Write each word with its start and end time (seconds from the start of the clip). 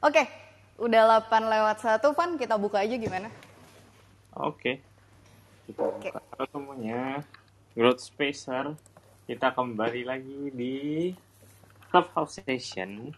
Oke, 0.00 0.24
udah 0.80 1.28
8 1.28 1.44
lewat 1.44 1.84
1, 1.84 2.00
Van, 2.16 2.32
kita 2.40 2.56
buka 2.56 2.80
aja 2.80 2.96
gimana? 2.96 3.28
Oke. 4.32 4.80
Kita 5.68 5.76
Oke. 5.76 6.08
buka 6.08 6.24
Halo 6.24 6.44
semuanya. 6.48 7.20
Growth 7.76 8.08
Spacer. 8.08 8.80
Kita 9.28 9.52
kembali 9.52 10.08
lagi 10.08 10.48
di 10.56 11.12
Clubhouse 11.92 12.40
Session. 12.40 13.12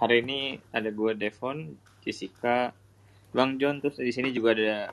Hari 0.00 0.24
ini 0.24 0.56
ada 0.72 0.88
gue 0.88 1.12
Devon, 1.12 1.76
Jessica, 2.00 2.72
Bang 3.36 3.60
John, 3.60 3.84
terus 3.84 4.00
di 4.00 4.08
sini 4.08 4.32
juga 4.32 4.56
ada 4.56 4.88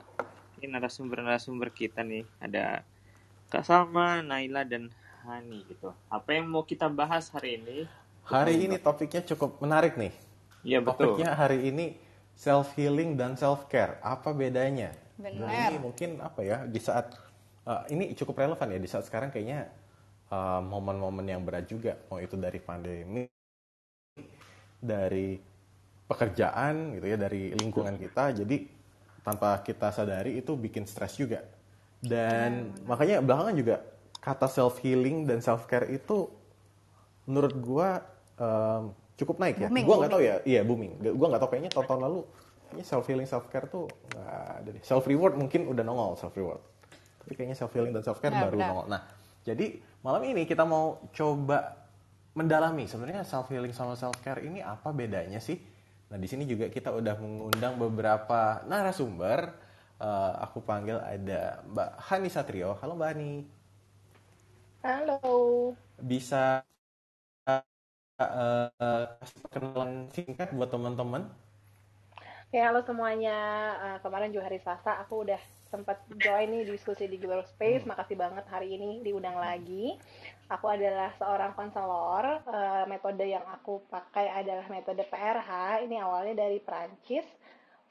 ini 0.60 0.68
narasumber-narasumber 0.76 1.72
kita 1.72 2.04
nih. 2.04 2.28
Ada 2.44 2.84
Kak 3.48 3.64
Salma, 3.64 4.20
Naila, 4.20 4.68
dan 4.68 4.92
Hani 5.24 5.64
gitu. 5.72 5.88
Apa 6.12 6.36
yang 6.36 6.52
mau 6.52 6.68
kita 6.68 6.92
bahas 6.92 7.32
hari 7.32 7.56
ini? 7.64 7.88
Hari 8.28 8.68
ini 8.68 8.76
topiknya 8.76 9.24
cukup 9.24 9.56
menarik 9.64 9.96
nih. 9.96 10.12
Iya 10.64 10.78
betul. 10.84 11.16
Topiknya 11.16 11.32
hari 11.32 11.72
ini 11.72 11.96
self 12.36 12.72
healing 12.76 13.16
dan 13.16 13.36
self 13.36 13.68
care. 13.68 14.00
Apa 14.04 14.32
bedanya? 14.32 14.92
Benar. 15.20 15.48
Nah, 15.48 15.68
ini 15.68 15.78
mungkin 15.80 16.10
apa 16.20 16.40
ya 16.40 16.64
di 16.64 16.80
saat 16.80 17.12
uh, 17.68 17.84
ini 17.92 18.16
cukup 18.16 18.40
relevan 18.40 18.68
ya 18.72 18.80
di 18.80 18.88
saat 18.88 19.04
sekarang 19.04 19.28
kayaknya 19.28 19.68
uh, 20.32 20.60
momen-momen 20.64 21.24
yang 21.28 21.44
berat 21.44 21.68
juga. 21.68 21.96
Mau 22.08 22.20
itu 22.20 22.36
dari 22.40 22.60
pandemi, 22.60 23.24
dari 24.80 25.36
pekerjaan 26.08 26.96
gitu 26.96 27.06
ya, 27.06 27.16
dari 27.20 27.52
lingkungan 27.56 27.96
kita. 28.00 28.44
Jadi 28.44 28.56
tanpa 29.20 29.60
kita 29.60 29.92
sadari 29.92 30.40
itu 30.40 30.56
bikin 30.56 30.88
stres 30.88 31.20
juga. 31.20 31.44
Dan 32.00 32.72
makanya 32.88 33.20
belakangan 33.20 33.52
juga 33.52 33.84
kata 34.24 34.48
self 34.48 34.80
healing 34.80 35.28
dan 35.28 35.44
self 35.44 35.68
care 35.68 35.88
itu 35.92 36.28
menurut 37.28 37.54
gua 37.60 38.00
um, 38.40 38.96
cukup 39.20 39.36
naik 39.36 39.60
ya. 39.60 39.68
Booming, 39.68 39.84
gua 39.84 39.96
nggak 40.00 40.12
tahu 40.16 40.22
ya, 40.24 40.34
iya 40.48 40.60
booming. 40.64 40.92
Gua 41.14 41.28
nggak 41.28 41.42
tahu 41.44 41.50
kayaknya 41.52 41.70
tahun-tahun 41.76 42.00
lalu 42.08 42.20
kayaknya 42.70 42.84
self 42.86 43.04
healing 43.10 43.28
self 43.28 43.44
care 43.52 43.66
tuh 43.68 43.84
nggak 44.16 44.32
ada 44.64 44.68
deh. 44.72 44.82
Self 44.82 45.04
reward 45.04 45.34
mungkin 45.36 45.68
udah 45.68 45.84
nongol 45.84 46.16
self 46.16 46.32
reward. 46.34 46.62
Tapi 47.20 47.32
kayaknya 47.36 47.56
self 47.58 47.72
healing 47.76 47.92
dan 47.92 48.00
self 48.00 48.18
care 48.18 48.32
Benar, 48.32 48.48
baru 48.48 48.56
benar. 48.56 48.68
nongol. 48.72 48.86
Nah, 48.88 49.02
jadi 49.44 49.66
malam 50.00 50.22
ini 50.24 50.48
kita 50.48 50.64
mau 50.64 51.04
coba 51.12 51.76
mendalami 52.32 52.88
sebenarnya 52.88 53.26
self 53.26 53.50
healing 53.52 53.76
sama 53.76 53.98
self 53.98 54.16
care 54.24 54.40
ini 54.40 54.64
apa 54.64 54.88
bedanya 54.94 55.42
sih? 55.42 55.60
Nah, 56.10 56.18
di 56.18 56.26
sini 56.26 56.42
juga 56.48 56.66
kita 56.72 56.90
udah 56.90 57.14
mengundang 57.20 57.76
beberapa 57.78 58.64
narasumber. 58.66 59.52
Eh, 60.00 60.32
aku 60.40 60.64
panggil 60.64 60.96
ada 60.96 61.60
Mbak 61.68 61.90
Hani 62.08 62.28
Satrio. 62.32 62.72
Halo 62.80 62.96
Mbak 62.96 63.08
Hani. 63.12 63.32
Halo. 64.80 65.20
Bisa 66.00 66.64
eh, 68.20 69.04
kasih 69.20 69.38
perkenalan 69.44 69.92
singkat 70.12 70.48
buat 70.52 70.68
teman-teman? 70.68 71.24
Ya, 72.50 72.66
halo 72.66 72.82
semuanya. 72.82 73.38
Eh, 73.78 73.98
kemarin 74.02 74.34
juga 74.34 74.50
hari 74.50 74.58
Selasa 74.58 74.98
aku 75.00 75.22
udah 75.22 75.38
sempat 75.70 76.02
join 76.18 76.50
nih 76.50 76.66
diskusi 76.66 77.06
di 77.06 77.16
Global 77.16 77.46
Space. 77.46 77.86
Makasih 77.86 78.18
banget 78.18 78.42
hari 78.50 78.74
ini 78.74 79.06
diundang 79.06 79.38
lagi. 79.38 79.94
Aku 80.50 80.66
adalah 80.66 81.14
seorang 81.14 81.54
konselor. 81.54 82.42
Eh, 82.42 82.84
metode 82.90 83.22
yang 83.22 83.46
aku 83.46 83.86
pakai 83.86 84.34
adalah 84.34 84.66
metode 84.66 85.06
PRH. 85.06 85.86
Ini 85.86 86.02
awalnya 86.02 86.42
dari 86.42 86.58
Prancis. 86.58 87.24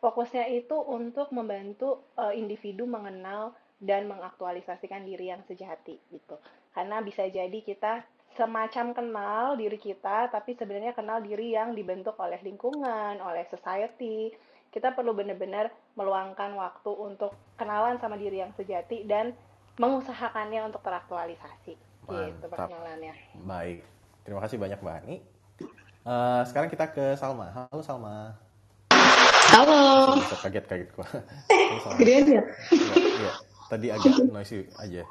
Fokusnya 0.03 0.51
itu 0.51 0.75
untuk 0.75 1.31
membantu 1.31 2.11
eh, 2.19 2.35
individu 2.35 2.83
mengenal 2.83 3.55
dan 3.79 4.11
mengaktualisasikan 4.11 5.07
diri 5.07 5.31
yang 5.31 5.39
sejati 5.47 6.03
gitu. 6.11 6.35
Karena 6.75 6.99
bisa 6.99 7.23
jadi 7.31 7.63
kita 7.63 8.03
semacam 8.39 8.95
kenal 8.95 9.59
diri 9.59 9.75
kita, 9.75 10.31
tapi 10.31 10.55
sebenarnya 10.55 10.95
kenal 10.95 11.19
diri 11.19 11.51
yang 11.51 11.75
dibentuk 11.75 12.15
oleh 12.15 12.39
lingkungan, 12.39 13.19
oleh 13.19 13.43
society. 13.51 14.31
Kita 14.71 14.95
perlu 14.95 15.11
benar-benar 15.11 15.67
meluangkan 15.99 16.55
waktu 16.55 16.87
untuk 16.95 17.35
kenalan 17.59 17.99
sama 17.99 18.15
diri 18.15 18.39
yang 18.39 18.55
sejati 18.55 19.03
dan 19.03 19.35
mengusahakannya 19.75 20.71
untuk 20.71 20.79
teraktualisasi. 20.79 21.75
Gitu 21.75 22.45
Mantap. 22.47 22.71
perkenalannya. 22.71 23.13
Baik. 23.43 23.83
Terima 24.23 24.39
kasih 24.39 24.55
banyak 24.55 24.79
Mbak 24.79 24.95
Hani. 25.03 25.15
Eh, 25.99 26.41
sekarang 26.47 26.69
kita 26.71 26.95
ke 26.95 27.19
Salma. 27.19 27.51
Halo 27.51 27.83
Salma. 27.83 28.39
Halo, 29.49 30.15
Bisa 30.21 30.37
kaget-kaget 30.45 30.89
gua. 30.95 31.07
Halo, 31.49 31.79
Salma. 31.83 31.97
gedean 31.99 32.23
ya? 32.29 32.43
Iya, 32.71 32.95
iya. 32.95 33.33
Tadi 33.69 33.87
agak 33.93 34.25
noisy 34.33 34.65
aja. 34.81 35.05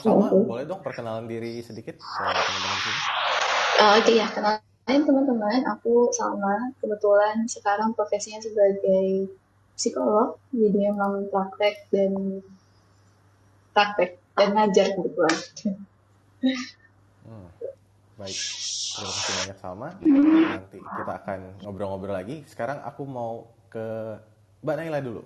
Salma, 0.00 0.32
boleh 0.32 0.64
dong 0.64 0.80
perkenalan 0.80 1.28
diri 1.28 1.60
sedikit 1.60 2.00
ke 2.00 2.24
teman-teman 2.24 2.78
sini? 2.80 3.00
Oh, 3.74 3.92
Oke 4.00 4.12
ya, 4.16 4.26
kenalin 4.32 5.02
teman-teman, 5.04 5.60
aku 5.68 6.08
Salma. 6.10 6.72
Kebetulan 6.80 7.44
sekarang 7.44 7.92
profesinya 7.92 8.40
sebagai 8.40 9.28
psikolog, 9.76 10.40
jadi 10.50 10.90
emang 10.90 11.28
praktek 11.28 11.86
dan 11.92 12.40
praktek 13.76 14.16
dan 14.32 14.48
ngajar 14.56 14.96
kebetulan. 14.96 15.38
Hmm. 17.24 17.48
Baik. 18.16 18.38
Terima 18.94 19.10
kasih 19.10 19.32
banyak 19.34 19.58
Salma. 19.58 19.88
Nanti 20.00 20.78
kita 20.78 21.12
akan 21.20 21.40
ngobrol-ngobrol 21.66 22.14
lagi. 22.14 22.46
Sekarang 22.46 22.78
aku 22.86 23.02
mau 23.04 23.50
ke 23.68 24.16
Mbak 24.62 24.76
Naila 24.78 24.98
dulu. 25.02 25.22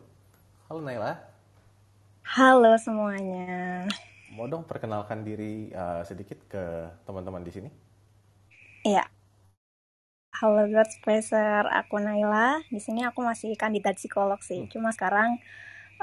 Halo 0.73 0.81
Naila. 0.81 1.38
Halo 2.29 2.77
semuanya. 2.77 3.89
Mau 4.37 4.45
dong 4.45 4.69
perkenalkan 4.69 5.25
diri 5.25 5.73
eh, 5.73 6.03
sedikit 6.05 6.37
ke 6.45 6.93
teman-teman 7.09 7.41
di 7.41 7.49
sini? 7.49 7.71
Iya. 8.85 9.09
Halo 10.37 10.69
God 10.69 10.93
Spacer, 10.93 11.65
aku 11.73 11.97
Naila. 11.97 12.61
Di 12.69 12.85
sini 12.85 13.01
aku 13.09 13.25
masih 13.25 13.57
kandidat 13.57 13.97
psikolog 13.97 14.45
sih. 14.45 14.69
Cuma 14.69 14.93
sekarang 14.93 15.41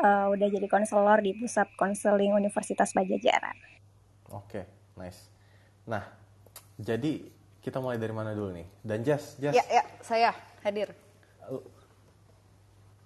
eh, 0.01 0.25
udah 0.33 0.47
jadi 0.49 0.65
konselor 0.65 1.21
di 1.21 1.37
Pusat 1.37 1.77
Konseling 1.77 2.33
Universitas 2.33 2.89
Pajajaran. 2.97 3.57
Oke, 4.33 4.65
nice. 4.97 5.29
Nah, 5.85 6.01
jadi 6.81 7.21
kita 7.61 7.77
mulai 7.77 8.01
dari 8.01 8.17
mana 8.17 8.33
dulu 8.33 8.49
nih? 8.49 8.65
Dan 8.81 9.05
Jas, 9.05 9.37
Jas, 9.37 9.53
Ya, 9.53 9.61
ya, 9.69 9.85
saya 10.01 10.33
hadir. 10.65 10.89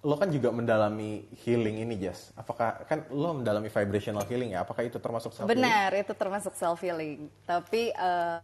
Lo 0.00 0.16
kan 0.16 0.32
juga 0.32 0.48
mendalami 0.48 1.28
healing 1.44 1.84
ini, 1.84 1.94
Jas. 2.00 2.32
Apakah 2.32 2.88
kan 2.88 3.04
lo 3.12 3.36
mendalami 3.36 3.68
vibrational 3.68 4.24
healing 4.24 4.56
ya? 4.56 4.64
Apakah 4.64 4.88
itu 4.88 4.96
termasuk 4.96 5.36
self 5.36 5.44
healing? 5.44 5.60
Benar, 5.60 5.90
itu 5.92 6.12
termasuk 6.16 6.52
self 6.56 6.80
healing. 6.80 7.28
Tapi 7.44 7.92
eh, 7.92 8.36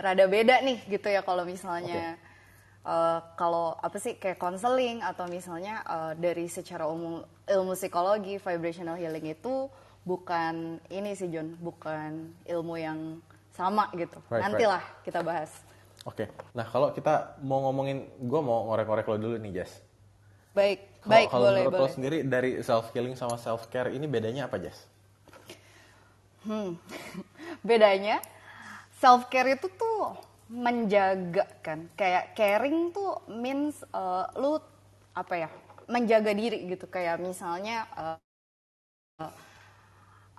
rada 0.00 0.24
beda 0.26 0.58
nih 0.64 0.78
gitu 0.90 1.06
ya 1.06 1.22
kalau 1.22 1.46
misalnya 1.46 2.18
eh, 2.82 3.18
kalau 3.38 3.78
apa 3.78 3.96
sih 4.02 4.18
kayak 4.18 4.42
konseling 4.42 4.98
atau 4.98 5.30
misalnya 5.30 5.86
eh, 5.86 6.12
dari 6.18 6.50
secara 6.50 6.90
umum 6.90 7.22
ilmu 7.46 7.78
psikologi 7.78 8.42
vibrational 8.42 8.98
healing 8.98 9.38
itu 9.38 9.70
bukan 10.02 10.82
ini 10.90 11.14
sih 11.14 11.30
John, 11.30 11.54
bukan 11.62 12.32
ilmu 12.48 12.74
yang 12.74 13.22
sama 13.54 13.90
gitu. 13.94 14.18
Right, 14.30 14.46
Nantilah 14.46 14.82
kita 15.06 15.20
bahas. 15.22 15.50
Oke. 16.06 16.30
Nah, 16.54 16.64
kalau 16.64 16.94
kita 16.94 17.36
mau 17.44 17.60
ngomongin, 17.68 18.06
gue 18.16 18.40
mau 18.40 18.70
ngorek-ngorek 18.70 19.06
lo 19.10 19.16
dulu 19.18 19.36
nih, 19.36 19.60
Jas. 19.60 19.82
Baik, 20.56 20.78
Kalau- 21.04 21.10
baik 21.12 21.28
kalau 21.30 21.48
boleh 21.48 21.62
menurut 21.62 21.74
lo 21.78 21.88
boleh. 21.88 21.94
sendiri 21.94 22.18
dari 22.26 22.50
self 22.64 22.90
healing 22.92 23.14
sama 23.16 23.36
self 23.38 23.68
care 23.72 23.90
ini 23.92 24.06
bedanya 24.08 24.48
apa, 24.50 24.58
Jas? 24.60 24.78
bedanya 27.68 28.22
self 28.98 29.28
care 29.28 29.56
itu 29.56 29.68
tuh 29.72 30.16
menjaga 30.48 31.44
kan. 31.60 31.88
Kayak 31.94 32.32
caring 32.34 32.90
tuh 32.94 33.20
means 33.28 33.84
uh, 33.92 34.26
lu 34.38 34.58
apa 35.12 35.34
ya 35.36 35.48
menjaga 35.86 36.32
diri 36.32 36.68
gitu. 36.72 36.88
Kayak 36.88 37.20
misalnya 37.20 37.84
uh, 37.94 38.16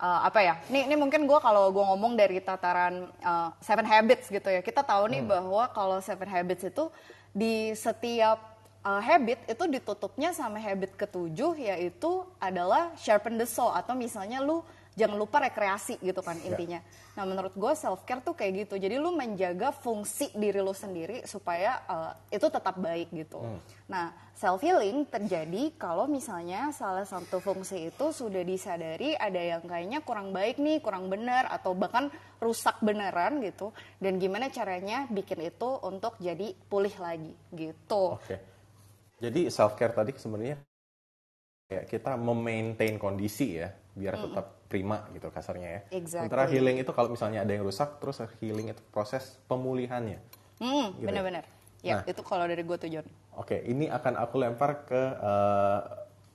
uh, 0.02 0.20
apa 0.26 0.40
ya 0.41 0.56
ini 0.72 0.90
ini 0.90 0.96
mungkin 0.97 1.28
gue 1.30 1.40
kalau 1.40 1.70
gue 1.70 1.84
ngomong 1.84 2.18
dari 2.18 2.41
tataran 2.41 3.08
uh, 3.24 3.50
seven 3.62 3.86
habits 3.86 4.28
gitu 4.30 4.50
ya. 4.50 4.62
Kita 4.66 4.81
tahu 4.84 5.08
nih 5.14 5.23
bahwa 5.23 5.70
kalau 5.72 6.02
seven 6.02 6.28
habits 6.29 6.66
itu 6.66 6.90
di 7.35 7.72
setiap 7.78 8.59
uh, 8.84 9.02
habit 9.02 9.40
itu 9.47 9.64
ditutupnya 9.67 10.31
sama 10.31 10.59
habit 10.61 10.96
ketujuh 10.96 11.55
yaitu 11.59 12.23
adalah 12.40 12.93
sharpen 12.99 13.40
the 13.40 13.47
soul 13.47 13.72
atau 13.72 13.96
misalnya 13.96 14.40
lu 14.40 14.64
jangan 14.99 15.16
lupa 15.16 15.40
rekreasi 15.40 15.96
gitu 16.03 16.20
kan 16.20 16.35
intinya. 16.43 16.84
Nah 17.16 17.23
menurut 17.23 17.55
gue 17.55 17.72
self 17.72 18.03
care 18.03 18.20
tuh 18.20 18.35
kayak 18.35 18.67
gitu. 18.67 18.76
Jadi 18.76 18.99
lu 18.99 19.16
menjaga 19.16 19.72
fungsi 19.72 20.28
diri 20.35 20.59
lu 20.59 20.76
sendiri 20.76 21.23
supaya 21.23 21.79
uh, 21.87 22.11
itu 22.28 22.43
tetap 22.52 22.76
baik 22.76 23.08
gitu. 23.16 23.40
Nah 23.87 24.11
self 24.35 24.59
healing 24.59 25.08
terjadi 25.08 25.72
kalau 25.79 26.03
misalnya 26.03 26.75
salah 26.75 27.08
satu 27.08 27.40
fungsi 27.40 27.87
itu 27.87 28.05
sudah 28.11 28.43
disadari 28.43 29.16
ada 29.16 29.40
yang 29.40 29.64
kayaknya 29.64 30.03
kurang 30.03 30.35
baik 30.35 30.59
nih, 30.59 30.84
kurang 30.84 31.08
benar 31.08 31.47
atau 31.47 31.72
bahkan 31.72 32.11
rusak 32.43 32.75
beneran 32.84 33.40
gitu. 33.40 33.72
Dan 34.03 34.20
gimana 34.20 34.52
caranya 34.52 35.08
bikin 35.08 35.47
itu 35.47 35.70
untuk 35.79 36.20
jadi 36.20 36.52
pulih 36.67 36.96
lagi 36.99 37.32
gitu. 37.55 38.20
Oke. 38.20 38.59
Jadi 39.20 39.52
self 39.52 39.76
care 39.76 39.92
tadi 39.92 40.16
sebenarnya 40.16 40.58
ya 41.70 41.86
kita 41.86 42.18
memaintain 42.18 42.98
kondisi 42.98 43.62
ya 43.62 43.70
biar 43.94 44.16
tetap 44.18 44.46
prima 44.72 45.06
gitu 45.14 45.30
kasarnya 45.30 45.70
ya. 45.70 45.82
Exactly. 45.94 46.26
Sementara 46.26 46.44
healing 46.50 46.78
itu 46.82 46.92
kalau 46.96 47.14
misalnya 47.14 47.44
ada 47.46 47.52
yang 47.54 47.62
rusak 47.68 48.00
terus 48.02 48.24
healing 48.42 48.74
itu 48.74 48.82
proses 48.90 49.38
pemulihannya. 49.46 50.18
Hmm, 50.58 50.96
Gitu 50.98 51.06
ya. 51.06 51.08
bener-bener. 51.14 51.44
Ya, 51.80 51.96
Nah. 52.00 52.12
itu 52.12 52.22
kalau 52.28 52.44
dari 52.44 52.60
gue 52.64 52.76
tuh 52.76 52.90
John. 52.92 53.08
Oke, 53.40 53.64
ini 53.64 53.88
akan 53.88 54.20
aku 54.20 54.36
lempar 54.36 54.84
ke 54.84 55.00
eh, 55.16 55.80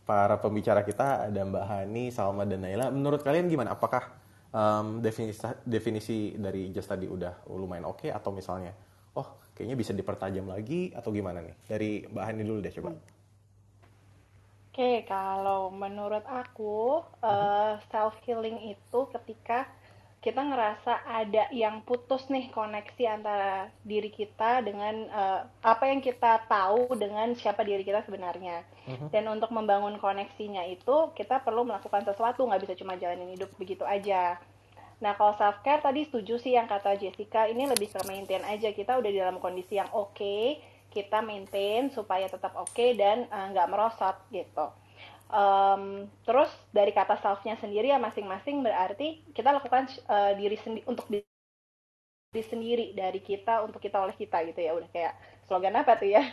para 0.05 0.37
pembicara 0.41 0.81
kita, 0.85 1.29
ada 1.29 1.41
Mbak 1.45 1.65
Hani, 1.65 2.05
Salma, 2.13 2.45
dan 2.49 2.65
Naila. 2.65 2.89
Menurut 2.93 3.21
kalian 3.25 3.49
gimana? 3.49 3.73
Apakah 3.77 4.09
em, 4.53 5.01
definisi 5.01 5.41
definisi 5.65 6.19
dari 6.37 6.69
Just 6.73 6.89
tadi 6.93 7.09
udah 7.09 7.45
lumayan 7.49 7.89
oke 7.89 8.09
atau 8.09 8.31
misalnya, 8.33 8.73
oh 9.17 9.29
kayaknya 9.55 9.77
bisa 9.79 9.95
dipertajam 9.95 10.51
lagi 10.51 10.91
atau 10.93 11.15
gimana 11.15 11.41
nih? 11.41 11.55
Dari 11.65 11.91
Mbak 12.11 12.25
Hani 12.27 12.43
dulu 12.43 12.61
deh 12.61 12.75
coba. 12.75 12.91
Oke, 14.75 15.07
kalau 15.07 15.71
menurut 15.71 16.27
aku 16.27 17.07
self 17.95 18.19
healing 18.27 18.75
itu 18.75 19.01
ketika 19.15 19.71
kita 20.25 20.41
ngerasa 20.41 21.05
ada 21.05 21.53
yang 21.53 21.85
putus 21.85 22.33
nih 22.33 22.49
koneksi 22.49 23.05
antara 23.13 23.69
diri 23.85 24.09
kita 24.09 24.65
dengan 24.65 25.05
eh, 25.05 25.41
apa 25.61 25.85
yang 25.93 26.01
kita 26.01 26.49
tahu 26.49 26.97
dengan 26.97 27.37
siapa 27.37 27.61
diri 27.61 27.85
kita 27.85 28.01
sebenarnya. 28.09 28.65
Dan 29.13 29.29
untuk 29.29 29.53
membangun 29.53 30.01
koneksinya 30.01 30.65
itu 30.65 31.13
kita 31.13 31.45
perlu 31.45 31.69
melakukan 31.69 32.09
sesuatu, 32.09 32.49
nggak 32.49 32.63
bisa 32.65 32.75
cuma 32.81 32.97
jalanin 32.97 33.37
hidup 33.37 33.53
begitu 33.61 33.85
aja. 33.85 34.41
Nah, 35.03 35.13
kalau 35.19 35.35
self 35.41 35.57
care 35.65 35.83
tadi 35.87 36.01
setuju 36.09 36.35
sih 36.45 36.53
yang 36.59 36.67
kata 36.71 36.91
Jessica, 37.03 37.47
ini 37.53 37.65
lebih 37.73 37.89
ke 37.95 38.01
maintain 38.11 38.43
aja. 38.47 38.69
Kita 38.79 38.93
udah 39.01 39.11
di 39.15 39.19
dalam 39.23 39.39
kondisi 39.45 39.75
yang 39.81 39.91
oke, 39.93 40.39
kita 40.95 41.19
maintain 41.31 41.91
supaya 41.97 42.27
tetap 42.35 42.53
oke 42.65 42.87
dan 43.01 43.27
eh, 43.29 43.47
nggak 43.53 43.69
merosot 43.73 44.17
gitu. 44.31 44.67
Em, 45.35 46.07
terus 46.27 46.51
dari 46.71 46.93
kata 46.95 47.15
self-nya 47.19 47.57
sendiri 47.63 47.91
ya 47.91 47.99
masing-masing 47.99 48.63
berarti 48.67 49.09
kita 49.37 49.51
lakukan 49.57 49.85
eh, 50.15 50.33
diri 50.39 50.57
sendi 50.61 50.81
untuk 50.87 51.07
di- 51.11 51.27
diri 52.35 52.45
sendiri 52.53 52.87
dari 52.99 53.21
kita 53.23 53.55
untuk 53.67 53.79
kita 53.79 53.97
oleh 54.05 54.17
kita 54.19 54.43
gitu 54.51 54.59
ya 54.67 54.73
udah 54.75 54.89
kayak 54.91 55.15
slogan 55.47 55.75
apa 55.81 55.93
tuh 56.01 56.09
ya 56.17 56.23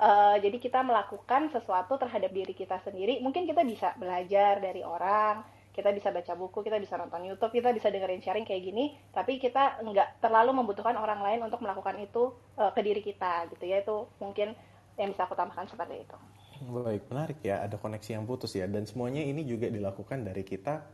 Eh, 0.00 0.36
jadi 0.44 0.56
kita 0.64 0.80
melakukan 0.80 1.42
sesuatu 1.52 1.94
terhadap 2.00 2.32
diri 2.32 2.54
kita 2.56 2.80
sendiri 2.80 3.20
mungkin 3.20 3.44
kita 3.44 3.60
bisa 3.72 3.92
belajar 4.00 4.56
dari 4.66 4.80
orang 4.80 5.44
kita 5.70 5.94
bisa 5.94 6.10
baca 6.10 6.32
buku 6.34 6.66
kita 6.66 6.76
bisa 6.82 6.98
nonton 6.98 7.22
YouTube 7.24 7.54
kita 7.54 7.70
bisa 7.70 7.88
dengerin 7.88 8.22
sharing 8.22 8.46
kayak 8.46 8.62
gini 8.66 8.98
tapi 9.14 9.38
kita 9.38 9.80
nggak 9.82 10.22
terlalu 10.22 10.56
membutuhkan 10.62 10.94
orang 10.98 11.22
lain 11.22 11.40
untuk 11.46 11.62
melakukan 11.62 11.96
itu 12.02 12.34
eh, 12.58 12.70
ke 12.74 12.80
diri 12.82 13.02
kita 13.02 13.48
gitu 13.54 13.64
ya 13.64 13.80
itu 13.80 14.06
mungkin 14.18 14.52
yang 14.98 15.08
bisa 15.14 15.24
aku 15.24 15.38
tambahkan 15.38 15.70
seperti 15.70 16.04
itu 16.04 16.18
Baik, 16.60 17.08
menarik 17.08 17.40
ya. 17.40 17.64
Ada 17.64 17.80
koneksi 17.80 18.20
yang 18.20 18.28
putus 18.28 18.52
ya. 18.52 18.68
Dan 18.68 18.84
semuanya 18.84 19.24
ini 19.24 19.48
juga 19.48 19.72
dilakukan 19.72 20.20
dari 20.20 20.44
kita 20.44 20.84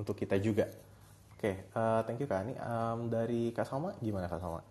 untuk 0.00 0.16
kita 0.16 0.40
juga. 0.40 0.64
Oke, 1.36 1.68
eh, 1.68 2.00
thank 2.08 2.20
you 2.24 2.28
Kak 2.28 2.40
Ani. 2.40 2.56
Em, 2.56 2.98
dari 3.12 3.52
Kak 3.52 3.68
Salma, 3.68 3.92
gimana 4.00 4.32
Kak 4.32 4.40
Salma? 4.40 4.64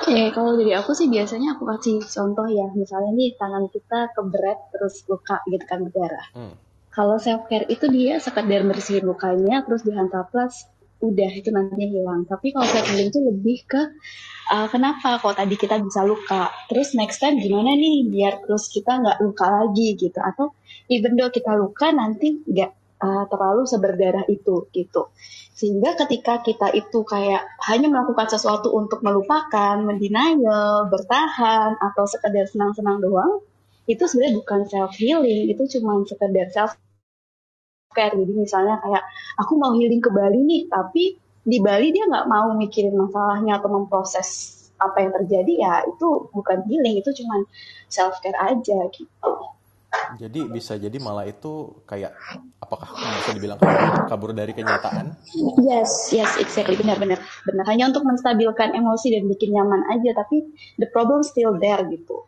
Oke, 0.00 0.32
kalau 0.32 0.56
dari 0.56 0.72
aku 0.76 0.92
sih 0.96 1.08
biasanya 1.08 1.56
aku 1.56 1.68
kasih 1.68 2.00
contoh 2.00 2.48
ya, 2.48 2.68
misalnya 2.72 3.12
nih 3.16 3.36
tangan 3.36 3.68
kita 3.68 4.12
keberet 4.16 4.60
terus 4.72 5.04
luka 5.08 5.40
gitu 5.48 5.64
kan 5.68 5.78
berdarah. 5.84 6.26
Hmm. 6.32 6.54
Kalau 6.90 7.16
self 7.22 7.46
care 7.46 7.70
itu 7.70 7.86
dia 7.86 8.18
sekedar 8.18 8.66
bersihin 8.66 9.06
lukanya 9.06 9.62
terus 9.62 9.86
dihantar 9.86 10.26
plus 10.26 10.66
udah 11.00 11.30
itu 11.32 11.48
nantinya 11.48 11.88
hilang. 11.88 12.20
Tapi 12.28 12.52
kalau 12.52 12.66
self 12.66 12.86
healing 12.90 13.08
itu 13.08 13.20
lebih 13.22 13.58
ke 13.64 13.82
uh, 14.52 14.68
kenapa 14.68 15.22
kok 15.22 15.38
tadi 15.38 15.54
kita 15.56 15.80
bisa 15.80 16.04
luka, 16.04 16.50
terus 16.68 16.92
next 16.98 17.22
time 17.22 17.40
gimana 17.40 17.72
nih 17.78 18.10
biar 18.10 18.44
terus 18.44 18.68
kita 18.68 19.00
nggak 19.00 19.18
luka 19.24 19.46
lagi 19.48 19.96
gitu 19.96 20.18
atau 20.20 20.52
even 20.92 21.16
though 21.16 21.32
kita 21.32 21.56
luka 21.56 21.88
nanti 21.94 22.42
nggak 22.44 22.70
uh, 23.00 23.24
terlalu 23.30 23.62
seberdarah 23.64 24.26
itu 24.28 24.68
gitu. 24.74 25.08
Sehingga 25.56 25.92
ketika 25.96 26.40
kita 26.40 26.72
itu 26.72 27.04
kayak 27.04 27.44
hanya 27.68 27.92
melakukan 27.92 28.32
sesuatu 28.32 28.72
untuk 28.72 29.04
melupakan, 29.04 29.76
mendenial, 29.80 30.88
bertahan 30.88 31.76
atau 31.76 32.04
sekedar 32.08 32.48
senang-senang 32.48 33.00
doang, 33.04 33.44
itu 33.90 34.02
sebenarnya 34.06 34.38
bukan 34.38 34.60
self 34.70 34.94
healing, 34.94 35.50
itu 35.50 35.62
cuma 35.78 35.98
sekedar 36.06 36.46
self 36.54 36.78
care. 37.90 38.14
Jadi 38.14 38.32
misalnya 38.38 38.78
kayak 38.78 39.02
aku 39.42 39.58
mau 39.58 39.74
healing 39.74 39.98
ke 39.98 40.10
Bali 40.14 40.40
nih, 40.46 40.62
tapi 40.70 41.18
di 41.42 41.58
Bali 41.58 41.90
dia 41.90 42.06
nggak 42.06 42.28
mau 42.30 42.54
mikirin 42.54 42.94
masalahnya 42.94 43.58
atau 43.58 43.70
memproses 43.72 44.56
apa 44.80 45.04
yang 45.04 45.12
terjadi 45.12 45.52
ya 45.60 45.74
itu 45.84 46.30
bukan 46.32 46.64
healing, 46.70 47.02
itu 47.02 47.10
cuma 47.18 47.42
self 47.90 48.22
care 48.22 48.38
aja 48.38 48.78
gitu. 48.94 49.32
Jadi 49.90 50.46
bisa 50.46 50.78
jadi 50.78 50.94
malah 51.02 51.26
itu 51.26 51.82
kayak 51.82 52.14
apakah 52.62 52.94
bisa 52.94 53.34
dibilang 53.34 53.58
kabur, 53.58 54.06
kabur 54.06 54.30
dari 54.30 54.54
kenyataan? 54.54 55.18
Yes, 55.66 56.14
yes, 56.14 56.38
exactly, 56.38 56.78
benar-benar, 56.78 57.18
benar. 57.42 57.64
Hanya 57.66 57.90
untuk 57.90 58.06
menstabilkan 58.06 58.70
emosi 58.70 59.18
dan 59.18 59.26
bikin 59.26 59.50
nyaman 59.50 59.82
aja, 59.90 60.14
tapi 60.14 60.46
the 60.78 60.86
problem 60.94 61.26
still 61.26 61.58
there 61.58 61.82
gitu. 61.90 62.22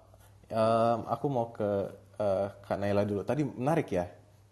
Em, 0.50 1.00
aku 1.08 1.26
mau 1.28 1.50
ke 1.50 1.70
eh, 2.18 2.48
Kak 2.66 2.78
Naila 2.78 3.04
dulu. 3.06 3.22
Tadi 3.26 3.42
menarik 3.44 3.90
ya 3.90 4.06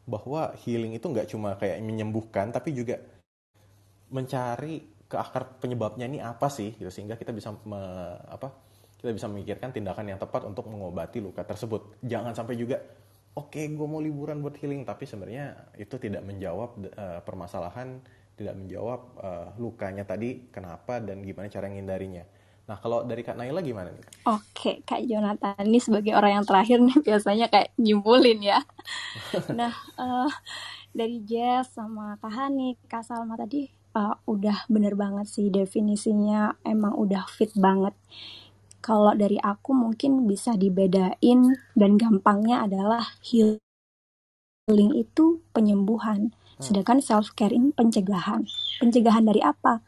bahwa 0.07 0.55
healing 0.63 0.95
itu 0.95 1.03
nggak 1.03 1.27
cuma 1.27 1.59
kayak 1.59 1.83
menyembuhkan, 1.83 2.49
tapi 2.49 2.71
juga 2.71 2.97
mencari 4.07 4.87
ke 5.07 5.15
akar 5.15 5.59
penyebabnya 5.59 6.07
ini 6.07 6.19
apa 6.19 6.47
sih, 6.51 6.75
gitu 6.75 6.87
sehingga 6.91 7.15
kita 7.15 7.31
bisa 7.35 7.51
me- 7.63 8.19
apa? 8.27 8.51
Kita 8.97 9.13
bisa 9.13 9.27
memikirkan 9.29 9.69
tindakan 9.71 10.09
yang 10.09 10.19
tepat 10.19 10.47
untuk 10.47 10.67
mengobati 10.67 11.21
luka 11.21 11.45
tersebut. 11.45 12.01
Jangan 12.01 12.33
sampai 12.33 12.57
juga, 12.57 12.81
oke, 13.37 13.61
gue 13.61 13.87
mau 13.87 14.01
liburan 14.01 14.41
buat 14.41 14.57
healing, 14.57 14.83
tapi 14.83 15.05
sebenarnya 15.05 15.75
itu 15.77 15.95
tidak 16.01 16.23
menjawab 16.25 16.69
eh, 16.81 17.19
permasalahan, 17.23 17.99
tidak 18.37 18.53
menjawab 18.53 19.01
eh, 19.19 19.47
lukanya 19.57 20.05
tadi 20.05 20.47
kenapa 20.53 21.01
dan 21.01 21.25
gimana 21.25 21.49
cara 21.49 21.65
menghindarinya. 21.67 22.23
Nah, 22.67 22.75
kalau 22.83 23.07
dari 23.07 23.23
Kak 23.23 23.39
Naila 23.39 23.63
gimana 23.63 23.95
nih? 23.95 24.03
Oke, 24.27 24.83
Kak 24.83 24.99
Jonathan 25.07 25.63
ini 25.63 25.79
sebagai 25.79 26.11
orang 26.13 26.39
yang 26.39 26.45
terakhir 26.45 26.83
nih 26.83 26.99
biasanya 27.07 27.47
kayak 27.47 27.71
nyimpulin 27.79 28.39
ya. 28.43 28.59
Nah, 29.59 29.73
eh, 29.97 30.29
dari 30.91 31.23
Jess 31.23 31.73
sama 31.73 32.19
Kak 32.19 32.31
Hani, 32.31 32.75
Kak 32.85 33.07
Salma 33.07 33.39
tadi 33.39 33.71
eh, 33.71 34.15
udah 34.27 34.67
bener 34.67 34.93
banget 34.99 35.31
sih 35.31 35.47
definisinya 35.47 36.59
emang 36.67 36.93
udah 36.99 37.23
fit 37.31 37.55
banget. 37.55 37.95
Kalau 38.83 39.15
dari 39.15 39.39
aku 39.41 39.73
mungkin 39.73 40.27
bisa 40.29 40.53
dibedain 40.59 41.41
dan 41.73 41.91
gampangnya 41.97 42.67
adalah 42.67 43.03
healing 43.25 43.59
itu 44.95 45.41
penyembuhan, 45.51 46.35
sedangkan 46.57 46.99
self 47.01 47.37
care 47.37 47.53
ini 47.53 47.69
pencegahan. 47.69 48.45
Pencegahan 48.81 49.25
dari 49.25 49.41
apa? 49.45 49.81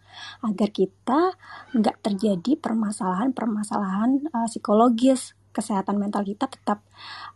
Agar 0.45 0.69
kita 0.69 1.33
nggak 1.73 1.97
terjadi 2.05 2.57
permasalahan-permasalahan 2.61 4.29
uh, 4.29 4.47
psikologis. 4.49 5.33
Kesehatan 5.49 5.97
mental 5.97 6.21
kita 6.29 6.45
tetap 6.45 6.85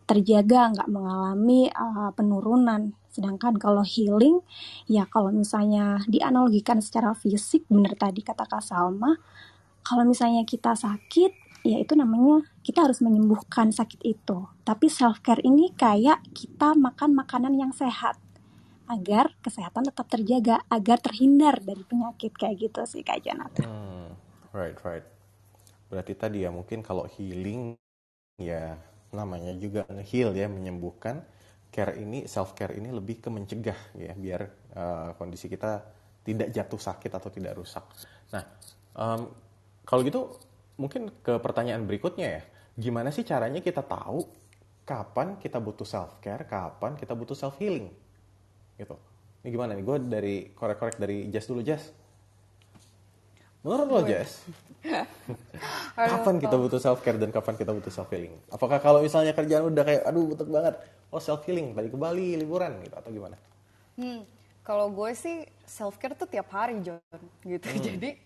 terjaga 0.06 0.70
nggak 0.70 0.90
mengalami 0.90 1.74
uh, 1.74 2.14
penurunan. 2.14 2.94
Sedangkan 3.10 3.58
kalau 3.58 3.82
healing 3.82 4.42
ya 4.86 5.10
kalau 5.10 5.34
misalnya 5.34 6.02
dianalogikan 6.06 6.78
secara 6.78 7.18
fisik 7.18 7.66
bener 7.70 7.98
tadi 7.98 8.22
kata 8.22 8.46
Kak 8.46 8.62
Salma 8.62 9.18
kalau 9.84 10.08
misalnya 10.08 10.48
kita 10.48 10.78
sakit 10.78 11.44
ya 11.68 11.80
itu 11.80 11.94
namanya 11.96 12.46
kita 12.62 12.86
harus 12.86 13.02
menyembuhkan 13.02 13.74
sakit 13.74 14.00
itu. 14.06 14.48
Tapi 14.62 14.88
self 14.88 15.20
care 15.26 15.42
ini 15.42 15.74
kayak 15.74 16.22
kita 16.38 16.78
makan 16.78 17.18
makanan 17.18 17.58
yang 17.60 17.74
sehat 17.76 18.23
agar 18.90 19.34
kesehatan 19.44 19.90
tetap 19.90 20.08
terjaga 20.12 20.62
agar 20.72 21.00
terhindar 21.02 21.60
dari 21.64 21.84
penyakit 21.88 22.34
kayak 22.36 22.58
gitu 22.70 22.82
sih 22.88 23.04
Kak 23.06 23.24
Jonathan 23.26 23.70
Hmm, 23.70 24.14
right, 24.56 24.78
right. 24.84 25.06
Berarti 25.92 26.14
tadi 26.18 26.46
ya 26.46 26.52
mungkin 26.54 26.82
kalau 26.82 27.06
healing 27.08 27.78
ya 28.42 28.78
namanya 29.14 29.54
juga 29.58 29.86
heal 30.10 30.34
ya 30.36 30.48
menyembuhkan. 30.52 31.24
Care 31.74 32.00
ini 32.00 32.26
self 32.30 32.54
care 32.58 32.76
ini 32.78 32.90
lebih 32.94 33.20
ke 33.24 33.30
mencegah 33.34 33.78
ya 33.98 34.14
biar 34.16 34.42
uh, 34.78 35.12
kondisi 35.20 35.50
kita 35.52 35.84
tidak 36.26 36.50
jatuh 36.56 36.82
sakit 36.82 37.12
atau 37.12 37.30
tidak 37.34 37.58
rusak. 37.60 37.84
Nah, 38.34 38.44
em, 38.96 39.22
kalau 39.84 40.02
gitu 40.08 40.32
mungkin 40.80 41.12
ke 41.24 41.38
pertanyaan 41.44 41.84
berikutnya 41.86 42.28
ya, 42.40 42.44
gimana 42.80 43.12
sih 43.12 43.26
caranya 43.28 43.60
kita 43.60 43.84
tahu 43.84 44.24
kapan 44.88 45.38
kita 45.40 45.60
butuh 45.60 45.86
self 45.88 46.20
care, 46.24 46.46
kapan 46.48 46.96
kita 47.00 47.14
butuh 47.18 47.36
self 47.38 47.58
healing, 47.60 47.92
gitu. 48.78 48.96
Ini 49.44 49.50
gimana 49.52 49.72
nih? 49.76 49.84
Gue 49.84 49.98
dari 50.00 50.36
korek-korek 50.56 50.98
dari 50.98 51.28
Jess 51.28 51.50
dulu 51.50 51.62
Jess. 51.62 51.92
Menurut 53.64 53.88
lo 53.88 54.02
Jess, 54.04 54.44
kapan 55.96 56.36
kita 56.36 56.56
butuh 56.60 56.76
self 56.76 57.00
care 57.00 57.16
dan 57.16 57.32
kapan 57.32 57.56
kita 57.56 57.72
butuh 57.72 57.88
self 57.88 58.12
healing? 58.12 58.36
Apakah 58.52 58.84
kalau 58.84 59.00
misalnya 59.00 59.32
kerjaan 59.32 59.72
udah 59.72 59.88
kayak 59.88 60.04
aduh 60.04 60.36
butuh 60.36 60.44
banget, 60.44 60.76
oh 61.16 61.24
self 61.24 61.48
healing 61.48 61.72
tadi 61.72 61.88
ke 61.88 61.96
Bali 61.96 62.36
liburan 62.36 62.84
gitu 62.84 62.92
atau 62.92 63.08
gimana? 63.08 63.40
Hmm, 63.96 64.28
kalau 64.68 64.92
gue 64.92 65.16
sih 65.16 65.48
self 65.64 65.96
care 65.96 66.12
tuh 66.12 66.28
tiap 66.28 66.52
hari 66.52 66.84
John 66.84 67.00
gitu. 67.48 67.68
Jadi 67.88 68.20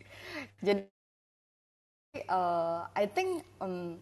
jadi 0.66 0.84
uh, 2.34 2.90
I 2.98 3.06
think 3.06 3.46
um, 3.62 4.02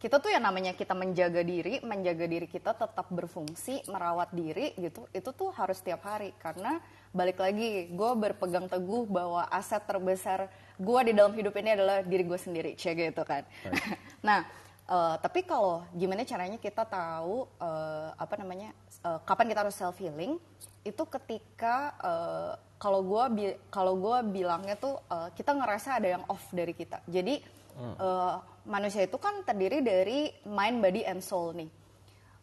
kita 0.00 0.16
tuh 0.16 0.32
yang 0.32 0.40
namanya 0.40 0.72
kita 0.72 0.96
menjaga 0.96 1.44
diri, 1.44 1.76
menjaga 1.84 2.24
diri 2.24 2.48
kita 2.48 2.72
tetap 2.72 3.04
berfungsi, 3.12 3.84
merawat 3.84 4.32
diri 4.32 4.72
gitu, 4.80 5.04
itu 5.12 5.28
tuh 5.36 5.52
harus 5.52 5.76
setiap 5.76 6.00
hari 6.08 6.32
karena 6.40 6.80
balik 7.12 7.36
lagi 7.36 7.92
gue 7.92 8.10
berpegang 8.16 8.64
teguh 8.64 9.04
bahwa 9.04 9.44
aset 9.52 9.84
terbesar 9.84 10.48
gue 10.80 11.00
di 11.04 11.12
dalam 11.12 11.36
hidup 11.36 11.52
ini 11.60 11.76
adalah 11.76 12.00
diri 12.00 12.24
gue 12.24 12.40
sendiri, 12.40 12.72
cek 12.80 12.96
gitu 12.96 13.22
kan. 13.28 13.44
nah, 14.26 14.48
uh, 14.88 15.20
tapi 15.20 15.44
kalau 15.44 15.84
gimana 15.92 16.24
caranya 16.24 16.56
kita 16.56 16.88
tahu 16.88 17.44
uh, 17.60 18.16
apa 18.16 18.34
namanya 18.40 18.72
uh, 19.04 19.20
kapan 19.28 19.52
kita 19.52 19.68
harus 19.68 19.76
self 19.76 20.00
healing 20.00 20.40
itu 20.80 21.04
ketika 21.12 21.92
uh, 22.00 22.52
kalau 22.80 23.04
gue 23.04 23.52
kalau 23.68 24.00
gue 24.00 24.16
bilangnya 24.32 24.80
tuh 24.80 24.96
uh, 25.12 25.28
kita 25.36 25.52
ngerasa 25.52 26.00
ada 26.00 26.16
yang 26.16 26.24
off 26.24 26.48
dari 26.56 26.72
kita. 26.72 27.04
Jadi 27.04 27.59
hmm. 27.76 27.96
uh, 27.98 28.36
manusia 28.66 29.06
itu 29.06 29.16
kan 29.16 29.42
terdiri 29.42 29.80
dari 29.80 30.30
mind, 30.46 30.78
body, 30.82 31.02
and 31.06 31.22
soul 31.22 31.54
nih. 31.56 31.70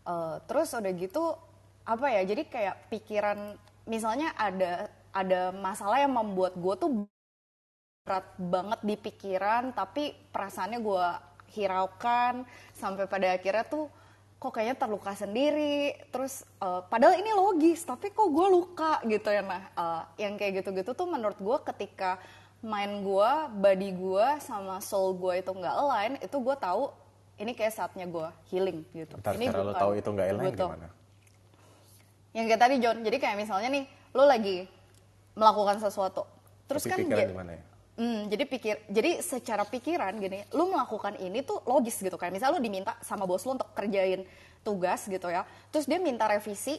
Uh, 0.07 0.39
terus 0.47 0.71
udah 0.71 0.93
gitu 0.95 1.35
apa 1.83 2.07
ya? 2.11 2.21
Jadi 2.23 2.43
kayak 2.47 2.91
pikiran, 2.91 3.55
misalnya 3.87 4.31
ada 4.35 4.91
ada 5.11 5.51
masalah 5.55 5.99
yang 5.99 6.13
membuat 6.13 6.55
gue 6.55 6.75
tuh 6.77 6.91
berat 8.07 8.27
banget 8.39 8.79
di 8.83 8.95
pikiran, 8.95 9.75
tapi 9.75 10.15
perasaannya 10.31 10.79
gue 10.79 11.07
hiraukan 11.55 12.43
sampai 12.75 13.07
pada 13.07 13.35
akhirnya 13.35 13.63
tuh 13.67 13.87
kok 14.37 14.53
kayaknya 14.53 14.77
terluka 14.77 15.17
sendiri 15.17 15.97
terus 16.13 16.45
uh, 16.61 16.85
padahal 16.85 17.17
ini 17.17 17.33
logis 17.33 17.81
tapi 17.81 18.13
kok 18.13 18.29
gue 18.29 18.47
luka 18.53 19.01
gitu 19.09 19.33
ya 19.33 19.41
nah 19.41 19.63
uh, 19.73 20.03
yang 20.21 20.37
kayak 20.37 20.61
gitu-gitu 20.61 20.93
tuh 20.93 21.09
menurut 21.09 21.41
gue 21.41 21.57
ketika 21.73 22.21
mind 22.61 23.05
gue, 23.05 23.31
body 23.61 23.89
gue, 23.93 24.27
sama 24.41 24.81
soul 24.81 25.13
gue 25.17 25.45
itu 25.45 25.51
nggak 25.53 25.75
align, 25.77 26.13
itu 26.21 26.37
gue 26.37 26.55
tahu 26.57 26.89
ini 27.37 27.53
kayak 27.53 27.73
saatnya 27.73 28.09
gue 28.09 28.27
healing 28.49 28.81
gitu. 28.97 29.13
Bentar, 29.17 29.37
ini 29.37 29.45
cara 29.49 29.61
lo 29.61 29.73
tahu 29.77 29.91
itu 29.93 30.09
nggak 30.09 30.27
align 30.33 30.53
butuh. 30.53 30.69
gimana? 30.73 30.87
Yang 32.33 32.45
kayak 32.53 32.61
tadi 32.61 32.75
John, 32.81 32.97
jadi 33.05 33.17
kayak 33.21 33.37
misalnya 33.37 33.69
nih, 33.69 33.85
lo 34.13 34.23
lagi 34.25 34.57
melakukan 35.37 35.77
sesuatu, 35.77 36.25
terus 36.65 36.81
Tapi 36.85 37.05
kan 37.05 37.13
ya, 37.13 37.29
gimana 37.29 37.51
ya? 37.53 37.63
Hmm, 37.97 38.29
jadi 38.29 38.43
pikir, 38.45 38.75
jadi 38.89 39.21
secara 39.25 39.65
pikiran 39.65 40.17
gini, 40.21 40.45
lo 40.53 40.69
melakukan 40.69 41.17
ini 41.17 41.41
tuh 41.41 41.61
logis 41.65 41.97
gitu 41.97 42.13
kayak 42.13 42.29
misalnya 42.29 42.57
lo 42.57 42.61
diminta 42.61 42.93
sama 43.01 43.25
bos 43.25 43.41
lo 43.41 43.57
untuk 43.57 43.69
kerjain 43.73 44.21
tugas 44.61 45.05
gitu 45.09 45.29
ya, 45.29 45.45
terus 45.73 45.89
dia 45.89 45.97
minta 45.97 46.29
revisi, 46.29 46.77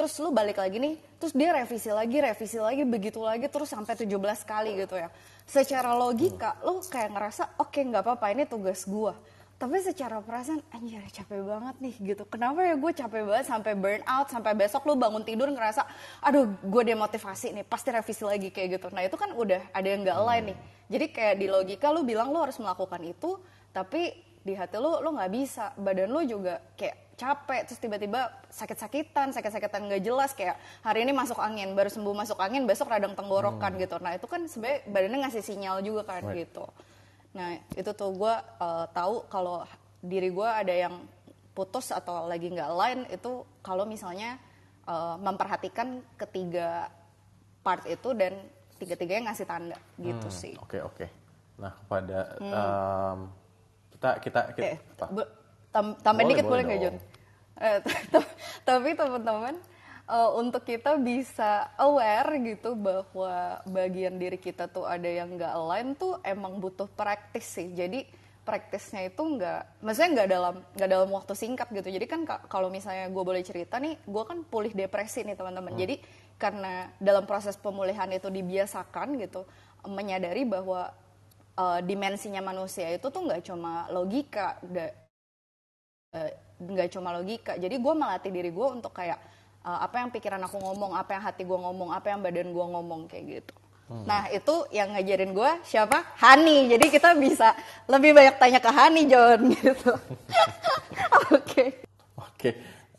terus 0.00 0.16
lu 0.16 0.32
balik 0.32 0.56
lagi 0.56 0.80
nih, 0.80 0.96
terus 1.20 1.36
dia 1.36 1.52
revisi 1.52 1.92
lagi, 1.92 2.16
revisi 2.24 2.56
lagi, 2.56 2.88
begitu 2.88 3.20
lagi, 3.20 3.44
terus 3.52 3.68
sampai 3.68 3.92
17 3.92 4.16
kali 4.48 4.80
gitu 4.80 4.96
ya. 4.96 5.12
Secara 5.44 5.92
logika, 5.92 6.56
lu 6.64 6.80
kayak 6.80 7.12
ngerasa, 7.12 7.60
oke 7.60 7.68
okay, 7.68 7.84
nggak 7.84 8.00
apa-apa, 8.00 8.32
ini 8.32 8.48
tugas 8.48 8.88
gua. 8.88 9.12
Tapi 9.60 9.76
secara 9.84 10.24
perasaan, 10.24 10.64
anjir 10.72 11.04
capek 11.12 11.44
banget 11.44 11.76
nih 11.84 11.94
gitu. 12.00 12.24
Kenapa 12.24 12.64
ya 12.64 12.80
gue 12.80 12.92
capek 12.96 13.28
banget 13.28 13.44
sampai 13.44 13.76
burn 13.76 14.00
out, 14.08 14.32
sampai 14.32 14.56
besok 14.56 14.88
lu 14.88 14.96
bangun 14.96 15.20
tidur 15.20 15.52
ngerasa, 15.52 15.84
aduh 16.24 16.48
gue 16.48 16.82
demotivasi 16.96 17.52
nih, 17.60 17.64
pasti 17.68 17.92
revisi 17.92 18.24
lagi 18.24 18.48
kayak 18.48 18.80
gitu. 18.80 18.88
Nah 18.88 19.04
itu 19.04 19.20
kan 19.20 19.36
udah 19.36 19.60
ada 19.76 19.84
yang 19.84 20.00
nggak 20.00 20.16
lain 20.16 20.56
nih. 20.56 20.58
Jadi 20.96 21.06
kayak 21.12 21.34
di 21.36 21.46
logika 21.52 21.92
lu 21.92 22.08
bilang 22.08 22.32
lu 22.32 22.40
harus 22.40 22.56
melakukan 22.56 23.04
itu, 23.04 23.36
tapi 23.76 24.16
di 24.40 24.56
hati 24.56 24.80
lu 24.80 25.04
lu 25.04 25.12
nggak 25.12 25.28
bisa. 25.28 25.76
Badan 25.76 26.08
lu 26.08 26.24
juga 26.24 26.64
kayak 26.80 27.09
capek 27.20 27.68
terus 27.68 27.76
tiba-tiba 27.76 28.32
sakit-sakitan 28.48 29.36
sakit-sakitan 29.36 29.92
nggak 29.92 30.00
jelas 30.00 30.32
kayak 30.32 30.56
hari 30.80 31.04
ini 31.04 31.12
masuk 31.12 31.36
angin 31.36 31.76
baru 31.76 31.92
sembuh 31.92 32.16
masuk 32.16 32.40
angin 32.40 32.64
besok 32.64 32.88
radang 32.88 33.12
tenggorokan 33.12 33.76
hmm. 33.76 33.80
gitu 33.84 33.96
nah 34.00 34.16
itu 34.16 34.24
kan 34.24 34.48
sebenarnya 34.48 34.80
badannya 34.88 35.18
ngasih 35.28 35.44
sinyal 35.44 35.84
juga 35.84 36.08
kan 36.08 36.24
right. 36.24 36.48
gitu 36.48 36.64
nah 37.36 37.60
itu 37.76 37.90
tuh 37.92 38.10
gue 38.16 38.34
uh, 38.64 38.86
tahu 38.96 39.28
kalau 39.28 39.68
diri 40.00 40.32
gue 40.32 40.48
ada 40.48 40.72
yang 40.72 41.04
putus 41.52 41.92
atau 41.92 42.24
lagi 42.24 42.48
nggak 42.48 42.70
lain 42.72 43.00
itu 43.12 43.44
kalau 43.60 43.84
misalnya 43.84 44.40
uh, 44.88 45.20
memperhatikan 45.20 46.00
ketiga 46.16 46.88
part 47.60 47.84
itu 47.84 48.16
dan 48.16 48.40
tiga-tiganya 48.80 49.30
ngasih 49.30 49.44
tanda 49.44 49.76
gitu 50.00 50.28
hmm, 50.32 50.40
sih 50.40 50.54
oke 50.56 50.72
okay, 50.72 50.80
oke 50.80 50.96
okay. 50.96 51.08
nah 51.60 51.76
kepada 51.84 52.18
hmm. 52.40 52.52
um, 52.56 53.18
kita 53.92 54.10
kita, 54.24 54.40
kita 54.56 54.64
eh, 54.64 54.78
tam 55.70 55.86
tambah 56.02 56.24
dikit 56.26 56.46
boleh 56.50 56.62
nggak 56.66 56.80
John? 56.82 56.96
Eh, 57.60 57.78
tapi 58.68 58.96
teman-teman 58.96 59.54
uh, 60.08 60.30
untuk 60.40 60.64
kita 60.64 60.96
bisa 60.96 61.68
aware 61.76 62.40
gitu 62.40 62.72
bahwa 62.72 63.60
bagian 63.68 64.16
diri 64.16 64.40
kita 64.40 64.64
tuh 64.66 64.88
ada 64.88 65.06
yang 65.06 65.36
nggak 65.36 65.52
align 65.52 65.92
tuh 65.92 66.16
emang 66.24 66.56
butuh 66.56 66.88
praktis 66.88 67.44
sih. 67.44 67.68
Jadi 67.76 68.08
praktisnya 68.40 69.12
itu 69.12 69.20
nggak, 69.20 69.84
maksudnya 69.84 70.10
nggak 70.16 70.28
dalam 70.32 70.54
nggak 70.74 70.90
dalam 70.90 71.08
waktu 71.12 71.32
singkat 71.36 71.68
gitu. 71.70 71.88
Jadi 71.92 72.06
kan 72.08 72.24
kalau 72.48 72.72
misalnya 72.72 73.12
gue 73.12 73.22
boleh 73.22 73.44
cerita 73.44 73.76
nih, 73.76 74.00
gue 74.00 74.22
kan 74.24 74.40
pulih 74.48 74.72
depresi 74.72 75.22
nih 75.22 75.36
teman-teman. 75.36 75.76
Hmm. 75.76 75.80
Jadi 75.84 76.00
karena 76.40 76.88
dalam 76.96 77.28
proses 77.28 77.60
pemulihan 77.60 78.08
itu 78.08 78.32
dibiasakan 78.32 79.20
gitu, 79.20 79.44
menyadari 79.84 80.48
bahwa 80.48 80.88
uh, 81.60 81.80
dimensinya 81.84 82.40
manusia 82.40 82.88
itu 82.88 83.12
tuh 83.12 83.20
nggak 83.28 83.44
cuma 83.52 83.84
logika, 83.92 84.56
Eh, 86.10 86.34
nggak 86.60 86.88
cuma 86.92 87.16
logika 87.16 87.56
jadi 87.56 87.72
gue 87.72 87.94
melatih 87.96 88.30
diri 88.30 88.52
gue 88.52 88.66
untuk 88.68 88.92
kayak 88.92 89.16
uh, 89.64 89.80
apa 89.80 90.04
yang 90.04 90.10
pikiran 90.12 90.40
aku 90.44 90.60
ngomong 90.60 90.92
apa 90.92 91.16
yang 91.16 91.22
hati 91.24 91.42
gue 91.48 91.58
ngomong 91.58 91.90
apa 91.96 92.12
yang 92.12 92.20
badan 92.20 92.52
gue 92.52 92.66
ngomong 92.76 93.00
kayak 93.08 93.24
gitu 93.40 93.54
hmm. 93.88 94.04
nah 94.04 94.28
itu 94.28 94.54
yang 94.70 94.92
ngajarin 94.92 95.32
gue 95.32 95.50
siapa 95.64 96.04
Hani 96.20 96.68
jadi 96.68 96.86
kita 96.92 97.16
bisa 97.16 97.56
lebih 97.88 98.12
banyak 98.12 98.36
tanya 98.36 98.60
ke 98.60 98.70
Hani 98.70 99.02
John 99.08 99.40
gitu 99.56 99.92
oke 101.32 101.64
oke 102.20 102.50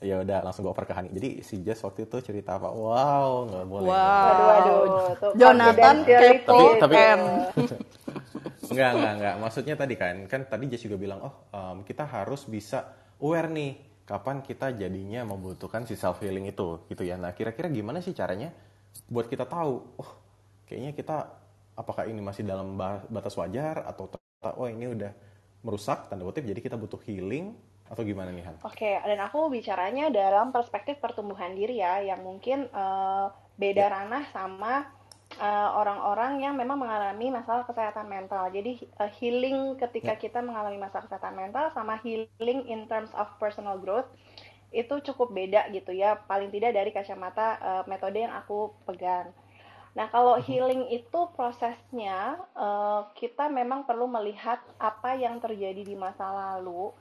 ya 0.02 0.18
udah 0.26 0.42
langsung 0.42 0.66
gue 0.66 0.74
over 0.74 0.90
ke 0.90 0.98
Hani. 0.98 1.14
Jadi 1.14 1.30
si 1.46 1.62
Jess 1.62 1.86
waktu 1.86 2.10
itu 2.10 2.18
cerita 2.26 2.58
apa? 2.58 2.74
Wow, 2.74 3.54
nggak 3.54 3.66
boleh. 3.70 3.90
Wow, 3.94 4.26
aduh, 4.34 4.48
aduh. 4.58 5.34
Jonathan 5.38 5.96
kepo 6.02 6.60
tapi, 6.82 6.98
tapi 6.98 6.98
enggak, 8.74 8.90
enggak, 8.98 9.14
enggak. 9.22 9.36
Maksudnya 9.38 9.76
tadi 9.78 9.94
kan, 9.94 10.26
kan 10.26 10.42
tadi 10.50 10.74
Jess 10.74 10.90
juga 10.90 10.98
bilang, 10.98 11.22
oh 11.22 11.34
um, 11.54 11.78
kita 11.86 12.10
harus 12.10 12.50
bisa 12.50 13.01
aware 13.22 13.48
nih 13.48 13.72
kapan 14.04 14.44
kita 14.44 14.76
jadinya 14.76 15.24
membutuhkan 15.24 15.88
si 15.88 15.96
self 15.96 16.20
healing 16.20 16.50
itu 16.50 16.84
gitu 16.92 17.06
ya. 17.06 17.16
Nah, 17.16 17.32
kira-kira 17.32 17.72
gimana 17.72 18.04
sih 18.04 18.12
caranya 18.12 18.52
buat 19.08 19.32
kita 19.32 19.48
tahu, 19.48 19.74
oh 20.02 20.12
kayaknya 20.68 20.92
kita 20.92 21.32
apakah 21.78 22.10
ini 22.10 22.20
masih 22.20 22.44
dalam 22.44 22.76
batas 23.08 23.38
wajar 23.40 23.88
atau 23.88 24.12
oh 24.44 24.68
ini 24.68 24.92
udah 24.92 25.12
merusak 25.62 26.10
tanda 26.10 26.26
kutip 26.26 26.44
jadi 26.44 26.60
kita 26.60 26.76
butuh 26.76 27.00
healing 27.06 27.54
atau 27.92 28.02
gimana 28.08 28.32
nih 28.32 28.48
Han? 28.48 28.56
Oke, 28.64 28.88
okay, 28.88 28.96
dan 29.04 29.20
aku 29.20 29.52
bicaranya 29.52 30.08
dalam 30.08 30.56
perspektif 30.56 30.98
pertumbuhan 31.04 31.52
diri 31.54 31.84
ya 31.84 32.00
yang 32.00 32.24
mungkin 32.24 32.72
uh, 32.72 33.28
beda 33.60 33.84
ya. 33.84 33.92
ranah 33.92 34.24
sama 34.32 34.88
orang-orang 35.40 36.38
uh, 36.38 36.42
yang 36.50 36.54
memang 36.60 36.82
mengalami 36.82 37.32
masalah 37.32 37.64
kesehatan 37.64 38.10
mental. 38.12 38.50
Jadi 38.52 38.84
uh, 39.00 39.12
healing 39.22 39.80
ketika 39.80 40.18
yeah. 40.18 40.22
kita 40.22 40.40
mengalami 40.44 40.82
masalah 40.82 41.08
kesehatan 41.08 41.38
mental 41.38 41.72
sama 41.72 41.96
healing 42.04 42.68
in 42.68 42.90
terms 42.92 43.14
of 43.16 43.30
personal 43.40 43.80
growth 43.80 44.10
itu 44.72 45.00
cukup 45.04 45.32
beda 45.32 45.68
gitu 45.72 45.96
ya. 45.96 46.20
Paling 46.28 46.52
tidak 46.52 46.76
dari 46.76 46.92
kacamata 46.92 47.48
uh, 47.60 47.84
metode 47.88 48.20
yang 48.20 48.36
aku 48.36 48.76
pegang. 48.84 49.32
Nah, 49.92 50.08
kalau 50.08 50.40
mhm. 50.40 50.44
healing 50.48 50.84
itu 50.88 51.20
prosesnya 51.36 52.40
uh, 52.56 53.12
kita 53.16 53.52
memang 53.52 53.84
perlu 53.84 54.08
melihat 54.08 54.64
apa 54.80 55.20
yang 55.20 55.44
terjadi 55.44 55.84
di 55.84 55.96
masa 56.00 56.32
lalu 56.32 56.96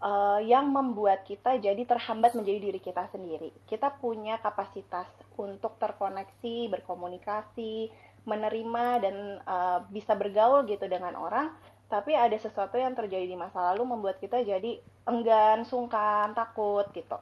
uh, 0.00 0.40
yang 0.42 0.70
membuat 0.72 1.22
kita 1.28 1.60
jadi 1.60 1.82
terhambat 1.86 2.34
menjadi 2.34 2.70
diri 2.70 2.80
kita 2.82 3.06
sendiri. 3.12 3.50
Kita 3.68 3.94
punya 4.00 4.40
kapasitas 4.42 5.06
untuk 5.38 5.76
terkoneksi, 5.78 6.72
berkomunikasi, 6.72 7.90
menerima 8.24 8.86
dan 9.04 9.16
uh, 9.44 9.78
bisa 9.92 10.16
bergaul 10.16 10.64
gitu 10.64 10.88
dengan 10.88 11.12
orang, 11.14 11.52
tapi 11.92 12.16
ada 12.16 12.34
sesuatu 12.40 12.80
yang 12.80 12.96
terjadi 12.96 13.28
di 13.28 13.36
masa 13.36 13.72
lalu 13.72 13.84
membuat 13.94 14.16
kita 14.18 14.40
jadi 14.40 14.80
enggan, 15.04 15.68
sungkan, 15.68 16.32
takut 16.32 16.88
gitu. 16.96 17.20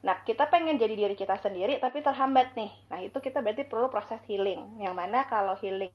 Nah, 0.00 0.16
kita 0.24 0.48
pengen 0.48 0.80
jadi 0.80 0.96
diri 0.96 1.12
kita 1.12 1.36
sendiri 1.36 1.76
tapi 1.76 2.00
terhambat 2.00 2.56
nih. 2.56 2.72
Nah, 2.88 3.04
itu 3.04 3.20
kita 3.20 3.44
berarti 3.44 3.68
perlu 3.68 3.92
proses 3.92 4.16
healing. 4.24 4.80
Yang 4.80 4.94
mana 4.96 5.28
kalau 5.28 5.52
healing 5.60 5.92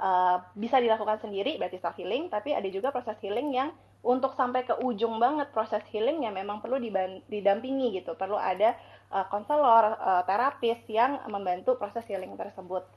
uh, 0.00 0.40
bisa 0.56 0.80
dilakukan 0.80 1.20
sendiri 1.20 1.60
berarti 1.60 1.76
self 1.78 1.94
healing, 2.00 2.32
tapi 2.32 2.56
ada 2.56 2.66
juga 2.72 2.88
proses 2.90 3.20
healing 3.20 3.52
yang 3.52 3.70
untuk 4.00 4.32
sampai 4.32 4.64
ke 4.64 4.80
ujung 4.80 5.20
banget 5.20 5.52
proses 5.52 5.84
healingnya 5.92 6.32
memang 6.32 6.64
perlu 6.64 6.80
didampingi 7.28 8.00
gitu. 8.00 8.16
Perlu 8.16 8.40
ada 8.40 8.72
uh, 9.12 9.28
konselor 9.28 10.00
uh, 10.00 10.22
terapis 10.24 10.80
yang 10.88 11.20
membantu 11.28 11.76
proses 11.76 12.08
healing 12.08 12.32
tersebut. 12.32 12.88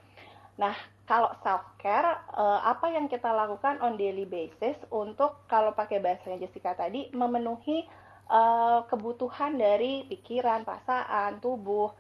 Nah 0.56 0.72
kalau 1.04 1.36
self 1.44 1.76
care 1.76 2.24
uh, 2.32 2.64
apa 2.64 2.88
yang 2.88 3.12
kita 3.12 3.28
lakukan 3.36 3.84
on 3.84 4.00
daily 4.00 4.24
basis 4.24 4.80
untuk 4.88 5.44
kalau 5.52 5.76
pakai 5.76 6.00
bahasanya 6.00 6.48
Jessica 6.48 6.72
tadi 6.72 7.12
memenuhi 7.12 7.84
uh, 8.32 8.88
kebutuhan 8.88 9.60
dari 9.60 10.08
pikiran 10.08 10.64
perasaan 10.64 11.44
tubuh 11.44 11.92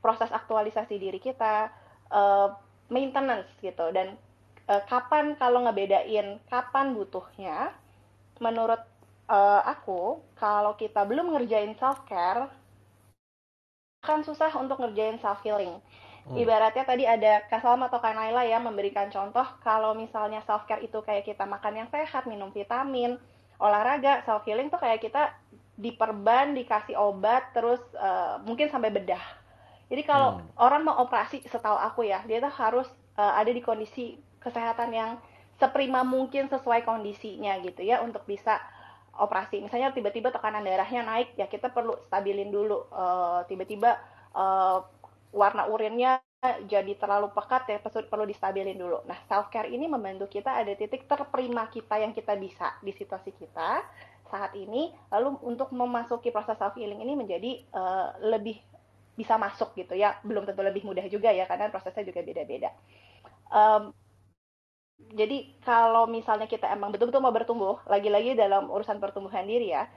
proses 0.00 0.32
aktualisasi 0.32 0.96
diri 0.96 1.20
kita 1.20 1.68
uh, 2.08 2.48
maintenance 2.88 3.52
gitu. 3.60 3.92
Dan 3.92 4.16
uh, 4.68 4.82
kapan 4.86 5.34
kalau 5.40 5.64
ngebedain 5.64 6.38
kapan 6.46 6.92
butuhnya 6.92 7.72
menurut 8.38 8.78
uh, 9.26 9.62
aku 9.64 10.22
kalau 10.38 10.76
kita 10.78 11.02
belum 11.02 11.34
ngerjain 11.34 11.74
self 11.80 12.04
care 12.06 12.46
akan 14.04 14.22
susah 14.22 14.54
untuk 14.56 14.78
ngerjain 14.78 15.18
self 15.18 15.42
healing. 15.42 15.74
Hmm. 16.28 16.36
Ibaratnya 16.36 16.84
tadi 16.86 17.08
ada 17.08 17.42
Kak 17.48 17.64
Salma 17.64 17.90
atau 17.90 17.98
Kak 17.98 18.14
Naila 18.14 18.46
ya 18.46 18.60
memberikan 18.62 19.10
contoh 19.10 19.44
kalau 19.64 19.96
misalnya 19.96 20.44
self 20.46 20.68
care 20.68 20.84
itu 20.84 21.00
kayak 21.02 21.26
kita 21.26 21.48
makan 21.48 21.84
yang 21.84 21.88
sehat, 21.90 22.28
minum 22.28 22.52
vitamin, 22.54 23.18
olahraga, 23.58 24.22
self 24.22 24.46
healing 24.46 24.70
tuh 24.70 24.78
kayak 24.78 25.02
kita 25.02 25.34
diperban, 25.78 26.58
dikasih 26.58 26.98
obat, 26.98 27.54
terus 27.54 27.78
uh, 27.98 28.42
mungkin 28.42 28.66
sampai 28.70 28.90
bedah. 28.90 29.22
Jadi 29.88 30.02
kalau 30.04 30.36
hmm. 30.38 30.60
orang 30.60 30.82
mau 30.84 31.00
operasi, 31.00 31.42
setahu 31.48 31.78
aku 31.80 32.04
ya, 32.04 32.20
dia 32.28 32.44
tuh 32.44 32.52
harus 32.52 32.86
uh, 33.16 33.34
ada 33.34 33.48
di 33.48 33.62
kondisi 33.64 34.20
kesehatan 34.42 34.90
yang 34.94 35.10
seprima 35.58 36.06
mungkin 36.06 36.46
sesuai 36.46 36.86
kondisinya 36.86 37.58
gitu 37.62 37.82
ya 37.82 37.98
untuk 38.00 38.22
bisa 38.24 38.62
operasi. 39.18 39.58
Misalnya 39.58 39.90
tiba-tiba 39.90 40.30
tekanan 40.30 40.62
darahnya 40.62 41.02
naik, 41.02 41.34
ya 41.34 41.50
kita 41.50 41.74
perlu 41.74 41.98
stabilin 42.06 42.54
dulu. 42.54 42.86
Uh, 42.94 43.42
tiba-tiba 43.50 43.98
uh, 44.32 44.86
warna 45.34 45.66
urinnya 45.66 46.22
jadi 46.70 46.94
terlalu 46.94 47.34
pekat, 47.34 47.66
ya 47.66 47.82
perlu 47.82 48.22
distabilin 48.22 48.78
dulu. 48.78 49.02
Nah, 49.10 49.18
self 49.26 49.50
care 49.50 49.66
ini 49.66 49.90
membantu 49.90 50.30
kita 50.30 50.54
ada 50.62 50.70
titik 50.78 51.10
terprima 51.10 51.66
kita 51.66 51.98
yang 51.98 52.14
kita 52.14 52.38
bisa 52.38 52.78
di 52.78 52.94
situasi 52.94 53.34
kita 53.34 53.82
saat 54.30 54.54
ini. 54.54 54.94
Lalu 55.10 55.42
untuk 55.42 55.74
memasuki 55.74 56.30
proses 56.30 56.54
self 56.54 56.78
healing 56.78 57.02
ini 57.02 57.18
menjadi 57.18 57.66
uh, 57.74 58.14
lebih 58.22 58.62
bisa 59.18 59.34
masuk 59.34 59.74
gitu 59.74 59.98
ya. 59.98 60.14
Belum 60.22 60.46
tentu 60.46 60.62
lebih 60.62 60.86
mudah 60.86 61.02
juga 61.10 61.34
ya, 61.34 61.50
karena 61.50 61.74
prosesnya 61.74 62.06
juga 62.06 62.22
beda-beda. 62.22 62.70
Jadi 65.14 65.48
kalau 65.64 66.04
misalnya 66.10 66.50
kita 66.50 66.68
emang 66.68 66.92
betul-betul 66.92 67.22
mau 67.22 67.32
bertumbuh, 67.32 67.80
lagi-lagi 67.86 68.34
dalam 68.34 68.68
urusan 68.68 68.98
pertumbuhan 69.00 69.46
diri 69.46 69.72
ya, 69.72 69.88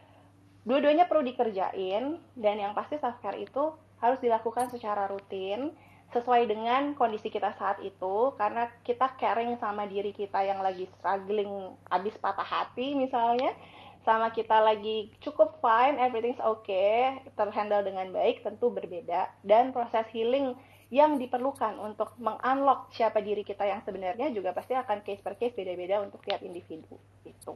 dua-duanya 0.64 1.10
perlu 1.10 1.26
dikerjain 1.26 2.22
dan 2.38 2.56
yang 2.56 2.72
pasti 2.78 3.02
self 3.02 3.18
care 3.20 3.42
itu 3.42 3.74
harus 3.98 4.20
dilakukan 4.22 4.70
secara 4.70 5.10
rutin 5.10 5.74
sesuai 6.12 6.44
dengan 6.44 6.92
kondisi 6.94 7.32
kita 7.32 7.56
saat 7.56 7.80
itu 7.80 8.36
karena 8.36 8.68
kita 8.84 9.16
caring 9.16 9.56
sama 9.64 9.88
diri 9.88 10.12
kita 10.12 10.44
yang 10.44 10.60
lagi 10.60 10.86
struggling 11.00 11.72
abis 11.88 12.20
patah 12.20 12.44
hati 12.44 13.00
misalnya 13.00 13.56
sama 14.04 14.28
kita 14.34 14.60
lagi 14.60 15.08
cukup 15.24 15.64
fine 15.64 15.96
everything's 16.04 16.42
okay 16.44 17.16
terhandle 17.40 17.80
dengan 17.80 18.12
baik 18.12 18.44
tentu 18.44 18.68
berbeda 18.68 19.32
dan 19.48 19.72
proses 19.72 20.04
healing 20.12 20.52
yang 20.92 21.16
diperlukan 21.16 21.80
untuk 21.80 22.20
mengunlock 22.20 22.92
siapa 22.92 23.24
diri 23.24 23.48
kita 23.48 23.64
yang 23.64 23.80
sebenarnya 23.80 24.28
juga 24.36 24.52
pasti 24.52 24.76
akan 24.76 25.00
case 25.08 25.24
per 25.24 25.40
case 25.40 25.56
beda-beda 25.56 26.04
untuk 26.04 26.20
tiap 26.28 26.44
individu 26.44 27.00
itu. 27.24 27.56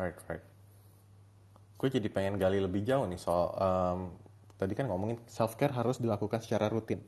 Right, 0.00 0.16
right. 0.24 0.40
Gue 1.76 1.92
jadi 1.92 2.08
pengen 2.08 2.40
gali 2.40 2.56
lebih 2.56 2.80
jauh 2.80 3.04
nih 3.04 3.20
soal 3.20 3.52
um, 3.60 4.00
tadi 4.56 4.72
kan 4.72 4.88
ngomongin 4.88 5.20
self 5.28 5.60
care 5.60 5.76
harus 5.76 6.00
dilakukan 6.00 6.40
secara 6.40 6.72
rutin. 6.72 7.04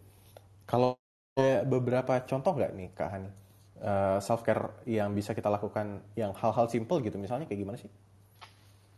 Kalau 0.69 1.01
beberapa 1.65 2.21
contoh 2.29 2.55
nggak 2.55 2.73
nih 2.77 2.89
kak 2.95 3.09
Hani 3.11 3.31
uh, 3.81 4.19
self 4.21 4.45
care 4.45 4.85
yang 4.85 5.17
bisa 5.17 5.33
kita 5.33 5.49
lakukan 5.49 6.05
yang 6.13 6.37
hal-hal 6.37 6.69
simple 6.69 7.01
gitu 7.01 7.17
misalnya 7.17 7.49
kayak 7.49 7.61
gimana 7.65 7.81
sih? 7.81 7.89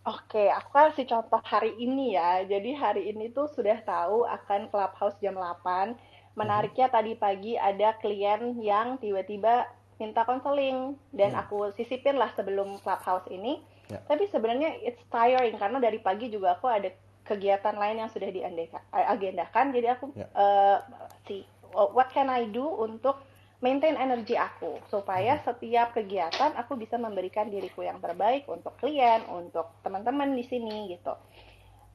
Oke, 0.07 0.47
aku 0.55 0.71
kasih 0.71 1.07
contoh 1.11 1.43
hari 1.43 1.75
ini 1.83 2.15
ya. 2.15 2.47
Jadi 2.47 2.79
hari 2.79 3.11
ini 3.11 3.27
tuh 3.35 3.51
sudah 3.51 3.75
tahu 3.83 4.23
akan 4.23 4.71
clubhouse 4.71 5.19
jam 5.19 5.35
8 5.35 5.99
menariknya 6.37 6.93
tadi 6.93 7.17
pagi 7.17 7.57
ada 7.57 7.97
klien 7.99 8.61
yang 8.61 9.01
tiba-tiba 9.01 9.67
minta 9.97 10.29
konseling 10.29 11.01
dan 11.17 11.33
hmm. 11.33 11.43
aku 11.43 11.73
sisipin 11.75 12.21
lah 12.21 12.29
sebelum 12.37 12.77
clubhouse 12.85 13.25
ini 13.33 13.65
yeah. 13.89 14.05
tapi 14.05 14.29
sebenarnya 14.29 14.77
it's 14.85 15.01
tiring 15.09 15.57
karena 15.57 15.81
dari 15.81 15.99
pagi 16.05 16.29
juga 16.29 16.61
aku 16.61 16.69
ada 16.69 16.93
kegiatan 17.27 17.75
lain 17.75 18.05
yang 18.05 18.11
sudah 18.13 18.29
diagendakan 18.29 19.73
jadi 19.73 19.97
aku 19.97 20.13
yeah. 20.13 20.31
Uh, 20.37 20.79
si 21.25 21.49
what 21.73 22.13
can 22.13 22.29
I 22.29 22.47
do 22.53 22.63
untuk 22.63 23.25
maintain 23.65 23.97
energi 23.97 24.37
aku 24.37 24.85
supaya 24.93 25.41
hmm. 25.41 25.45
setiap 25.49 25.97
kegiatan 25.97 26.53
aku 26.61 26.77
bisa 26.77 27.01
memberikan 27.01 27.49
diriku 27.49 27.81
yang 27.81 27.97
terbaik 28.05 28.45
untuk 28.45 28.77
klien 28.77 29.25
untuk 29.33 29.81
teman-teman 29.81 30.37
di 30.37 30.45
sini 30.45 30.93
gitu 30.93 31.17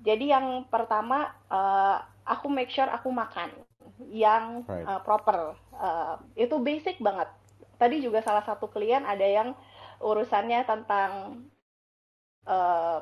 jadi 0.02 0.42
yang 0.42 0.66
pertama 0.74 1.30
uh, 1.54 2.02
aku 2.26 2.50
make 2.50 2.74
sure 2.74 2.90
aku 2.90 3.14
makan 3.14 3.54
yang 4.12 4.64
right. 4.68 4.88
uh, 4.88 5.02
proper. 5.02 5.56
Uh, 5.76 6.16
itu 6.38 6.56
basic 6.62 7.02
banget. 7.02 7.28
Tadi 7.82 8.00
juga 8.04 8.22
salah 8.22 8.46
satu 8.46 8.70
klien 8.70 9.02
ada 9.04 9.26
yang 9.26 9.58
urusannya 10.02 10.66
tentang 10.66 11.44
uh, 12.46 13.02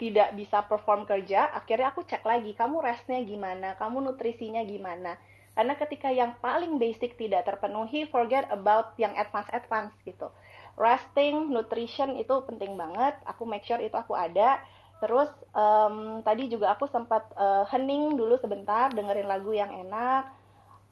tidak 0.00 0.32
bisa 0.32 0.64
perform 0.64 1.04
kerja, 1.04 1.52
akhirnya 1.52 1.92
aku 1.92 2.08
cek 2.08 2.24
lagi, 2.24 2.56
kamu 2.56 2.80
restnya 2.80 3.20
gimana, 3.20 3.76
kamu 3.76 4.00
nutrisinya 4.00 4.64
gimana. 4.64 5.20
Karena 5.52 5.76
ketika 5.76 6.08
yang 6.08 6.40
paling 6.40 6.80
basic 6.80 7.20
tidak 7.20 7.44
terpenuhi, 7.44 8.08
forget 8.08 8.48
about 8.48 8.96
yang 8.96 9.12
advance-advance 9.12 9.92
gitu. 10.08 10.32
Resting, 10.80 11.52
nutrition 11.52 12.16
itu 12.16 12.32
penting 12.48 12.80
banget, 12.80 13.12
aku 13.28 13.44
make 13.44 13.68
sure 13.68 13.76
itu 13.76 13.92
aku 13.92 14.16
ada. 14.16 14.56
Terus 15.00 15.32
um, 15.56 16.20
tadi 16.20 16.52
juga 16.52 16.76
aku 16.76 16.84
sempat 16.92 17.24
uh, 17.34 17.64
hening 17.72 18.20
dulu 18.20 18.36
sebentar, 18.36 18.92
dengerin 18.92 19.24
lagu 19.26 19.50
yang 19.56 19.72
enak, 19.72 20.28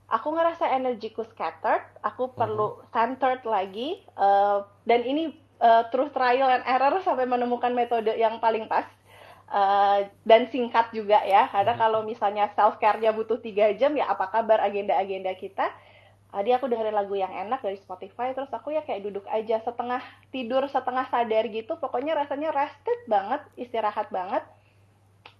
aku 0.08 0.32
ngerasa 0.32 0.72
energiku 0.72 1.22
scattered, 1.28 1.84
aku 2.00 2.32
perlu 2.32 2.80
mm-hmm. 2.80 2.88
centered 2.90 3.44
lagi, 3.44 4.00
uh, 4.16 4.64
dan 4.88 5.04
ini 5.04 5.36
uh, 5.60 5.84
terus 5.92 6.08
trial 6.16 6.48
and 6.48 6.64
error 6.64 7.04
sampai 7.04 7.28
menemukan 7.28 7.70
metode 7.76 8.16
yang 8.16 8.40
paling 8.40 8.64
pas. 8.66 8.88
Uh, 9.48 10.04
dan 10.28 10.44
singkat 10.52 10.92
juga 10.92 11.24
ya, 11.24 11.48
karena 11.48 11.72
mm-hmm. 11.72 11.80
kalau 11.80 12.00
misalnya 12.04 12.52
self 12.52 12.76
care-nya 12.80 13.12
butuh 13.16 13.40
tiga 13.40 13.72
jam 13.76 13.96
ya 13.96 14.08
apa 14.08 14.28
kabar 14.28 14.60
agenda-agenda 14.64 15.32
kita? 15.36 15.68
Tadi 16.28 16.52
aku 16.52 16.68
dengerin 16.68 16.92
lagu 16.92 17.16
yang 17.16 17.32
enak 17.32 17.64
dari 17.64 17.80
Spotify, 17.80 18.36
terus 18.36 18.52
aku 18.52 18.76
ya 18.76 18.84
kayak 18.84 19.00
duduk 19.00 19.24
aja 19.32 19.64
setengah 19.64 20.04
tidur, 20.28 20.68
setengah 20.68 21.08
sadar 21.08 21.48
gitu, 21.48 21.80
pokoknya 21.80 22.12
rasanya 22.12 22.52
rested 22.52 23.00
banget, 23.08 23.40
istirahat 23.56 24.12
banget. 24.12 24.44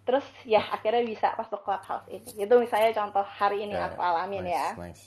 Terus 0.08 0.24
ya 0.48 0.64
akhirnya 0.72 1.04
bisa 1.04 1.36
masuk 1.36 1.60
clubhouse 1.60 2.08
ini. 2.08 2.48
Itu 2.48 2.56
misalnya 2.56 2.96
contoh 2.96 3.20
hari 3.20 3.68
ini 3.68 3.76
yeah, 3.76 3.92
aku 3.92 4.00
alamin 4.00 4.48
nice, 4.48 4.56
ya. 4.56 4.68
nice. 4.80 5.04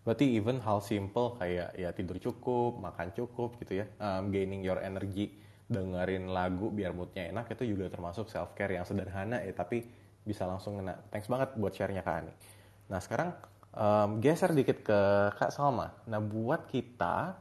berarti 0.00 0.32
even 0.32 0.58
hal 0.64 0.80
simple 0.80 1.36
kayak 1.36 1.76
ya 1.76 1.92
tidur 1.92 2.16
cukup 2.16 2.80
makan 2.80 3.12
cukup 3.12 3.60
gitu 3.60 3.84
ya 3.84 3.86
um, 4.00 4.32
gaining 4.32 4.64
your 4.64 4.80
energy 4.80 5.36
dengerin 5.70 6.32
lagu 6.32 6.72
biar 6.72 6.90
moodnya 6.90 7.30
enak 7.30 7.52
itu 7.54 7.76
juga 7.76 7.86
termasuk 7.92 8.26
self 8.26 8.56
care 8.58 8.74
yang 8.74 8.82
sederhana 8.82 9.38
ya 9.44 9.54
tapi 9.54 9.86
bisa 10.26 10.44
langsung 10.44 10.82
kena. 10.82 10.98
Thanks 11.08 11.30
banget 11.30 11.54
buat 11.56 11.72
sharenya 11.72 12.02
kak 12.02 12.26
Ani. 12.26 12.32
Nah 12.90 12.98
sekarang 12.98 13.32
um, 13.74 14.18
geser 14.18 14.50
dikit 14.54 14.82
ke 14.82 15.00
kak 15.36 15.50
Salma. 15.54 15.94
Nah 16.06 16.18
buat 16.22 16.66
kita 16.70 17.36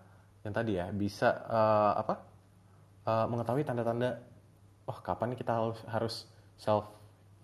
yang 0.45 0.53
tadi 0.55 0.79
ya 0.79 0.87
bisa 0.93 1.29
uh, 1.49 1.93
apa 1.99 2.13
uh, 3.05 3.25
mengetahui 3.27 3.67
tanda-tanda 3.67 4.21
oh 4.89 4.97
kapan 5.03 5.35
kita 5.35 5.51
harus 5.53 5.79
harus 5.89 6.15
self 6.57 6.89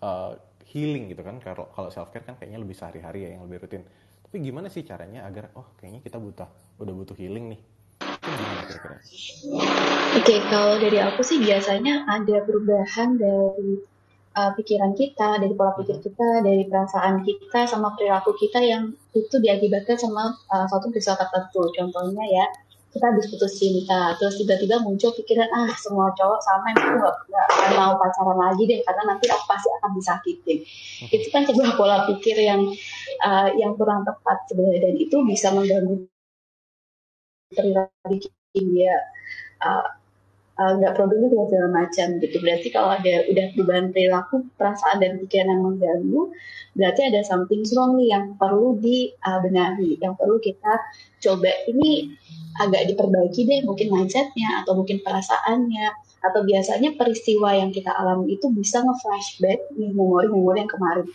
uh, 0.02 0.34
healing 0.66 1.10
gitu 1.10 1.22
kan. 1.22 1.38
Kalau 1.42 1.70
kalau 1.74 1.88
self 1.90 2.10
care 2.10 2.26
kan 2.26 2.34
kayaknya 2.38 2.62
lebih 2.62 2.76
sehari-hari 2.76 3.26
ya 3.26 3.38
yang 3.38 3.46
lebih 3.46 3.66
rutin. 3.66 3.82
Tapi 4.26 4.42
gimana 4.42 4.66
sih 4.66 4.82
caranya 4.82 5.22
agar 5.22 5.54
oh 5.54 5.70
kayaknya 5.78 6.02
kita 6.02 6.18
butuh 6.18 6.50
udah 6.82 6.94
butuh 6.94 7.14
healing 7.14 7.54
nih. 7.54 7.60
Oke 10.18 10.42
kalau 10.50 10.82
dari 10.82 10.98
aku 10.98 11.22
sih 11.22 11.38
biasanya 11.38 12.10
ada 12.10 12.42
perubahan 12.42 13.14
dari 13.14 13.95
uh, 14.36 14.52
pikiran 14.54 14.92
kita 14.92 15.40
dari 15.40 15.52
pola 15.56 15.72
pikir 15.74 15.96
mm-hmm. 15.96 16.06
kita 16.12 16.28
dari 16.44 16.62
perasaan 16.68 17.24
kita 17.24 17.60
sama 17.64 17.96
perilaku 17.96 18.36
kita 18.36 18.60
yang 18.60 18.92
itu 19.16 19.36
diakibatkan 19.40 19.96
sama 19.96 20.36
uh, 20.52 20.66
suatu 20.68 20.92
peristiwa 20.92 21.16
tertentu 21.16 21.72
contohnya 21.72 22.24
ya 22.28 22.46
kita 22.92 23.12
habis 23.12 23.28
putus 23.28 23.60
cinta 23.60 24.16
terus 24.16 24.40
tiba-tiba 24.40 24.80
muncul 24.80 25.12
pikiran 25.12 25.48
ah 25.52 25.68
semua 25.76 26.08
cowok 26.16 26.40
sama 26.40 26.72
yang 26.72 26.80
aku 26.80 27.12
nggak 27.28 27.46
akan 27.52 27.70
mau 27.76 27.92
pacaran 28.00 28.38
lagi 28.40 28.62
deh 28.64 28.80
karena 28.80 29.02
nanti 29.04 29.28
aku 29.28 29.44
pasti 29.44 29.68
akan 29.80 29.90
disakitin 30.00 30.58
hmm. 30.64 31.12
itu 31.12 31.26
kan 31.28 31.42
sebuah 31.44 31.76
pola 31.76 32.08
pikir 32.08 32.36
yang 32.40 32.64
uh, 33.20 33.48
yang 33.52 33.76
kurang 33.76 34.00
tepat 34.08 34.48
sebenarnya 34.48 34.88
dan 34.88 34.94
itu 34.96 35.16
bisa 35.28 35.52
mengganggu 35.52 36.08
perilaku 37.52 38.32
dia 38.56 38.96
uh, 39.60 39.84
nggak 40.56 40.92
uh, 40.92 40.96
produktif 40.96 41.28
dan 41.36 41.44
segala 41.52 41.68
macam 41.68 42.06
gitu. 42.24 42.36
Berarti 42.40 42.68
kalau 42.72 42.90
ada 42.96 43.14
udah 43.28 43.46
perubahan 43.52 43.86
perilaku 43.92 44.34
perasaan 44.56 44.96
dan 45.04 45.20
pikiran 45.20 45.52
yang 45.52 45.62
mengganggu 45.62 46.22
berarti 46.76 47.08
ada 47.08 47.20
something 47.24 47.64
wrong 47.72 47.96
nih 47.96 48.12
yang 48.12 48.24
perlu 48.36 48.76
dibenahi 48.80 50.00
yang 50.00 50.16
perlu 50.16 50.40
kita 50.40 50.72
coba. 51.20 51.52
Ini 51.68 51.90
agak 52.56 52.88
diperbaiki 52.88 53.44
deh 53.44 53.60
mungkin 53.68 53.92
mindsetnya 53.92 54.64
atau 54.64 54.76
mungkin 54.76 55.00
perasaannya. 55.04 56.04
Atau 56.24 56.42
biasanya 56.42 56.96
peristiwa 56.96 57.54
yang 57.54 57.70
kita 57.70 57.92
alami 57.92 58.34
itu 58.34 58.50
bisa 58.50 58.82
nge-flashback 58.82 59.60
nih 59.76 59.92
memori-memori 59.92 60.64
yang 60.64 60.72
kemarin. 60.72 61.06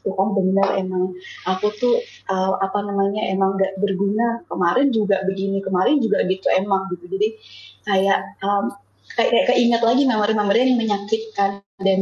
Tuh 0.00 0.14
kan 0.16 0.32
benar 0.32 0.68
emang. 0.76 1.16
Aku 1.48 1.72
tuh 1.76 2.00
uh, 2.30 2.54
apa 2.60 2.78
namanya 2.84 3.24
emang 3.32 3.56
gak 3.56 3.80
berguna. 3.80 4.44
Kemarin 4.46 4.92
juga 4.94 5.24
begini 5.26 5.58
kemarin 5.64 5.98
juga 5.98 6.22
gitu 6.28 6.46
emang 6.54 6.86
gitu. 6.92 7.04
Jadi 7.10 7.28
kayak 7.82 8.40
um, 8.44 8.70
kayak, 9.16 9.30
kayak 9.30 9.46
keinget 9.50 9.82
lagi 9.82 10.02
memori-memori 10.06 10.58
yang 10.66 10.78
menyakitkan 10.78 11.50
dan 11.80 12.00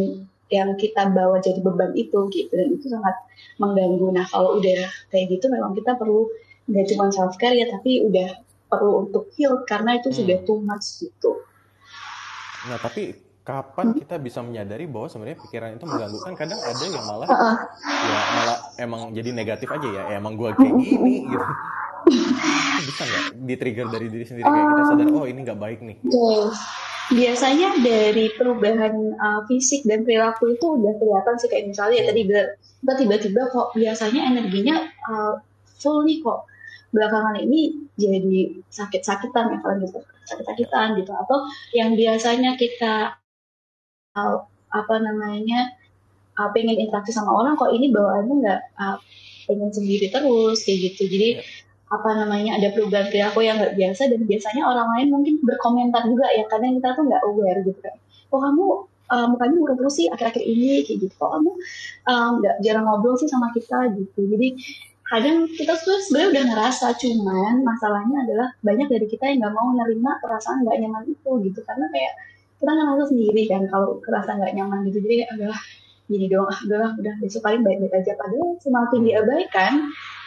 yang 0.48 0.72
kita 0.80 1.12
bawa 1.12 1.44
jadi 1.44 1.60
beban 1.60 1.92
itu 1.92 2.18
gitu 2.32 2.52
dan 2.52 2.68
itu 2.72 2.88
sangat 2.88 3.16
mengganggu. 3.60 4.08
Nah 4.16 4.24
kalau 4.28 4.56
udah 4.56 4.88
kayak 5.12 5.28
gitu 5.36 5.52
memang 5.52 5.76
kita 5.76 5.96
perlu 6.00 6.24
nggak 6.68 6.84
cuma 6.92 7.08
self 7.12 7.36
care 7.36 7.56
ya 7.56 7.68
tapi 7.68 8.04
udah 8.04 8.28
perlu 8.68 9.08
untuk 9.08 9.32
heal 9.36 9.64
karena 9.64 9.96
itu 9.96 10.12
Hmm. 10.12 10.18
sudah 10.24 10.38
too 10.44 10.60
much 10.60 11.00
gitu. 11.00 11.40
Nah, 12.68 12.76
tapi 12.76 13.16
kapan 13.40 13.96
kita 13.96 14.20
bisa 14.20 14.44
menyadari 14.44 14.84
bahwa 14.84 15.08
sebenarnya 15.08 15.40
pikiran 15.40 15.70
itu 15.80 15.84
mengganggu? 15.88 16.18
Kan 16.20 16.34
kadang 16.36 16.60
ada 16.60 16.84
yang 16.84 17.04
malah 17.08 17.28
Heeh. 17.32 17.56
ya 18.04 18.18
malah 18.36 18.58
emang 18.76 19.00
jadi 19.16 19.30
negatif 19.32 19.68
aja 19.72 19.88
ya, 19.88 20.02
emang 20.20 20.36
gua 20.36 20.52
kayak 20.52 20.76
gini 20.84 21.12
gitu. 21.32 21.48
Itu 22.08 22.82
bisa 22.84 23.02
nggak 23.08 23.24
di-trigger 23.48 23.86
dari 23.88 24.06
diri 24.12 24.24
sendiri 24.28 24.48
kayak 24.48 24.66
kita 24.76 24.82
sadar, 24.84 25.08
oh 25.16 25.24
ini 25.24 25.40
nggak 25.48 25.60
baik 25.60 25.80
nih. 25.80 25.96
Oke. 26.04 26.52
Biasanya 27.08 27.80
dari 27.80 28.28
perubahan 28.36 28.94
uh, 29.16 29.40
fisik 29.48 29.84
dan 29.88 30.04
perilaku 30.04 30.52
itu 30.52 30.76
udah 30.76 30.92
kelihatan 31.00 31.34
sih 31.40 31.48
kayak 31.48 31.72
misalnya 31.72 31.96
ya 32.00 32.04
tadi 32.12 32.22
tiba-tiba 32.84 33.42
kok 33.48 33.72
biasanya 33.72 34.20
energinya 34.28 34.76
uh, 35.08 35.40
full 35.80 36.04
nih 36.04 36.20
kok. 36.20 36.44
Belakangan 36.88 37.36
ini 37.44 37.88
jadi 38.00 38.60
sakit-sakitan 38.72 39.56
ya 39.56 39.58
kalau 39.60 39.76
gitu. 39.84 39.98
Sakit-sakitan 40.28 41.00
gitu. 41.00 41.12
Atau 41.16 41.48
yang 41.72 41.96
biasanya 41.96 42.56
kita 42.60 43.16
uh, 44.16 44.36
apa 44.68 44.94
namanya 45.00 45.72
uh, 46.36 46.48
pengen 46.52 46.76
interaksi 46.76 47.12
sama 47.12 47.32
orang 47.32 47.56
kok 47.56 47.72
ini 47.72 47.88
bawaannya 47.88 48.34
nggak 48.40 48.60
uh, 48.76 48.96
pengen 49.48 49.72
sendiri 49.72 50.12
terus 50.12 50.60
kayak 50.64 50.92
gitu. 50.92 51.08
Jadi 51.08 51.28
Ya. 51.40 51.44
Apa 51.88 52.08
namanya 52.20 52.60
ada 52.60 52.68
perubahan 52.72 53.08
perilaku 53.08 53.40
yang 53.44 53.56
nggak 53.60 53.74
biasa 53.76 54.12
dan 54.12 54.20
biasanya 54.28 54.62
orang 54.68 54.88
lain 54.96 55.08
mungkin 55.08 55.34
berkomentar 55.40 56.04
juga 56.04 56.28
ya 56.36 56.44
kadang 56.46 56.76
kita 56.76 56.88
tuh 56.92 57.04
nggak 57.08 57.22
aware 57.24 57.60
gitu 57.64 57.80
kan 57.80 57.96
kok 58.28 58.40
kamu 58.44 58.66
uh, 59.08 59.26
mukanya 59.28 59.54
murung 59.56 59.78
terus 59.80 59.94
sih 59.96 60.06
akhir-akhir 60.08 60.44
ini? 60.44 60.84
Kayak 60.84 61.08
gitu 61.08 61.14
kok 61.16 61.30
kamu 61.32 61.50
uh, 62.08 62.28
nggak 62.40 62.54
jarang 62.64 62.84
ngobrol 62.86 63.16
sih 63.16 63.28
sama 63.28 63.50
kita? 63.56 63.92
Gitu. 63.96 64.20
Jadi 64.28 64.48
kadang 65.08 65.48
kita 65.48 65.72
tuh 65.80 65.96
sebenarnya 66.04 66.28
udah 66.36 66.44
ngerasa 66.52 66.86
cuman 67.00 67.54
masalahnya 67.64 68.16
adalah 68.28 68.48
banyak 68.60 68.88
dari 68.92 69.06
kita 69.08 69.24
yang 69.32 69.40
nggak 69.40 69.54
mau 69.56 69.72
nerima 69.72 70.20
perasaan 70.20 70.68
nggak 70.68 70.76
nyaman 70.84 71.04
itu 71.08 71.30
gitu 71.48 71.60
karena 71.64 71.88
kayak 71.88 72.12
kita 72.60 72.70
ngerasa 72.76 73.04
sendiri 73.08 73.42
kan 73.48 73.62
kalau 73.72 73.96
kerasa 74.04 74.30
nggak 74.36 74.52
nyaman 74.52 74.78
gitu. 74.92 74.98
Jadi 75.00 75.16
adalah 75.24 75.58
gini 76.08 76.26
dong 76.32 76.48
ah 76.48 76.58
udahlah 76.64 76.92
udah 76.96 77.14
besok 77.20 77.44
paling 77.44 77.60
baik-baik 77.60 78.00
aja 78.00 78.16
padahal 78.16 78.56
semakin 78.64 79.00
diabaikan 79.04 79.72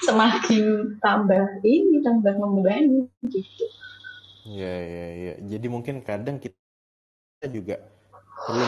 semakin 0.06 0.64
tambah 1.02 1.44
ini 1.66 2.06
tambah 2.06 2.34
membebani 2.38 3.10
gitu 3.28 3.66
Iya, 4.42 4.74
iya, 4.74 5.08
iya. 5.14 5.34
Jadi 5.38 5.70
mungkin 5.70 6.02
kadang 6.02 6.42
kita 6.42 7.46
juga 7.46 7.78
perlu 8.42 8.66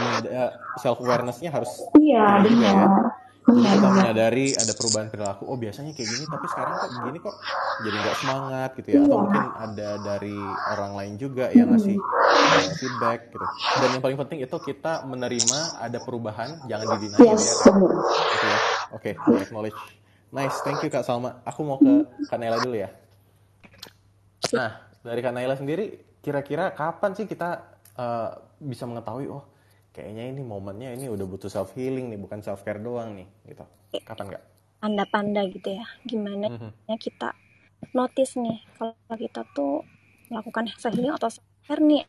self 0.77 1.01
awareness-nya 1.01 1.49
harus 1.49 1.81
iya 1.97 2.45
ya. 2.45 2.77
Benar 3.43 3.75
kita 3.75 3.75
benar 3.75 3.91
menyadari 3.91 4.45
ada 4.55 4.73
perubahan 4.73 5.07
perilaku. 5.11 5.43
Oh 5.45 5.57
biasanya 5.59 5.91
kayak 5.91 6.09
gini, 6.09 6.23
tapi 6.25 6.45
sekarang 6.47 6.73
kok 6.79 6.91
begini 6.95 7.17
kok 7.19 7.35
jadi 7.83 7.95
nggak 7.99 8.17
semangat 8.17 8.69
gitu 8.79 8.89
ya. 8.89 8.99
Atau 8.99 9.07
Iya. 9.07 9.19
mungkin 9.19 9.43
ada 9.53 9.89
dari 9.99 10.37
orang 10.71 10.91
lain 10.95 11.13
juga 11.19 11.45
yang 11.51 11.67
ngasih 11.69 11.97
eh, 11.97 12.67
feedback 12.77 13.19
gitu. 13.29 13.45
Dan 13.77 13.89
yang 13.93 14.03
paling 14.03 14.17
penting 14.17 14.39
itu 14.41 14.57
kita 14.57 14.93
menerima 15.03 15.59
ada 15.77 15.97
perubahan, 15.99 16.49
jangan 16.65 16.85
didinain 16.95 17.19
ya. 17.19 17.33
yes 17.35 17.45
benar 17.63 17.91
Gitu 18.33 18.45
ya. 18.45 18.57
Oke, 18.93 19.11
acknowledge. 19.17 19.79
Nice, 20.29 20.57
thank 20.61 20.81
you 20.81 20.89
Kak 20.89 21.03
Salma. 21.03 21.43
Aku 21.43 21.61
mau 21.61 21.77
ke 21.77 21.93
Kak 22.25 22.37
Naila 22.37 22.57
dulu 22.57 22.73
ya. 22.73 22.89
Nah, 24.49 24.71
dari 25.01 25.19
Kak 25.19 25.33
Naila 25.33 25.53
sendiri, 25.53 25.93
kira-kira 26.21 26.71
kapan 26.71 27.11
sih 27.13 27.25
kita 27.25 27.61
eh, 27.93 28.29
bisa 28.57 28.87
mengetahui, 28.87 29.27
oh 29.29 29.43
kayaknya 29.93 30.33
ini 30.33 30.41
momennya 30.41 30.89
ini 30.97 31.05
udah 31.07 31.25
butuh 31.29 31.47
self 31.47 31.71
healing 31.77 32.09
nih, 32.09 32.19
bukan 32.19 32.41
self 32.41 32.65
care 32.65 32.81
doang 32.81 33.13
nih, 33.15 33.27
gitu. 33.47 33.63
Kapan 34.03 34.35
nggak? 34.35 34.43
tanda-tanda 34.83 35.47
gitu 35.47 35.79
ya 35.79 35.87
gimana 36.03 36.51
Mhm. 36.51 36.91
ya 36.91 36.99
kita 36.99 37.31
notice 37.95 38.35
nih 38.35 38.59
kalau 38.75 39.15
kita 39.15 39.47
tuh 39.55 39.79
melakukan 40.27 40.67
self 40.75 40.91
healing 40.91 41.15
atau 41.15 41.31
self 41.31 41.47
care 41.63 41.79
nih 41.79 42.03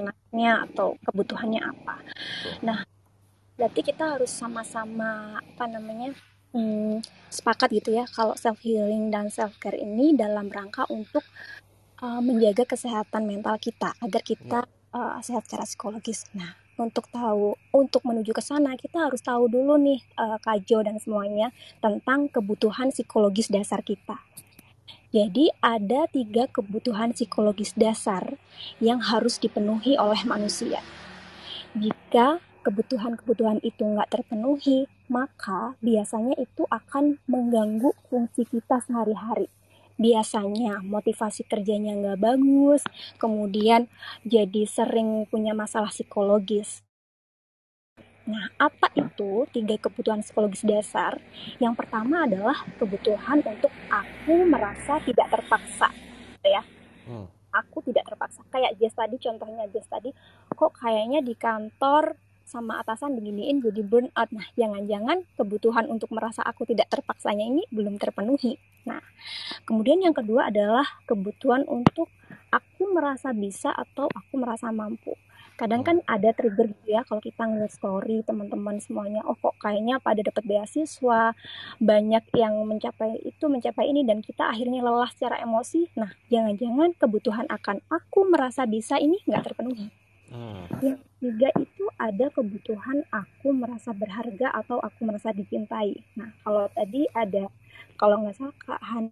enaknya 0.00 0.64
atau 0.64 0.96
kebutuhannya 1.04 1.60
apa 1.60 2.00
nah 2.64 2.80
berarti 3.60 3.84
kita 3.84 4.16
harus 4.16 4.32
sama-sama 4.32 5.36
apa 5.36 5.64
namanya 5.68 6.16
hmm, 6.56 7.04
sepakat 7.28 7.76
gitu 7.76 7.92
ya 7.92 8.08
kalau 8.08 8.32
self 8.40 8.56
healing 8.64 9.12
dan 9.12 9.28
self 9.28 9.60
care 9.60 9.76
ini 9.76 10.16
dalam 10.16 10.48
rangka 10.48 10.88
untuk 10.88 11.28
uh, 12.00 12.24
menjaga 12.24 12.64
kesehatan 12.64 13.28
mental 13.28 13.60
kita 13.60 13.92
agar 14.00 14.22
kita 14.24 14.64
uh, 14.94 15.18
sehat 15.22 15.46
secara 15.46 15.66
psikologis. 15.66 16.26
Nah, 16.34 16.54
untuk 16.80 17.12
tahu 17.12 17.54
untuk 17.76 18.02
menuju 18.08 18.32
ke 18.32 18.40
sana 18.40 18.72
kita 18.74 19.10
harus 19.10 19.20
tahu 19.20 19.52
dulu 19.52 19.76
nih 19.76 20.00
uh, 20.16 20.40
Kak 20.40 20.64
Jo 20.64 20.80
dan 20.80 20.96
semuanya 20.96 21.52
tentang 21.84 22.32
kebutuhan 22.32 22.88
psikologis 22.88 23.52
dasar 23.52 23.84
kita. 23.84 24.16
Jadi 25.10 25.50
ada 25.58 26.06
tiga 26.06 26.46
kebutuhan 26.46 27.10
psikologis 27.10 27.74
dasar 27.74 28.38
yang 28.78 29.02
harus 29.02 29.42
dipenuhi 29.42 29.98
oleh 29.98 30.22
manusia. 30.22 30.78
Jika 31.74 32.38
kebutuhan-kebutuhan 32.62 33.58
itu 33.66 33.82
nggak 33.82 34.06
terpenuhi, 34.06 34.86
maka 35.10 35.74
biasanya 35.82 36.38
itu 36.38 36.62
akan 36.70 37.18
mengganggu 37.26 37.90
fungsi 38.06 38.46
kita 38.46 38.78
sehari-hari. 38.86 39.50
Biasanya 40.00 40.80
motivasi 40.80 41.44
kerjanya 41.44 41.92
nggak 41.92 42.24
bagus, 42.24 42.80
kemudian 43.20 43.84
jadi 44.24 44.64
sering 44.64 45.28
punya 45.28 45.52
masalah 45.52 45.92
psikologis. 45.92 46.80
Nah, 48.24 48.48
apa 48.56 48.88
itu 48.96 49.44
tiga 49.52 49.76
kebutuhan 49.76 50.24
psikologis 50.24 50.64
dasar? 50.64 51.20
Yang 51.60 51.84
pertama 51.84 52.24
adalah 52.24 52.64
kebutuhan 52.80 53.44
untuk 53.44 53.72
aku 53.92 54.48
merasa 54.48 55.02
tidak 55.04 55.28
terpaksa, 55.34 55.92
gitu 56.38 56.48
ya. 56.48 56.62
Hmm. 57.04 57.26
Aku 57.50 57.82
tidak 57.82 58.06
terpaksa. 58.06 58.46
Kayak 58.48 58.78
Jess 58.78 58.94
tadi, 58.94 59.18
contohnya 59.18 59.66
Jess 59.68 59.90
tadi, 59.90 60.14
kok 60.48 60.72
kayaknya 60.78 61.20
di 61.20 61.34
kantor 61.34 62.14
sama 62.50 62.82
atasan 62.82 63.14
beginiin 63.14 63.62
jadi 63.62 63.86
burnout. 63.86 64.28
Nah, 64.34 64.46
jangan-jangan 64.58 65.22
kebutuhan 65.38 65.86
untuk 65.86 66.10
merasa 66.10 66.42
aku 66.42 66.66
tidak 66.66 66.90
terpaksanya 66.90 67.46
ini 67.46 67.62
belum 67.70 68.02
terpenuhi. 68.02 68.58
Nah, 68.90 68.98
kemudian 69.62 70.02
yang 70.02 70.10
kedua 70.10 70.50
adalah 70.50 70.84
kebutuhan 71.06 71.62
untuk 71.70 72.10
aku 72.50 72.90
merasa 72.90 73.30
bisa 73.30 73.70
atau 73.70 74.10
aku 74.10 74.34
merasa 74.34 74.74
mampu. 74.74 75.14
Kadang 75.60 75.84
kan 75.84 76.00
ada 76.08 76.32
trigger 76.32 76.72
gitu 76.72 76.96
ya 76.96 77.04
kalau 77.04 77.20
kita 77.20 77.44
ngeliat 77.44 77.68
story 77.68 78.24
teman-teman 78.24 78.80
semuanya, 78.80 79.20
oh 79.28 79.36
kok 79.36 79.60
kayaknya 79.60 80.00
pada 80.00 80.24
dapat 80.24 80.40
beasiswa, 80.48 81.36
banyak 81.76 82.24
yang 82.32 82.64
mencapai 82.64 83.20
itu, 83.20 83.44
mencapai 83.44 83.92
ini 83.92 84.00
dan 84.08 84.24
kita 84.24 84.48
akhirnya 84.48 84.80
lelah 84.80 85.12
secara 85.12 85.36
emosi. 85.44 85.92
Nah, 86.00 86.16
jangan-jangan 86.32 86.96
kebutuhan 86.96 87.44
akan 87.52 87.84
aku 87.92 88.24
merasa 88.32 88.64
bisa 88.64 88.96
ini 88.96 89.20
nggak 89.28 89.52
terpenuhi. 89.52 89.92
Hmm. 90.30 90.62
Yang 90.78 91.02
ketiga 91.02 91.48
itu 91.58 91.84
ada 91.98 92.26
kebutuhan 92.30 93.02
aku 93.10 93.50
merasa 93.50 93.90
berharga 93.90 94.54
atau 94.54 94.78
aku 94.78 95.02
merasa 95.02 95.34
dicintai. 95.34 95.98
Nah, 96.14 96.30
kalau 96.46 96.70
tadi 96.70 97.10
ada, 97.10 97.50
kalau 97.98 98.22
nggak 98.22 98.38
salah 98.38 98.54
Kak 98.62 98.82
Han 98.94 99.10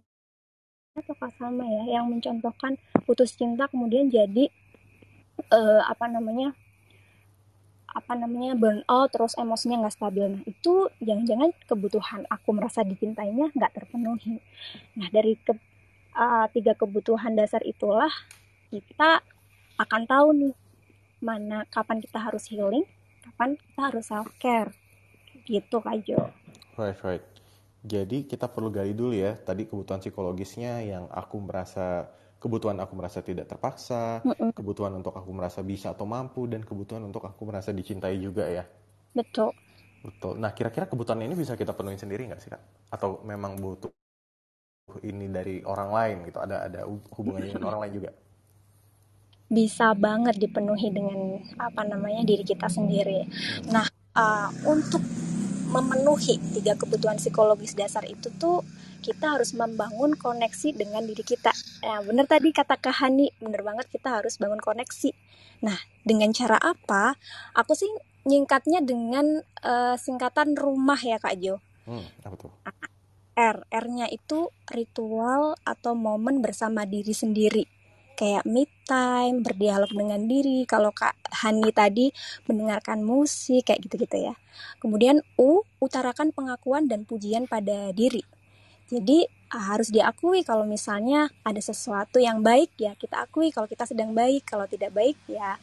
atau 0.95 1.15
Kak 1.19 1.35
Salma 1.35 1.67
ya, 1.67 1.99
yang 1.99 2.07
mencontohkan 2.07 2.79
putus 3.03 3.35
cinta 3.35 3.67
kemudian 3.67 4.07
jadi 4.07 4.47
eh, 5.39 5.81
apa 5.83 6.07
namanya 6.07 6.55
apa 7.89 8.13
namanya 8.13 8.53
burnout 8.53 9.09
terus 9.09 9.35
emosinya 9.35 9.81
nggak 9.83 9.95
stabil. 9.95 10.25
Nah 10.29 10.43
itu 10.45 10.87
jangan-jangan 11.03 11.51
kebutuhan 11.65 12.21
aku 12.29 12.49
merasa 12.55 12.85
dicintainya 12.85 13.51
nggak 13.51 13.73
terpenuhi. 13.75 14.39
Nah 14.95 15.07
dari 15.09 15.33
ke, 15.35 15.57
uh, 16.13 16.45
tiga 16.53 16.77
kebutuhan 16.77 17.33
dasar 17.33 17.65
itulah 17.65 18.11
kita 18.69 19.25
akan 19.81 20.05
tahu 20.05 20.27
nih 20.37 20.53
mana 21.27 21.57
kapan 21.75 21.97
kita 22.03 22.19
harus 22.25 22.43
healing, 22.51 22.85
kapan 23.25 23.49
kita 23.59 23.79
harus 23.87 24.05
self 24.11 24.29
care. 24.43 24.71
Gitu 25.47 25.77
Kak 25.85 25.97
Jo. 26.07 26.21
Right, 26.79 26.97
right. 27.05 27.25
Jadi 27.93 28.27
kita 28.27 28.45
perlu 28.51 28.69
gali 28.73 28.91
dulu 28.91 29.15
ya, 29.15 29.31
tadi 29.39 29.63
kebutuhan 29.69 30.03
psikologisnya 30.03 30.83
yang 30.83 31.05
aku 31.21 31.37
merasa, 31.39 32.11
kebutuhan 32.43 32.77
aku 32.83 32.93
merasa 32.99 33.19
tidak 33.23 33.47
terpaksa, 33.51 34.23
Mm-mm, 34.25 34.51
kebutuhan 34.57 34.91
untuk 34.99 35.15
aku 35.15 35.31
merasa 35.31 35.63
bisa 35.63 35.87
atau 35.95 36.03
mampu, 36.03 36.43
dan 36.51 36.61
kebutuhan 36.67 37.03
untuk 37.07 37.23
aku 37.23 37.41
merasa 37.47 37.71
dicintai 37.71 38.19
juga 38.19 38.45
ya. 38.51 38.63
betul. 39.15 39.53
Betul. 40.05 40.39
Nah, 40.39 40.51
kira-kira 40.55 40.87
kebutuhan 40.87 41.19
ini 41.23 41.35
bisa 41.35 41.53
kita 41.59 41.75
penuhin 41.75 41.99
sendiri 41.99 42.23
nggak 42.27 42.41
sih, 42.43 42.49
Kak? 42.51 42.61
Atau 42.95 43.19
memang 43.27 43.59
butuh 43.59 43.91
ini 45.05 45.25
dari 45.31 45.55
orang 45.63 45.89
lain 45.97 46.17
gitu? 46.27 46.39
Ada 46.45 46.55
ada 46.67 46.79
hubungannya 47.15 47.47
dengan 47.51 47.65
orang 47.69 47.81
lain 47.87 47.93
juga? 47.99 48.11
Bisa 49.49 49.97
banget 49.97 50.37
dipenuhi 50.37 50.93
dengan 50.93 51.41
apa 51.57 51.81
namanya 51.83 52.21
diri 52.21 52.45
kita 52.45 52.69
sendiri. 52.69 53.25
Nah, 53.73 53.85
uh, 54.13 54.49
untuk 54.69 55.01
memenuhi 55.69 56.41
tiga 56.57 56.73
kebutuhan 56.73 57.21
psikologis 57.21 57.77
dasar 57.77 58.01
itu 58.05 58.33
tuh 58.41 58.65
kita 58.99 59.37
harus 59.37 59.53
membangun 59.57 60.17
koneksi 60.17 60.75
dengan 60.75 61.05
diri 61.05 61.23
kita. 61.23 61.53
Nah, 61.85 62.01
bener 62.03 62.25
tadi 62.25 62.49
kata 62.51 62.77
Kak 62.77 63.01
Hani, 63.01 63.31
bener 63.37 63.61
banget 63.61 63.87
kita 63.89 64.21
harus 64.21 64.37
bangun 64.41 64.59
koneksi. 64.59 65.13
Nah, 65.65 65.77
dengan 66.03 66.33
cara 66.35 66.57
apa? 66.59 67.15
Aku 67.55 67.73
sih 67.77 67.89
nyingkatnya 68.27 68.83
dengan 68.83 69.41
uh, 69.63 69.95
singkatan 69.95 70.53
rumah 70.57 70.99
ya 70.99 71.17
Kak 71.17 71.35
Jo. 71.39 71.63
Hmm, 71.87 72.05
apa 72.21 72.35
tuh? 72.37 72.51
R. 73.39 73.57
R-nya 73.71 74.11
itu 74.11 74.51
ritual 74.67 75.55
atau 75.63 75.95
momen 75.95 76.43
bersama 76.43 76.83
diri 76.83 77.15
sendiri. 77.15 77.63
Kayak 78.19 78.43
me 78.43 78.67
time, 78.83 79.39
berdialog 79.47 79.87
dengan 79.95 80.19
diri. 80.27 80.67
Kalau 80.67 80.91
Kak 80.91 81.15
Hani 81.39 81.71
tadi 81.71 82.11
mendengarkan 82.51 82.99
musik, 82.99 83.71
kayak 83.71 83.87
gitu-gitu 83.87 84.27
ya. 84.27 84.35
Kemudian 84.83 85.23
U, 85.39 85.63
utarakan 85.79 86.35
pengakuan 86.35 86.91
dan 86.91 87.07
pujian 87.07 87.47
pada 87.47 87.95
diri. 87.95 88.27
Jadi 88.91 89.23
harus 89.49 89.89
diakui 89.89 90.43
kalau 90.43 90.67
misalnya 90.67 91.31
ada 91.41 91.61
sesuatu 91.61 92.21
yang 92.21 92.45
baik 92.45 92.77
ya 92.77 92.93
kita 92.93 93.25
akui 93.25 93.49
kalau 93.49 93.65
kita 93.65 93.85
sedang 93.87 94.13
baik, 94.13 94.45
kalau 94.45 94.69
tidak 94.69 94.93
baik 94.93 95.17
ya 95.25 95.57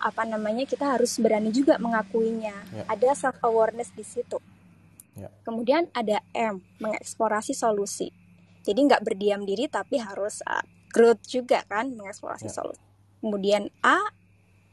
apa 0.00 0.24
namanya 0.24 0.64
kita 0.64 0.96
harus 0.96 1.20
berani 1.20 1.52
juga 1.52 1.76
mengakuinya. 1.76 2.56
Ya. 2.72 2.84
Ada 2.88 3.28
self 3.28 3.36
awareness 3.44 3.92
di 3.92 4.00
situ. 4.04 4.40
Ya. 5.12 5.28
Kemudian 5.44 5.92
ada 5.92 6.24
M, 6.32 6.64
mengeksplorasi 6.80 7.52
solusi. 7.52 8.08
Jadi 8.64 8.80
nggak 8.88 9.04
berdiam 9.04 9.44
diri 9.44 9.68
tapi 9.68 10.00
harus 10.00 10.40
uh, 10.48 10.64
growth 10.90 11.22
juga 11.24 11.62
kan, 11.70 11.88
mengeksplorasi 11.94 12.50
ya. 12.50 12.54
solusi. 12.54 12.82
Kemudian 13.22 13.70
A 13.80 14.00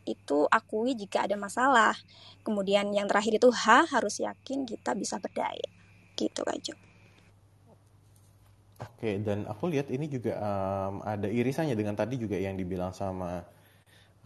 itu 0.08 0.48
akui 0.50 0.96
jika 0.96 1.28
ada 1.28 1.36
masalah. 1.36 1.96
Kemudian 2.42 2.90
yang 2.96 3.06
terakhir 3.06 3.38
itu 3.38 3.50
H 3.52 3.92
harus 3.92 4.20
yakin 4.24 4.66
kita 4.66 4.96
bisa 4.96 5.20
berdaya. 5.22 5.68
Gitu 6.16 6.42
aja. 6.48 6.74
Oke, 8.78 9.18
dan 9.22 9.50
aku 9.50 9.74
lihat 9.74 9.90
ini 9.90 10.06
juga 10.06 10.38
um, 10.38 11.02
ada 11.02 11.26
irisannya 11.26 11.74
dengan 11.74 11.98
tadi 11.98 12.22
juga 12.22 12.38
yang 12.38 12.54
dibilang 12.54 12.94
sama 12.94 13.42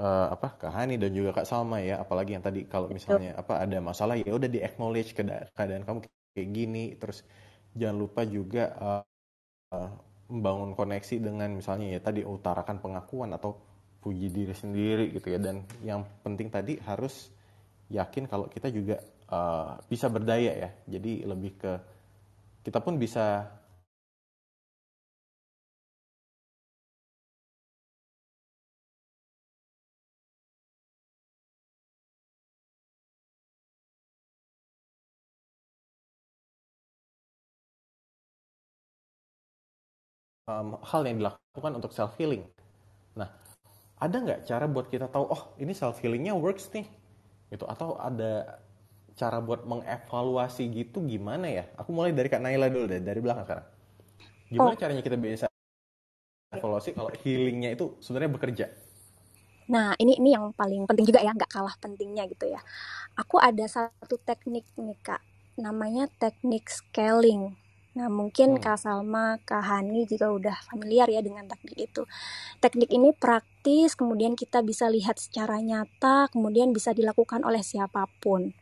uh, 0.01 0.27
apa 0.33 0.59
Kak 0.59 0.71
Hani 0.71 0.97
dan 0.97 1.15
juga 1.15 1.31
Kak 1.37 1.47
Salma 1.47 1.79
ya 1.79 2.01
apalagi 2.01 2.35
yang 2.35 2.43
tadi 2.43 2.65
kalau 2.65 2.89
misalnya 2.91 3.37
apa 3.37 3.61
ada 3.61 3.77
masalah 3.79 4.17
ya 4.17 4.31
udah 4.33 4.49
di 4.49 4.59
acknowledge 4.59 5.13
keadaan 5.15 5.85
kamu 5.85 6.03
kayak 6.35 6.49
gini 6.51 6.85
terus 6.97 7.23
jangan 7.75 7.97
lupa 8.01 8.21
juga 8.27 8.63
uh, 8.79 9.03
uh, 9.75 9.91
membangun 10.31 10.71
koneksi 10.73 11.19
dengan 11.19 11.51
misalnya 11.51 11.91
ya 11.91 11.99
tadi 11.99 12.23
utarakan 12.23 12.79
pengakuan 12.79 13.35
atau 13.35 13.59
puji 14.01 14.31
diri 14.31 14.55
sendiri 14.55 15.11
gitu 15.11 15.27
ya. 15.29 15.39
Dan 15.43 15.67
yang 15.83 16.07
penting 16.23 16.47
tadi 16.47 16.79
harus 16.81 17.29
yakin 17.91 18.25
kalau 18.31 18.47
kita 18.47 18.71
juga 18.71 19.03
uh, 19.27 19.75
bisa 19.91 20.07
berdaya 20.07 20.55
ya. 20.55 20.69
Jadi 20.87 21.27
lebih 21.27 21.51
ke 21.59 21.71
kita 22.63 22.79
pun 22.79 22.95
bisa 22.95 23.51
um, 40.51 40.75
hal 40.83 41.01
yang 41.07 41.23
dilakukan 41.23 41.71
untuk 41.71 41.95
self 41.95 42.11
healing. 42.19 42.43
Nah, 43.15 43.31
ada 43.95 44.15
nggak 44.19 44.43
cara 44.43 44.65
buat 44.67 44.91
kita 44.91 45.07
tahu, 45.07 45.25
oh 45.31 45.41
ini 45.61 45.71
self 45.71 46.03
healingnya 46.03 46.35
works 46.35 46.67
nih, 46.75 46.87
gitu? 47.53 47.63
Atau 47.67 47.95
ada 47.95 48.59
cara 49.15 49.39
buat 49.39 49.63
mengevaluasi 49.63 50.67
gitu 50.71 51.03
gimana 51.07 51.47
ya? 51.47 51.63
Aku 51.79 51.95
mulai 51.95 52.11
dari 52.11 52.27
Kak 52.27 52.43
Naila 52.43 52.67
dulu 52.67 52.91
deh, 52.91 52.99
dari 52.99 53.19
belakang 53.23 53.47
sekarang. 53.47 53.67
Gimana 54.51 54.75
oh. 54.75 54.79
caranya 54.79 55.03
kita 55.03 55.15
bisa 55.15 55.47
evaluasi 56.51 56.91
kalau 56.91 57.07
healingnya 57.23 57.71
itu 57.71 57.95
sebenarnya 58.03 58.31
bekerja? 58.35 58.65
Nah, 59.71 59.95
ini 59.95 60.19
ini 60.19 60.35
yang 60.35 60.51
paling 60.51 60.83
penting 60.83 61.07
juga 61.07 61.23
ya, 61.23 61.31
nggak 61.31 61.47
kalah 61.47 61.75
pentingnya 61.79 62.27
gitu 62.27 62.51
ya. 62.51 62.59
Aku 63.15 63.39
ada 63.39 63.63
satu 63.71 64.19
teknik 64.19 64.67
nih 64.75 64.99
kak, 64.99 65.23
namanya 65.55 66.11
teknik 66.19 66.67
scaling. 66.67 67.55
Nah, 67.91 68.07
mungkin 68.07 68.55
hmm. 68.55 68.63
Kak 68.63 68.79
Salma, 68.79 69.35
Kak 69.43 69.67
Hani 69.67 70.07
juga 70.07 70.31
udah 70.31 70.55
familiar 70.63 71.11
ya 71.11 71.19
dengan 71.19 71.43
teknik 71.43 71.91
itu. 71.91 72.07
Teknik 72.63 72.87
ini 72.87 73.11
praktis, 73.11 73.99
kemudian 73.99 74.39
kita 74.39 74.63
bisa 74.63 74.87
lihat 74.87 75.19
secara 75.19 75.59
nyata, 75.59 76.31
kemudian 76.31 76.71
bisa 76.71 76.95
dilakukan 76.95 77.43
oleh 77.43 77.59
siapa 77.59 78.07
pun. 78.23 78.55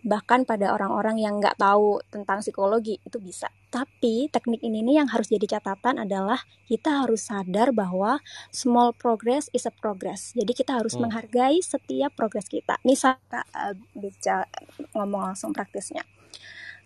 Bahkan 0.00 0.48
pada 0.48 0.72
orang-orang 0.74 1.20
yang 1.20 1.38
nggak 1.38 1.60
tahu 1.60 2.02
tentang 2.10 2.42
psikologi, 2.42 2.98
itu 3.06 3.22
bisa. 3.22 3.52
Tapi 3.70 4.26
teknik 4.32 4.66
ini 4.66 4.82
nih 4.82 5.04
yang 5.04 5.08
harus 5.14 5.30
jadi 5.30 5.60
catatan 5.60 6.02
adalah 6.02 6.42
kita 6.66 7.06
harus 7.06 7.30
sadar 7.30 7.70
bahwa 7.70 8.18
small 8.50 8.90
progress 8.90 9.46
is 9.54 9.62
a 9.62 9.70
progress. 9.70 10.34
Jadi 10.34 10.58
kita 10.58 10.74
harus 10.74 10.98
hmm. 10.98 11.06
menghargai 11.06 11.62
setiap 11.62 12.18
progres 12.18 12.50
kita. 12.50 12.82
Misal, 12.82 13.14
uh, 13.30 13.78
bisa 13.94 14.50
ngomong 14.98 15.30
langsung 15.30 15.54
praktisnya. 15.54 16.02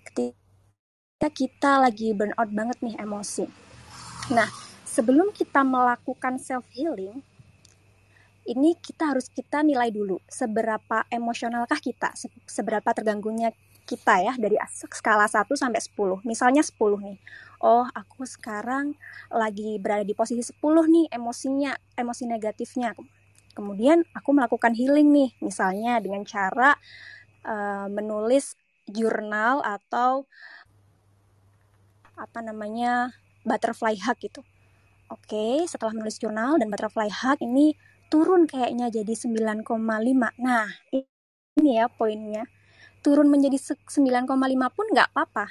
Ketika 0.04 0.43
kita 1.28 1.80
lagi 1.80 2.12
burnout 2.16 2.50
banget 2.50 2.78
nih 2.80 2.96
emosi. 3.00 3.44
Nah, 4.32 4.48
sebelum 4.82 5.30
kita 5.34 5.60
melakukan 5.60 6.40
self 6.40 6.64
healing, 6.72 7.20
ini 8.44 8.76
kita 8.76 9.12
harus 9.12 9.32
kita 9.32 9.64
nilai 9.64 9.88
dulu 9.88 10.20
seberapa 10.28 11.08
emosionalkah 11.08 11.80
kita, 11.80 12.12
seberapa 12.44 12.92
terganggunya 12.92 13.52
kita 13.84 14.24
ya 14.24 14.32
dari 14.40 14.56
skala 14.72 15.28
1 15.28 15.44
sampai 15.56 15.80
10. 15.80 16.24
Misalnya 16.24 16.64
10 16.64 17.00
nih. 17.04 17.18
Oh, 17.60 17.84
aku 17.92 18.24
sekarang 18.24 18.96
lagi 19.32 19.76
berada 19.80 20.04
di 20.04 20.16
posisi 20.16 20.40
10 20.40 20.60
nih 20.88 21.06
emosinya, 21.12 21.72
emosi 21.96 22.24
negatifnya. 22.28 22.96
Kemudian 23.54 24.02
aku 24.12 24.34
melakukan 24.34 24.74
healing 24.74 25.08
nih, 25.14 25.30
misalnya 25.40 26.00
dengan 26.02 26.26
cara 26.26 26.74
uh, 27.46 27.86
menulis 27.88 28.58
jurnal 28.84 29.64
atau 29.64 30.28
apa 32.14 32.40
namanya 32.40 33.12
butterfly 33.44 33.94
hug 33.98 34.18
gitu. 34.18 34.40
Oke, 35.12 35.62
setelah 35.68 35.92
menulis 35.92 36.16
jurnal 36.16 36.56
dan 36.56 36.72
butterfly 36.72 37.12
hug 37.12 37.38
ini 37.44 37.76
turun 38.08 38.48
kayaknya 38.48 38.88
jadi 38.88 39.12
9,5. 39.12 39.66
Nah, 40.40 40.68
ini 41.60 41.70
ya 41.78 41.86
poinnya. 41.92 42.48
Turun 43.04 43.28
menjadi 43.28 43.60
9,5 43.60 44.24
pun 44.72 44.86
nggak 44.88 45.12
apa-apa. 45.12 45.46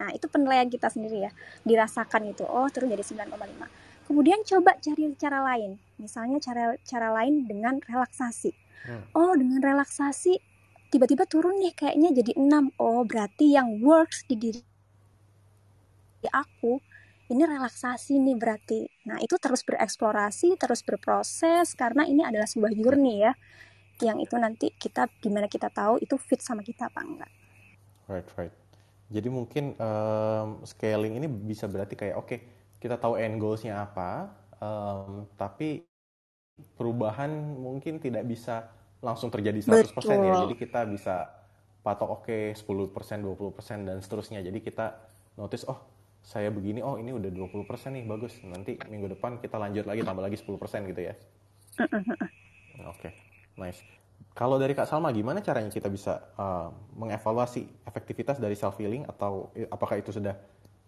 Nah, 0.00 0.08
itu 0.16 0.26
penilaian 0.32 0.64
kita 0.72 0.88
sendiri 0.88 1.28
ya. 1.28 1.32
Dirasakan 1.60 2.32
itu. 2.32 2.48
Oh, 2.48 2.64
turun 2.72 2.88
jadi 2.88 3.04
9,5. 3.04 3.68
Kemudian 4.08 4.40
coba 4.48 4.80
cari 4.80 5.12
cara 5.20 5.44
lain. 5.44 5.76
Misalnya 6.00 6.40
cara 6.40 6.74
cara 6.88 7.12
lain 7.12 7.44
dengan 7.44 7.78
relaksasi. 7.84 8.50
Hmm. 8.88 9.04
Oh, 9.12 9.36
dengan 9.36 9.60
relaksasi 9.60 10.40
tiba-tiba 10.90 11.28
turun 11.28 11.60
nih 11.60 11.76
kayaknya 11.76 12.16
jadi 12.16 12.32
6. 12.34 12.74
Oh, 12.80 13.04
berarti 13.04 13.54
yang 13.54 13.84
works 13.84 14.24
di 14.24 14.40
diri 14.40 14.69
aku 16.28 16.76
ini 17.30 17.46
relaksasi 17.46 18.18
nih 18.18 18.36
berarti. 18.36 18.80
Nah, 19.06 19.22
itu 19.22 19.38
terus 19.38 19.62
bereksplorasi, 19.62 20.58
terus 20.58 20.82
berproses 20.82 21.78
karena 21.78 22.02
ini 22.02 22.26
adalah 22.26 22.50
sebuah 22.50 22.74
journey 22.74 23.22
ya. 23.22 23.32
Yang 24.02 24.26
itu 24.26 24.34
nanti 24.36 24.66
kita 24.74 25.06
gimana 25.22 25.46
kita 25.46 25.70
tahu 25.70 26.02
itu 26.02 26.18
fit 26.18 26.42
sama 26.42 26.66
kita 26.66 26.90
apa 26.90 27.00
enggak. 27.06 27.30
Right, 28.10 28.26
right. 28.34 28.54
Jadi 29.10 29.28
mungkin 29.30 29.78
um, 29.78 30.66
scaling 30.66 31.22
ini 31.22 31.26
bisa 31.30 31.70
berarti 31.70 31.94
kayak 31.94 32.18
oke, 32.18 32.26
okay, 32.26 32.38
kita 32.82 32.98
tahu 32.98 33.14
end 33.14 33.38
goals-nya 33.38 33.78
apa, 33.78 34.34
um, 34.58 35.30
tapi 35.38 35.86
perubahan 36.74 37.30
mungkin 37.58 38.02
tidak 38.02 38.26
bisa 38.26 38.66
langsung 38.98 39.30
terjadi 39.30 39.62
100% 39.62 39.94
Betul. 39.94 40.26
ya. 40.26 40.34
Jadi 40.46 40.54
kita 40.58 40.80
bisa 40.90 41.30
patok 41.86 42.22
oke 42.22 42.26
okay, 42.26 42.58
10%, 42.58 43.22
20% 43.22 43.86
dan 43.86 43.96
seterusnya. 44.02 44.42
Jadi 44.42 44.58
kita 44.58 44.98
notice 45.38 45.64
oh 45.70 45.99
saya 46.20 46.52
begini 46.52 46.84
oh 46.84 47.00
ini 47.00 47.10
udah 47.10 47.30
20% 47.32 47.66
nih 47.96 48.04
bagus. 48.06 48.38
Nanti 48.44 48.76
minggu 48.88 49.10
depan 49.16 49.40
kita 49.40 49.56
lanjut 49.56 49.84
lagi 49.88 50.04
tambah 50.04 50.22
lagi 50.22 50.36
10% 50.38 50.46
gitu 50.92 51.00
ya. 51.00 51.14
Oke 51.80 51.92
okay, 52.86 53.12
nice. 53.56 53.80
Kalau 54.30 54.56
dari 54.56 54.72
Kak 54.72 54.86
Salma 54.86 55.10
gimana 55.10 55.42
caranya 55.42 55.68
kita 55.72 55.90
bisa 55.90 56.32
uh, 56.38 56.70
mengevaluasi 56.94 57.66
efektivitas 57.84 58.38
dari 58.38 58.54
self 58.54 58.78
healing 58.78 59.04
atau 59.08 59.50
apakah 59.68 59.98
itu 59.98 60.14
sudah 60.14 60.38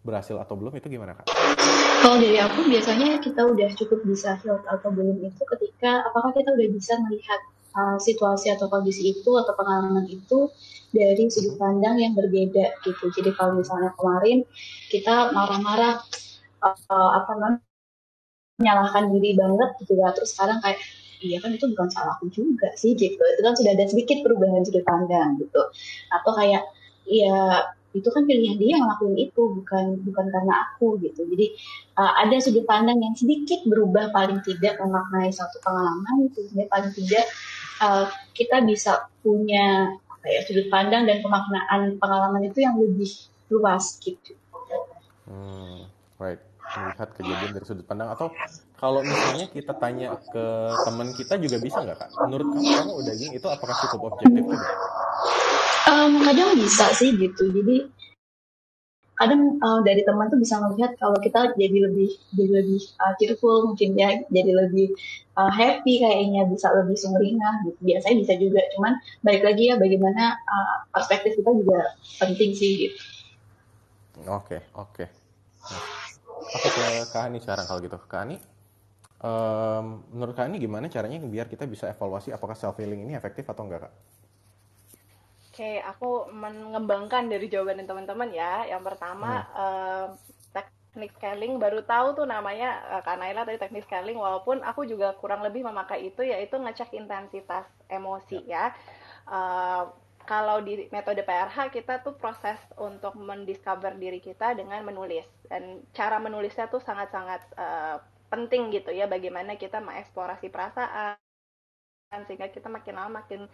berhasil 0.03 0.38
atau 0.38 0.55
belum? 0.55 0.75
Itu 0.79 0.87
gimana 0.88 1.18
Kak? 1.18 1.27
Kalau 2.03 2.18
dari 2.18 2.38
aku 2.38 2.66
biasanya 2.66 3.23
kita 3.23 3.47
udah 3.47 3.71
cukup 3.79 4.03
bisa 4.07 4.38
heal 4.42 4.59
atau 4.66 4.90
belum 4.90 5.23
itu 5.23 5.42
ketika 5.42 6.07
apakah 6.11 6.35
kita 6.35 6.51
udah 6.55 6.68
bisa 6.71 6.99
melihat 7.07 7.40
uh, 7.76 7.98
situasi 7.98 8.52
atau 8.52 8.68
kondisi 8.68 9.12
itu 9.16 9.30
atau 9.37 9.52
pengalaman 9.56 10.06
itu 10.08 10.48
dari 10.92 11.24
sudut 11.32 11.56
pandang 11.56 11.96
yang 11.98 12.12
berbeda 12.12 12.76
gitu. 12.85 13.08
Jadi 13.12 13.32
kalau 13.32 13.58
misalnya 13.58 13.96
kemarin 13.96 14.44
kita 14.92 15.32
marah-marah 15.32 16.04
uh, 16.62 17.11
apa 17.16 17.30
namanya 17.37 17.64
menyalahkan 18.61 19.04
diri 19.11 19.32
banget 19.35 19.70
gitu 19.82 19.92
ya, 19.98 20.12
terus 20.12 20.37
sekarang 20.37 20.61
kayak 20.61 20.78
iya 21.22 21.38
kan 21.40 21.54
itu 21.54 21.64
bukan 21.72 21.88
salahku 21.88 22.28
juga 22.28 22.68
sih 22.76 22.92
gitu. 22.94 23.18
Itu 23.18 23.40
kan 23.40 23.54
sudah 23.56 23.72
ada 23.72 23.85
sedikit 23.88 24.20
perubahan 24.20 24.62
sudut 24.62 24.85
pandang 24.85 25.40
gitu. 25.40 25.61
Atau 26.12 26.32
kayak 26.37 26.62
ya 27.08 27.66
itu 27.92 28.08
kan 28.08 28.24
pilihan 28.24 28.56
dia 28.56 28.76
yang 28.76 28.88
ngelakuin 28.88 29.16
itu 29.20 29.42
bukan 29.61 30.00
bukan 30.00 30.26
karena 30.32 30.54
aku 30.68 30.96
gitu 31.04 31.28
jadi 31.28 31.46
uh, 32.00 32.12
ada 32.24 32.37
sudut 32.40 32.64
pandang 32.64 32.96
yang 32.96 33.12
sedikit 33.12 33.61
berubah 33.68 34.08
paling 34.16 34.40
tidak 34.48 34.80
memaknai 34.80 35.28
satu 35.28 35.61
pengalaman 35.61 36.32
itu 36.32 36.40
paling 36.72 36.92
tidak 36.96 37.28
uh, 37.83 38.07
kita 38.33 38.62
bisa 38.62 39.11
punya 39.27 39.90
apa 40.07 40.27
ya 40.31 40.40
sudut 40.47 40.71
pandang 40.71 41.03
dan 41.05 41.18
pemaknaan 41.18 41.99
pengalaman 41.99 42.47
itu 42.47 42.62
yang 42.62 42.79
lebih 42.79 43.11
luas 43.51 43.99
gitu 43.99 44.38
hmm, 45.27 45.90
right 46.23 46.38
melihat 46.73 47.09
kejadian 47.18 47.51
dari 47.53 47.66
sudut 47.66 47.85
pandang 47.85 48.09
atau 48.14 48.33
kalau 48.81 49.05
misalnya 49.05 49.47
kita 49.53 49.73
tanya 49.79 50.18
ke 50.18 50.45
teman 50.88 51.14
kita 51.14 51.38
juga 51.38 51.57
bisa 51.62 51.79
nggak 51.87 51.99
kak? 52.03 52.11
Menurut 52.27 52.47
kamu 52.51 52.71
kamu 52.83 52.92
udah 53.05 53.14
gini 53.14 53.35
itu 53.38 53.47
apakah 53.47 53.77
cukup 53.87 54.01
objektif 54.11 54.42
juga? 54.42 54.68
Um, 55.87 56.12
kadang 56.25 56.59
bisa 56.59 56.90
sih 56.97 57.14
gitu. 57.14 57.53
Jadi 57.53 57.77
kadang 59.22 59.62
uh, 59.62 59.80
dari 59.87 60.02
teman 60.02 60.26
tuh 60.28 60.42
bisa 60.42 60.58
melihat 60.58 60.98
kalau 60.98 61.16
kita 61.22 61.54
jadi 61.54 61.78
lebih 61.87 62.11
jadi 62.35 62.52
lebih 62.66 62.82
uh, 62.98 63.14
cheerful 63.22 63.70
mungkin 63.70 63.94
ya 63.94 64.18
jadi 64.28 64.52
lebih 64.66 64.98
uh, 65.38 65.48
happy 65.48 66.02
kayaknya 66.02 66.44
bisa 66.50 66.74
lebih 66.74 66.98
sumringah 66.98 67.54
gitu 67.70 67.78
biasanya 67.80 68.16
bisa 68.26 68.35
juga 68.37 68.61
cuman 68.74 68.92
balik 69.22 69.42
lagi 69.46 69.70
ya 69.70 69.78
bagaimana 69.78 70.37
uh, 70.42 70.76
perspektif 70.90 71.38
kita 71.38 71.50
juga 71.54 71.94
penting 72.18 72.50
sih 72.52 72.90
gitu 72.90 72.98
oke 74.26 74.58
oke. 74.76 75.04
Aku 76.52 76.68
ke 76.68 76.82
Kak 77.08 77.30
Ani 77.30 77.38
sekarang 77.40 77.64
kalau 77.64 77.80
gitu. 77.80 77.96
Kak 77.96 78.28
Ani, 78.28 78.37
um, 79.24 80.04
menurut 80.12 80.35
Kak 80.37 80.50
Ani 80.50 80.61
gimana 80.61 80.90
caranya 80.90 81.22
biar 81.22 81.48
kita 81.48 81.64
bisa 81.64 81.88
evaluasi 81.88 82.35
apakah 82.35 82.58
self 82.58 82.76
healing 82.76 83.06
ini 83.06 83.16
efektif 83.16 83.46
atau 83.48 83.64
enggak 83.64 83.88
Kak? 83.88 83.92
Oke, 85.52 85.84
aku 85.84 86.32
mengembangkan 86.32 87.28
dari 87.28 87.44
jawaban 87.52 87.84
teman-teman 87.84 88.32
ya. 88.32 88.64
Yang 88.72 88.88
pertama, 88.88 89.44
hmm. 89.44 89.52
uh, 89.52 90.06
teknik 90.56 91.12
scaling 91.20 91.60
baru 91.60 91.84
tahu 91.84 92.16
tuh 92.16 92.24
namanya 92.24 92.80
uh, 92.88 93.04
Kak 93.04 93.20
Naila 93.20 93.44
tadi 93.44 93.60
teknik 93.60 93.84
scaling 93.84 94.16
walaupun 94.16 94.64
aku 94.64 94.88
juga 94.88 95.12
kurang 95.20 95.44
lebih 95.44 95.60
memakai 95.60 96.08
itu 96.08 96.24
yaitu 96.24 96.56
ngecek 96.56 96.96
intensitas 96.96 97.68
emosi 97.92 98.48
ya. 98.48 98.72
ya. 98.72 98.76
Uh, 99.28 99.92
kalau 100.24 100.64
di 100.64 100.88
metode 100.88 101.20
PRH 101.20 101.68
kita 101.68 102.00
tuh 102.00 102.16
proses 102.16 102.56
untuk 102.80 103.12
mendiscover 103.20 103.92
diri 104.00 104.24
kita 104.24 104.56
dengan 104.56 104.80
menulis 104.88 105.28
dan 105.52 105.84
cara 105.92 106.16
menulisnya 106.16 106.72
tuh 106.72 106.80
sangat-sangat 106.80 107.44
uh, 107.60 108.00
penting 108.32 108.72
gitu 108.72 108.88
ya 108.88 109.04
bagaimana 109.04 109.60
kita 109.60 109.84
mengeksplorasi 109.84 110.48
perasaan 110.48 111.20
sehingga 112.24 112.48
kita 112.48 112.72
makin 112.72 112.96
lama 112.96 113.20
makin 113.20 113.44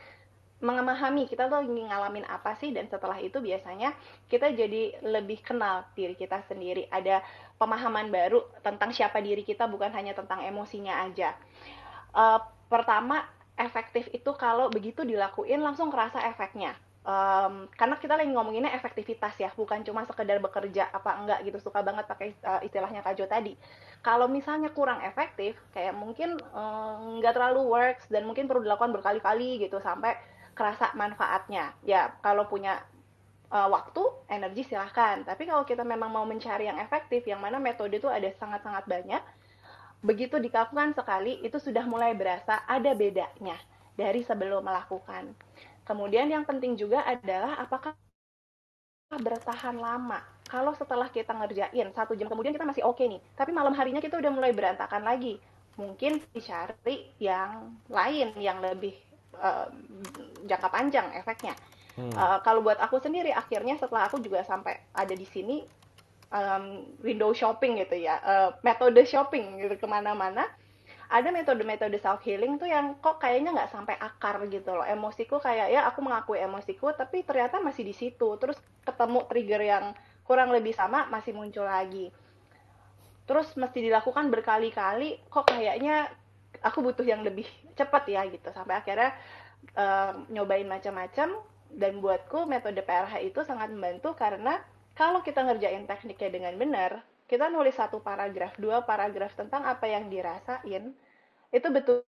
memahami 0.59 1.31
kita 1.31 1.47
tuh 1.47 1.63
ingin 1.63 1.87
ngalamin 1.87 2.27
apa 2.27 2.59
sih 2.59 2.75
dan 2.75 2.91
setelah 2.91 3.15
itu 3.23 3.39
biasanya 3.39 3.95
kita 4.27 4.51
jadi 4.51 4.99
lebih 5.07 5.39
kenal 5.47 5.87
diri 5.95 6.19
kita 6.19 6.43
sendiri 6.51 6.91
ada 6.91 7.23
pemahaman 7.63 8.11
baru 8.11 8.43
tentang 8.67 8.91
siapa 8.91 9.23
diri 9.23 9.47
kita 9.47 9.71
bukan 9.71 9.95
hanya 9.95 10.19
tentang 10.19 10.43
emosinya 10.43 11.07
aja 11.07 11.39
uh, 12.11 12.43
pertama 12.67 13.23
efektif 13.59 14.07
itu 14.15 14.31
kalau 14.39 14.71
begitu 14.71 15.03
dilakuin 15.03 15.61
langsung 15.61 15.91
kerasa 15.91 16.23
efeknya. 16.31 16.79
Um, 17.09 17.65
karena 17.73 17.97
kita 17.97 18.21
lagi 18.21 18.29
ngomonginnya 18.29 18.71
efektivitas 18.77 19.33
ya, 19.41 19.49
bukan 19.57 19.81
cuma 19.81 20.05
sekedar 20.05 20.39
bekerja 20.45 20.93
apa 20.93 21.19
enggak 21.19 21.41
gitu. 21.43 21.59
Suka 21.59 21.81
banget 21.83 22.05
pakai 22.07 22.37
uh, 22.45 22.61
istilahnya 22.63 23.01
Kak 23.03 23.17
Jo 23.19 23.27
tadi. 23.27 23.57
Kalau 24.05 24.29
misalnya 24.31 24.71
kurang 24.71 25.03
efektif, 25.03 25.59
kayak 25.73 25.97
mungkin 25.97 26.39
um, 26.53 27.19
terlalu 27.25 27.65
works 27.67 28.07
dan 28.13 28.29
mungkin 28.29 28.47
perlu 28.47 28.63
dilakukan 28.63 28.95
berkali-kali 28.95 29.59
gitu 29.59 29.81
sampai 29.83 30.15
kerasa 30.59 30.91
manfaatnya. 30.99 31.71
Ya, 31.87 32.19
kalau 32.19 32.51
punya 32.51 32.83
uh, 33.55 33.69
waktu, 33.71 34.03
energi 34.27 34.67
silahkan. 34.67 35.23
Tapi 35.23 35.47
kalau 35.47 35.63
kita 35.63 35.87
memang 35.87 36.11
mau 36.11 36.27
mencari 36.27 36.67
yang 36.67 36.83
efektif, 36.83 37.23
yang 37.31 37.39
mana 37.39 37.63
metode 37.63 37.95
itu 37.95 38.11
ada 38.11 38.27
sangat-sangat 38.37 38.85
banyak, 38.91 39.23
begitu 40.03 40.39
dilakukan 40.39 40.95
sekali 40.95 41.43
itu 41.43 41.59
sudah 41.59 41.83
mulai 41.87 42.15
berasa 42.15 42.63
ada 42.67 42.95
bedanya 42.95 43.59
dari 43.99 44.23
sebelum 44.23 44.63
melakukan. 44.63 45.35
Kemudian 45.83 46.29
yang 46.29 46.45
penting 46.45 46.77
juga 46.77 47.03
adalah 47.03 47.59
apakah 47.59 47.97
bertahan 49.09 49.75
lama. 49.81 50.21
Kalau 50.45 50.77
setelah 50.77 51.09
kita 51.09 51.33
ngerjain 51.33 51.89
satu 51.97 52.13
jam 52.13 52.29
kemudian 52.29 52.53
kita 52.53 52.69
masih 52.69 52.85
oke 52.85 53.01
okay 53.01 53.09
nih, 53.09 53.21
tapi 53.37 53.57
malam 53.57 53.73
harinya 53.73 54.01
kita 54.01 54.21
udah 54.21 54.33
mulai 54.33 54.53
berantakan 54.53 55.01
lagi. 55.01 55.41
Mungkin 55.81 56.21
dicari 56.35 57.09
yang 57.23 57.73
lain 57.89 58.37
yang 58.37 58.61
lebih 58.61 59.08
uh, 59.39 59.67
jangka 60.45 60.69
panjang 60.69 61.09
efeknya. 61.15 61.55
Hmm. 61.99 62.15
Uh, 62.15 62.39
kalau 62.47 62.63
buat 62.63 62.79
aku 62.79 63.03
sendiri 63.03 63.35
akhirnya 63.35 63.75
setelah 63.75 64.07
aku 64.07 64.23
juga 64.23 64.47
sampai 64.47 64.79
ada 64.95 65.15
di 65.15 65.27
sini 65.27 65.67
um, 66.31 66.87
window 67.03 67.35
shopping 67.35 67.81
gitu 67.83 67.99
ya, 67.99 68.23
uh, 68.23 68.49
metode 68.63 69.03
shopping 69.03 69.59
gitu 69.59 69.75
ke 69.75 69.87
mana-mana. 69.89 70.47
Ada 71.09 71.33
metode-metode 71.33 71.97
self 72.05 72.21
healing 72.21 72.61
tuh 72.61 72.69
yang 72.69 73.01
kok 73.01 73.17
kayaknya 73.17 73.57
nggak 73.57 73.73
sampai 73.73 73.97
akar 73.97 74.45
gitu 74.53 74.77
loh. 74.77 74.85
Emosiku 74.85 75.41
kayak 75.41 75.73
ya 75.73 75.89
aku 75.89 76.05
mengakui 76.05 76.37
emosiku, 76.37 76.93
tapi 76.93 77.25
ternyata 77.25 77.65
masih 77.65 77.81
di 77.89 77.97
situ. 77.97 78.37
Terus 78.37 78.61
ketemu 78.85 79.25
trigger 79.25 79.63
yang 79.65 79.85
kurang 80.29 80.53
lebih 80.53 80.77
sama 80.77 81.09
masih 81.09 81.33
muncul 81.33 81.65
lagi. 81.65 82.13
Terus 83.25 83.57
mesti 83.57 83.89
dilakukan 83.89 84.29
berkali-kali, 84.29 85.17
kok 85.33 85.49
kayaknya 85.49 86.13
aku 86.63 86.83
butuh 86.83 87.07
yang 87.07 87.23
lebih 87.23 87.47
cepat 87.79 88.05
ya 88.11 88.25
gitu. 88.29 88.49
Sampai 88.53 88.79
akhirnya 88.81 89.15
uh, 89.75 90.25
nyobain 90.33 90.67
macam-macam 90.67 91.39
dan 91.73 91.93
buatku 92.01 92.49
metode 92.49 92.81
PRH 92.81 93.21
itu 93.25 93.41
sangat 93.45 93.69
membantu 93.73 94.17
karena 94.17 94.61
kalau 94.97 95.23
kita 95.23 95.47
ngerjain 95.47 95.87
tekniknya 95.87 96.31
dengan 96.33 96.55
benar, 96.59 96.91
kita 97.31 97.47
nulis 97.53 97.77
satu 97.77 98.03
paragraf, 98.03 98.57
dua 98.59 98.83
paragraf 98.83 99.31
tentang 99.39 99.63
apa 99.63 99.87
yang 99.87 100.11
dirasain, 100.11 100.91
itu 101.55 101.69
betul 101.71 102.03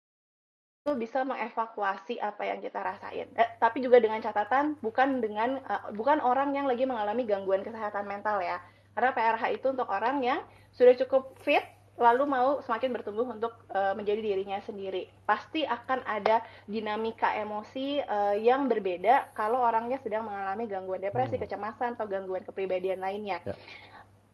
bisa 0.96 1.28
mengevakuasi 1.28 2.16
apa 2.24 2.48
yang 2.48 2.64
kita 2.64 2.80
rasain. 2.80 3.28
Eh, 3.36 3.50
tapi 3.60 3.84
juga 3.84 4.00
dengan 4.00 4.24
catatan 4.24 4.80
bukan 4.80 5.20
dengan 5.20 5.60
uh, 5.68 5.92
bukan 5.92 6.24
orang 6.24 6.56
yang 6.56 6.64
lagi 6.64 6.88
mengalami 6.88 7.28
gangguan 7.28 7.60
kesehatan 7.60 8.08
mental 8.08 8.40
ya. 8.40 8.64
Karena 8.96 9.12
PRH 9.12 9.44
itu 9.52 9.68
untuk 9.68 9.92
orang 9.92 10.24
yang 10.24 10.40
sudah 10.72 10.96
cukup 10.96 11.36
fit 11.44 11.66
lalu 11.98 12.30
mau 12.30 12.62
semakin 12.62 12.94
bertumbuh 12.94 13.26
untuk 13.26 13.58
uh, 13.74 13.98
menjadi 13.98 14.22
dirinya 14.22 14.62
sendiri. 14.62 15.10
Pasti 15.26 15.66
akan 15.66 16.06
ada 16.06 16.46
dinamika 16.70 17.34
emosi 17.34 17.98
uh, 18.06 18.38
yang 18.38 18.70
berbeda 18.70 19.34
kalau 19.34 19.66
orangnya 19.66 19.98
sedang 20.06 20.30
mengalami 20.30 20.70
gangguan 20.70 21.02
depresi, 21.02 21.42
hmm. 21.42 21.44
kecemasan 21.44 21.98
atau 21.98 22.06
gangguan 22.06 22.46
kepribadian 22.46 23.02
lainnya. 23.02 23.42
Ya. 23.42 23.58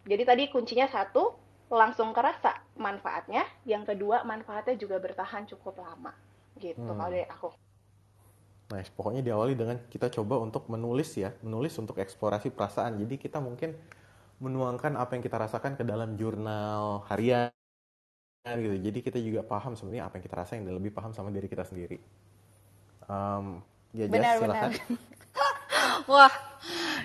Jadi 0.04 0.24
tadi 0.28 0.44
kuncinya 0.52 0.92
satu, 0.92 1.32
langsung 1.72 2.12
kerasa 2.12 2.60
manfaatnya. 2.76 3.48
Yang 3.64 3.96
kedua, 3.96 4.28
manfaatnya 4.28 4.76
juga 4.76 5.00
bertahan 5.00 5.48
cukup 5.48 5.80
lama. 5.80 6.12
Gitu 6.60 6.84
hmm. 6.84 7.00
kalau 7.00 7.10
dari 7.10 7.24
aku. 7.32 7.50
Nice. 8.76 8.92
Pokoknya 8.92 9.24
diawali 9.24 9.56
dengan 9.56 9.80
kita 9.88 10.12
coba 10.12 10.36
untuk 10.44 10.68
menulis 10.68 11.16
ya, 11.16 11.32
menulis 11.40 11.80
untuk 11.80 11.96
eksplorasi 11.96 12.52
perasaan. 12.52 13.00
Jadi 13.00 13.16
kita 13.16 13.40
mungkin 13.40 13.72
menuangkan 14.44 15.00
apa 15.00 15.16
yang 15.16 15.24
kita 15.24 15.40
rasakan 15.40 15.80
ke 15.80 15.88
dalam 15.88 16.20
jurnal 16.20 17.08
harian 17.08 17.48
gitu. 18.44 18.76
Jadi 18.76 19.00
kita 19.00 19.20
juga 19.24 19.40
paham 19.48 19.80
sebenarnya 19.80 20.12
apa 20.12 20.20
yang 20.20 20.26
kita 20.28 20.36
rasain 20.36 20.68
dan 20.68 20.76
lebih 20.76 20.92
paham 20.92 21.16
sama 21.16 21.32
diri 21.32 21.48
kita 21.48 21.64
sendiri. 21.64 22.04
Um, 23.08 23.64
ya 23.96 24.12
benar, 24.12 24.44
silakan. 24.44 24.72
Wah, 26.12 26.34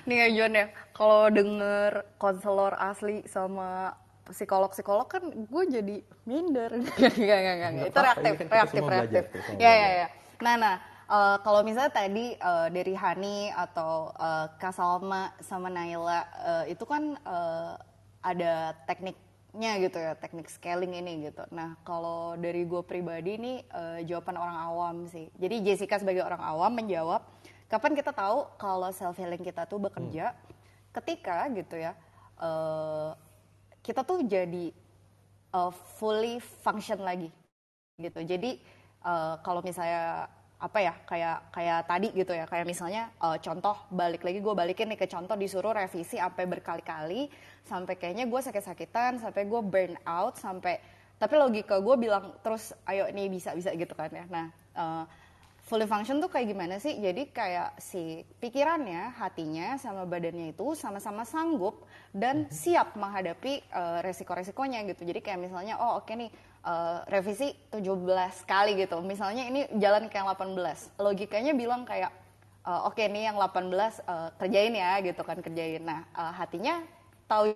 nih 0.03 0.17
ya 0.19 0.27
John 0.35 0.53
ya, 0.59 0.65
kalau 0.91 1.31
denger 1.31 2.03
konselor 2.19 2.75
asli 2.75 3.23
sama 3.23 3.95
psikolog-psikolog 4.27 5.07
kan 5.07 5.23
gue 5.31 5.63
jadi 5.71 5.95
minder. 6.27 6.75
Gak, 6.99 7.15
gak, 7.15 7.39
gak, 7.39 7.55
gak. 7.55 7.71
Itu 7.87 7.99
reaktif, 8.03 8.31
kan 8.35 8.47
reaktif, 8.51 8.81
reaktif. 8.83 9.23
Ya, 9.55 9.71
ya, 9.71 9.89
ya. 10.03 10.07
Nah, 10.43 10.55
nah, 10.59 10.75
uh, 11.09 11.37
kalau 11.41 11.65
misalnya 11.65 11.91
tadi 11.91 12.37
uh, 12.37 12.69
dari 12.69 12.93
Hani 12.93 13.49
atau 13.51 14.13
uh, 14.15 14.47
Kak 14.61 14.77
Salma 14.77 15.33
sama 15.41 15.67
Naila 15.67 16.23
uh, 16.39 16.65
itu 16.69 16.85
kan 16.85 17.17
uh, 17.25 17.75
ada 18.21 18.77
tekniknya 18.85 19.71
gitu 19.81 19.97
ya 19.97 20.13
teknik 20.15 20.47
scaling 20.47 20.93
ini 20.93 21.27
gitu. 21.27 21.43
Nah 21.49 21.75
kalau 21.81 22.37
dari 22.37 22.63
gue 22.63 22.81
pribadi 22.85 23.41
ini 23.41 23.53
uh, 23.73 23.99
jawaban 24.05 24.37
orang 24.37 24.57
awam 24.61 24.95
sih. 25.09 25.27
Jadi 25.41 25.65
Jessica 25.65 25.97
sebagai 25.97 26.21
orang 26.21 26.39
awam 26.39 26.71
menjawab 26.77 27.25
kapan 27.67 27.97
kita 27.97 28.13
tahu 28.13 28.45
kalau 28.61 28.89
self 28.93 29.17
healing 29.17 29.41
kita 29.41 29.65
tuh 29.65 29.81
bekerja 29.81 30.31
hmm. 30.33 30.39
ketika 30.93 31.49
gitu 31.53 31.75
ya 31.77 31.93
uh, 32.37 33.13
kita 33.81 34.01
tuh 34.05 34.21
jadi 34.25 34.73
uh, 35.53 35.71
fully 35.97 36.37
function 36.61 37.01
lagi 37.01 37.29
gitu. 37.99 38.19
Jadi 38.23 38.59
uh, 39.03 39.39
kalau 39.43 39.63
misalnya 39.63 40.27
apa 40.59 40.79
ya 40.83 40.93
kayak 41.07 41.55
kayak 41.55 41.79
tadi 41.87 42.07
gitu 42.11 42.35
ya 42.35 42.43
kayak 42.43 42.67
misalnya 42.67 43.07
uh, 43.23 43.39
contoh 43.39 43.79
balik 43.95 44.27
lagi 44.27 44.43
gue 44.43 44.51
balikin 44.51 44.91
nih 44.91 44.99
ke 44.99 45.07
contoh 45.07 45.39
disuruh 45.39 45.71
revisi 45.71 46.19
sampai 46.19 46.43
berkali-kali 46.51 47.31
sampai 47.63 47.95
kayaknya 47.95 48.27
gue 48.27 48.41
sakit-sakitan 48.43 49.23
sampai 49.23 49.47
gue 49.47 49.61
burn 49.63 49.95
out 50.03 50.35
sampai 50.35 50.83
tapi 51.15 51.39
logika 51.39 51.79
gue 51.79 51.95
bilang 51.95 52.35
terus 52.43 52.75
ayo 52.91 53.07
nih 53.07 53.31
bisa 53.31 53.55
bisa 53.55 53.71
gitu 53.71 53.95
kan 53.95 54.11
ya 54.11 54.27
nah 54.27 54.47
uh, 54.75 55.03
fully 55.69 55.85
function 55.85 56.17
tuh 56.17 56.33
kayak 56.33 56.49
gimana 56.49 56.81
sih? 56.81 56.97
Jadi 56.97 57.29
kayak 57.29 57.77
si 57.77 58.25
pikirannya, 58.41 59.13
hatinya, 59.21 59.77
sama 59.77 60.09
badannya 60.09 60.49
itu 60.57 60.73
sama-sama 60.73 61.21
sanggup 61.29 61.85
dan 62.09 62.49
siap 62.49 62.97
menghadapi 62.97 63.61
uh, 63.69 64.01
resiko-resikonya 64.01 64.81
gitu. 64.89 65.05
Jadi 65.05 65.21
kayak 65.21 65.37
misalnya, 65.45 65.77
oh 65.77 66.01
oke 66.01 66.09
okay 66.09 66.25
nih 66.25 66.31
uh, 66.65 67.05
revisi 67.07 67.53
17 67.71 67.85
kali 68.47 68.79
gitu. 68.79 68.99
Misalnya 69.03 69.47
ini 69.47 69.67
jalan 69.77 70.07
ke 70.11 70.19
yang 70.19 70.27
18. 70.31 70.99
Logikanya 70.99 71.53
bilang 71.55 71.83
kayak, 71.83 72.11
uh, 72.67 72.87
oke 72.87 72.97
okay, 72.97 73.07
nih 73.11 73.31
yang 73.31 73.37
18 73.37 73.69
uh, 74.07 74.29
kerjain 74.39 74.73
ya 74.75 74.99
gitu 75.03 75.21
kan 75.23 75.37
kerjain. 75.39 75.83
Nah 75.83 76.07
uh, 76.15 76.33
hatinya 76.35 76.83
tahu 77.29 77.55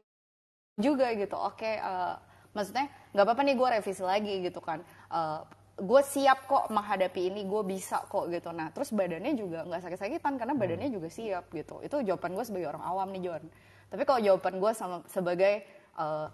juga 0.79 1.13
gitu. 1.13 1.37
Oke, 1.37 1.65
okay, 1.65 1.75
uh, 1.81 2.17
maksudnya 2.53 2.89
nggak 3.13 3.25
apa-apa 3.25 3.41
nih 3.45 3.55
gue 3.55 3.67
revisi 3.79 4.03
lagi 4.03 4.33
gitu 4.41 4.59
kan. 4.61 4.81
Uh, 5.09 5.45
gue 5.73 6.01
siap 6.05 6.45
kok 6.45 6.69
menghadapi 6.69 7.33
ini 7.33 7.49
gue 7.49 7.61
bisa 7.65 8.05
kok 8.05 8.29
gitu 8.29 8.53
nah 8.53 8.69
terus 8.69 8.93
badannya 8.93 9.33
juga 9.33 9.65
nggak 9.65 9.81
sakit-sakitan 9.81 10.37
karena 10.37 10.53
badannya 10.53 10.89
juga 10.93 11.09
siap 11.09 11.49
gitu 11.49 11.81
itu 11.81 11.97
jawaban 12.05 12.37
gue 12.37 12.45
sebagai 12.45 12.77
orang 12.77 12.85
awam 12.85 13.09
nih 13.09 13.25
John 13.25 13.43
tapi 13.89 14.03
kalau 14.05 14.21
jawaban 14.21 14.61
gue 14.61 14.71
sama 14.77 15.01
sebagai 15.09 15.65
uh, 15.97 16.29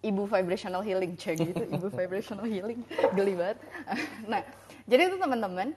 ibu 0.00 0.24
vibrational 0.24 0.82
healing 0.82 1.14
cek 1.16 1.40
gitu 1.40 1.64
ibu 1.68 1.88
vibrational 1.92 2.46
healing 2.46 2.80
geli 3.16 3.34
banget 3.36 3.58
nah 4.30 4.40
jadi 4.88 5.12
itu 5.12 5.16
teman-teman 5.20 5.76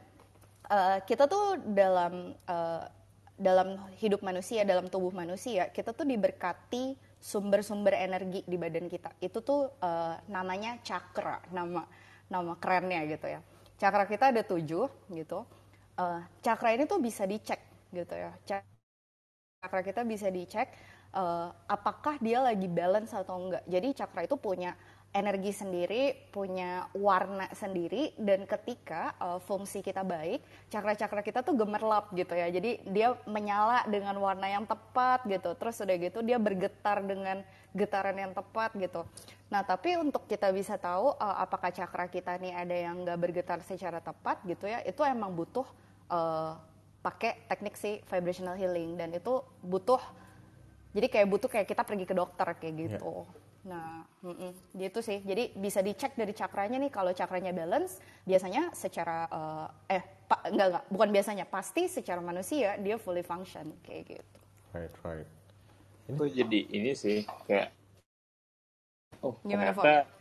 uh, 0.71 0.97
kita 1.03 1.27
tuh 1.27 1.59
dalam 1.75 2.33
uh, 2.47 2.85
dalam 3.33 3.81
hidup 3.97 4.21
manusia 4.21 4.63
dalam 4.63 4.87
tubuh 4.87 5.11
manusia 5.11 5.67
kita 5.73 5.91
tuh 5.91 6.05
diberkati 6.07 6.95
sumber-sumber 7.23 7.95
energi 7.95 8.43
di 8.43 8.59
badan 8.59 8.91
kita 8.91 9.15
itu 9.23 9.39
tuh 9.39 9.71
uh, 9.79 10.19
namanya 10.27 10.79
cakra 10.83 11.39
nama 11.55 11.87
nama 12.33 12.57
kerennya 12.57 13.05
gitu 13.05 13.27
ya. 13.29 13.39
Cakra 13.77 14.09
kita 14.09 14.33
ada 14.33 14.41
tujuh 14.41 14.89
gitu. 15.13 15.45
Uh, 15.93 16.25
cakra 16.41 16.73
ini 16.73 16.89
tuh 16.89 16.97
bisa 16.97 17.29
dicek 17.29 17.61
gitu 17.93 18.13
ya. 18.17 18.31
Cakra 18.43 19.81
kita 19.85 20.01
bisa 20.01 20.33
dicek 20.33 20.73
uh, 21.13 21.53
apakah 21.69 22.17
dia 22.19 22.41
lagi 22.41 22.65
balance 22.67 23.13
atau 23.13 23.37
enggak. 23.37 23.63
Jadi 23.69 23.87
cakra 23.93 24.25
itu 24.25 24.35
punya 24.35 24.73
energi 25.13 25.53
sendiri, 25.53 26.17
punya 26.33 26.89
warna 26.97 27.45
sendiri, 27.53 28.17
dan 28.17 28.49
ketika 28.49 29.13
uh, 29.21 29.37
fungsi 29.37 29.85
kita 29.85 30.01
baik, 30.01 30.41
cakra-cakra 30.73 31.21
kita 31.21 31.45
tuh 31.45 31.53
gemerlap 31.53 32.09
gitu 32.17 32.33
ya. 32.33 32.49
Jadi 32.49 32.81
dia 32.89 33.13
menyala 33.29 33.85
dengan 33.85 34.17
warna 34.17 34.49
yang 34.49 34.65
tepat 34.65 35.21
gitu. 35.29 35.53
Terus 35.53 35.77
udah 35.85 35.97
gitu 36.01 36.19
dia 36.25 36.41
bergetar 36.41 37.05
dengan 37.05 37.45
getaran 37.77 38.17
yang 38.17 38.33
tepat 38.33 38.73
gitu. 38.73 39.05
Nah 39.53 39.61
tapi 39.61 40.01
untuk 40.01 40.25
kita 40.25 40.49
bisa 40.49 40.81
tahu 40.81 41.13
uh, 41.13 41.37
apakah 41.45 41.69
cakra 41.69 42.09
kita 42.09 42.41
nih 42.41 42.53
ada 42.57 42.73
yang 42.73 43.05
nggak 43.05 43.19
bergetar 43.21 43.61
secara 43.61 44.01
tepat 44.01 44.41
gitu 44.49 44.65
ya, 44.65 44.81
itu 44.81 45.05
emang 45.05 45.29
butuh 45.29 45.65
uh, 46.09 46.57
pakai 47.05 47.45
teknik 47.45 47.77
si 47.77 48.01
vibrational 48.09 48.57
healing 48.57 48.97
dan 48.97 49.13
itu 49.13 49.45
butuh 49.61 50.01
jadi 50.93 51.07
kayak 51.09 51.27
butuh 51.27 51.49
kayak 51.49 51.67
kita 51.67 51.83
pergi 51.83 52.05
ke 52.05 52.15
dokter 52.15 52.47
kayak 52.57 52.73
gitu. 52.77 53.25
Yeah 53.27 53.43
Nah, 53.63 54.03
mm 54.19 54.35
-mm, 54.35 54.51
gitu 54.75 54.99
sih. 54.99 55.23
Jadi 55.23 55.55
bisa 55.55 55.79
dicek 55.79 56.19
dari 56.19 56.35
cakranya 56.35 56.75
nih. 56.83 56.91
Kalau 56.91 57.15
cakranya 57.15 57.55
balance, 57.55 58.03
biasanya 58.27 58.75
secara 58.75 59.27
uh, 59.31 59.67
eh 59.87 60.03
pa, 60.27 60.43
enggak 60.51 60.67
enggak, 60.67 60.85
bukan 60.91 61.09
biasanya, 61.15 61.45
pasti 61.47 61.87
secara 61.87 62.19
manusia 62.19 62.75
dia 62.83 62.99
fully 62.99 63.23
function 63.23 63.71
kayak 63.87 64.19
gitu. 64.19 64.37
Right, 64.75 64.91
right. 65.07 65.29
Ini 66.11 66.13
tuh 66.19 66.27
jadi 66.27 66.59
ini 66.75 66.91
sih 66.91 67.23
kayak 67.47 67.71
oh 69.23 69.39
Gimana, 69.47 69.71
ternyata 69.71 70.11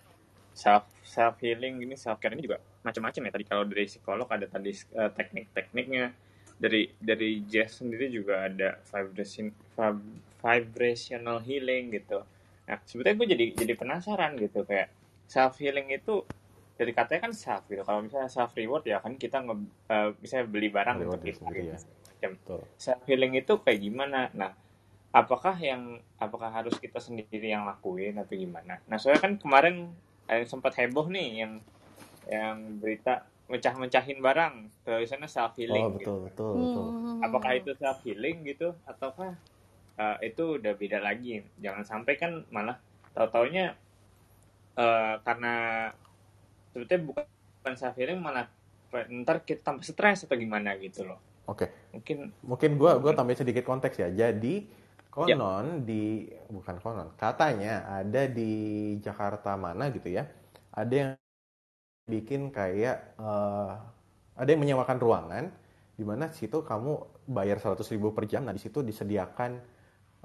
self 0.55 0.87
self 1.03 1.35
healing 1.43 1.83
ini 1.83 1.99
self 1.99 2.23
care 2.23 2.39
ini 2.39 2.47
juga 2.47 2.63
macam-macam 2.87 3.27
ya. 3.27 3.31
Tadi 3.35 3.45
kalau 3.51 3.65
dari 3.67 3.91
psikolog 3.91 4.31
ada 4.31 4.47
tadi 4.47 4.71
uh, 4.95 5.11
teknik-tekniknya. 5.11 6.15
Dari 6.63 6.95
dari 7.03 7.43
jazz 7.51 7.83
sendiri 7.83 8.07
juga 8.07 8.47
ada 8.47 8.79
vibration 8.87 9.51
vibrational 10.43 11.39
healing 11.41 11.95
gitu 11.95 12.27
Nah, 12.69 12.79
sebetulnya 12.87 13.17
gue 13.19 13.29
jadi 13.35 13.47
jadi 13.59 13.75
penasaran 13.75 14.39
gitu 14.39 14.63
kayak 14.63 14.89
self 15.27 15.59
healing 15.59 15.91
itu 15.91 16.23
dari 16.79 16.93
katanya 16.95 17.31
kan 17.31 17.33
self 17.35 17.67
gitu. 17.67 17.83
Kalau 17.83 18.01
misalnya 18.01 18.31
self 18.31 18.55
reward 18.55 18.87
ya 18.87 19.03
kan 19.03 19.19
kita 19.19 19.43
nge, 19.43 19.55
uh, 19.91 20.11
misalnya 20.19 20.47
beli 20.47 20.69
barang 20.71 20.97
gitu 21.03 21.19
kita 21.21 21.47
gitu. 21.53 21.69
Ya. 22.23 22.65
Self 22.79 23.03
healing 23.05 23.35
itu 23.35 23.53
kayak 23.61 23.81
gimana? 23.83 24.31
Nah, 24.33 24.55
apakah 25.11 25.59
yang 25.59 25.99
apakah 26.17 26.49
harus 26.49 26.79
kita 26.79 27.03
sendiri 27.03 27.51
yang 27.51 27.67
lakuin 27.67 28.17
atau 28.17 28.35
gimana? 28.39 28.79
Nah, 28.87 28.97
soalnya 28.97 29.21
kan 29.21 29.37
kemarin 29.37 29.91
ada 30.31 30.47
sempat 30.47 30.79
heboh 30.79 31.11
nih 31.11 31.45
yang 31.45 31.53
yang 32.31 32.57
berita 32.79 33.27
mecah-mecahin 33.51 34.23
barang 34.23 34.71
tulisannya 34.87 35.29
self 35.29 35.59
healing 35.59 35.83
oh, 35.83 35.93
betul, 35.93 36.31
gitu. 36.31 36.47
betul, 36.47 36.53
betul. 36.57 36.87
Apakah 37.27 37.53
itu 37.59 37.71
self 37.77 37.99
healing 38.07 38.47
gitu 38.47 38.73
ataukah 38.87 39.35
uh, 39.99 40.17
itu 40.25 40.61
udah 40.61 40.73
beda 40.77 40.99
lagi 41.03 41.43
jangan 41.61 41.85
sampai 41.85 42.15
kan 42.17 42.45
malah 42.49 42.79
tahu 43.13 43.29
taunya 43.29 43.77
uh, 44.77 45.21
karena 45.25 45.55
sebetulnya 46.73 47.03
bukan 47.05 47.25
bukan 47.63 47.75
self 47.77 47.97
healing 47.97 48.21
malah 48.21 48.49
ntar 48.93 49.45
kita 49.45 49.65
tambah 49.65 49.85
stres 49.85 50.29
atau 50.29 50.37
gimana 50.37 50.77
gitu 50.77 51.09
loh 51.09 51.21
oke 51.49 51.65
okay. 51.65 51.69
mungkin 51.93 52.19
mungkin 52.45 52.71
gue 52.77 52.93
gue 53.01 53.13
tambah 53.17 53.37
sedikit 53.37 53.65
konteks 53.65 53.97
ya 54.01 54.09
jadi 54.13 54.69
konon 55.13 55.81
ya. 55.81 55.85
di 55.85 56.29
bukan 56.49 56.77
konon 56.81 57.09
katanya 57.17 57.85
ada 57.89 58.29
di 58.29 58.53
Jakarta 59.01 59.57
mana 59.57 59.93
gitu 59.93 60.09
ya 60.09 60.29
ada 60.73 60.93
yang 60.93 61.11
bikin 62.09 62.53
kayak 62.53 63.17
uh, 63.21 63.77
ada 64.37 64.49
yang 64.49 64.61
menyewakan 64.65 64.99
ruangan 64.99 65.45
di 65.93 66.05
mana 66.05 66.33
situ 66.33 66.65
kamu 66.65 66.99
bayar 67.29 67.61
100 67.61 67.79
ribu 67.93 68.11
per 68.17 68.25
jam 68.27 68.43
nah 68.43 68.57
di 68.57 68.61
situ 68.61 68.81
disediakan 68.81 69.61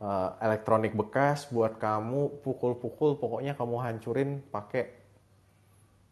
uh, 0.01 0.37
elektronik 0.41 0.93
bekas 0.93 1.49
buat 1.49 1.77
kamu 1.77 2.41
pukul-pukul 2.41 3.17
pokoknya 3.21 3.53
kamu 3.57 3.75
hancurin 3.81 4.29
pakai 4.49 4.93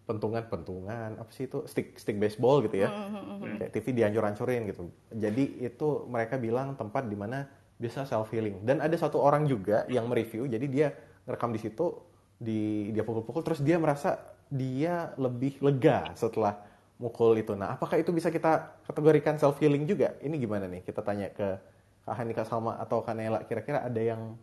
pentungan-pentungan. 0.05 1.17
Apa 1.17 1.31
sih 1.33 1.49
itu? 1.49 1.65
Stick 1.65 1.97
stick 1.97 2.21
baseball 2.21 2.61
gitu 2.61 2.85
ya. 2.85 2.89
Mm-hmm. 2.89 3.57
kayak 3.61 3.71
TV 3.73 3.85
dihancur-hancurin 3.97 4.69
gitu. 4.69 4.89
Jadi 5.09 5.65
itu 5.65 6.05
mereka 6.05 6.37
bilang 6.37 6.77
tempat 6.77 7.09
di 7.09 7.17
mana 7.17 7.49
bisa 7.75 8.07
self 8.07 8.31
healing 8.31 8.63
dan 8.63 8.79
ada 8.79 8.95
satu 8.95 9.19
orang 9.19 9.43
juga 9.43 9.83
yang 9.91 10.07
mereview 10.07 10.47
jadi 10.47 10.65
dia 10.71 10.87
rekam 11.27 11.51
di 11.51 11.59
situ 11.59 11.91
di 12.39 12.87
dia 12.95 13.03
pukul-pukul 13.03 13.43
terus 13.43 13.59
dia 13.59 13.75
merasa 13.75 14.15
dia 14.47 15.11
lebih 15.19 15.59
lega 15.59 16.15
setelah 16.15 16.55
mukul 16.95 17.35
itu. 17.35 17.51
Nah 17.57 17.75
apakah 17.75 17.99
itu 17.99 18.15
bisa 18.15 18.31
kita 18.31 18.79
kategorikan 18.87 19.35
self 19.35 19.59
healing 19.59 19.83
juga? 19.83 20.15
Ini 20.23 20.35
gimana 20.39 20.71
nih? 20.71 20.87
Kita 20.87 21.03
tanya 21.03 21.27
ke 21.35 21.59
Kak 22.05 22.21
Hani, 22.21 22.37
Kak 22.37 22.45
Salma, 22.45 22.77
atau 22.77 23.01
Kak 23.01 23.17
Nela, 23.17 23.41
kira-kira 23.49 23.81
ada 23.81 23.97
yang 23.97 24.37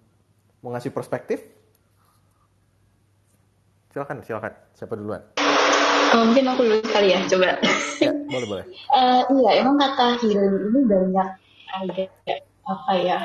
mau 0.66 0.74
ngasih 0.74 0.90
perspektif? 0.90 1.46
Silakan, 3.94 4.18
silakan. 4.26 4.50
Siapa 4.74 4.98
duluan? 4.98 5.22
Oh, 6.12 6.26
mungkin 6.26 6.50
aku 6.50 6.66
dulu 6.66 6.82
kali 6.90 7.14
ya, 7.14 7.22
coba. 7.30 7.62
Ya, 8.02 8.10
boleh, 8.10 8.46
boleh. 8.50 8.64
uh, 8.90 9.22
iya, 9.38 9.62
emang 9.62 9.78
kata 9.78 10.18
healing 10.18 10.74
ini 10.74 10.80
banyak 10.90 11.28
ada 11.70 12.04
apa 12.66 12.92
ya? 12.98 13.18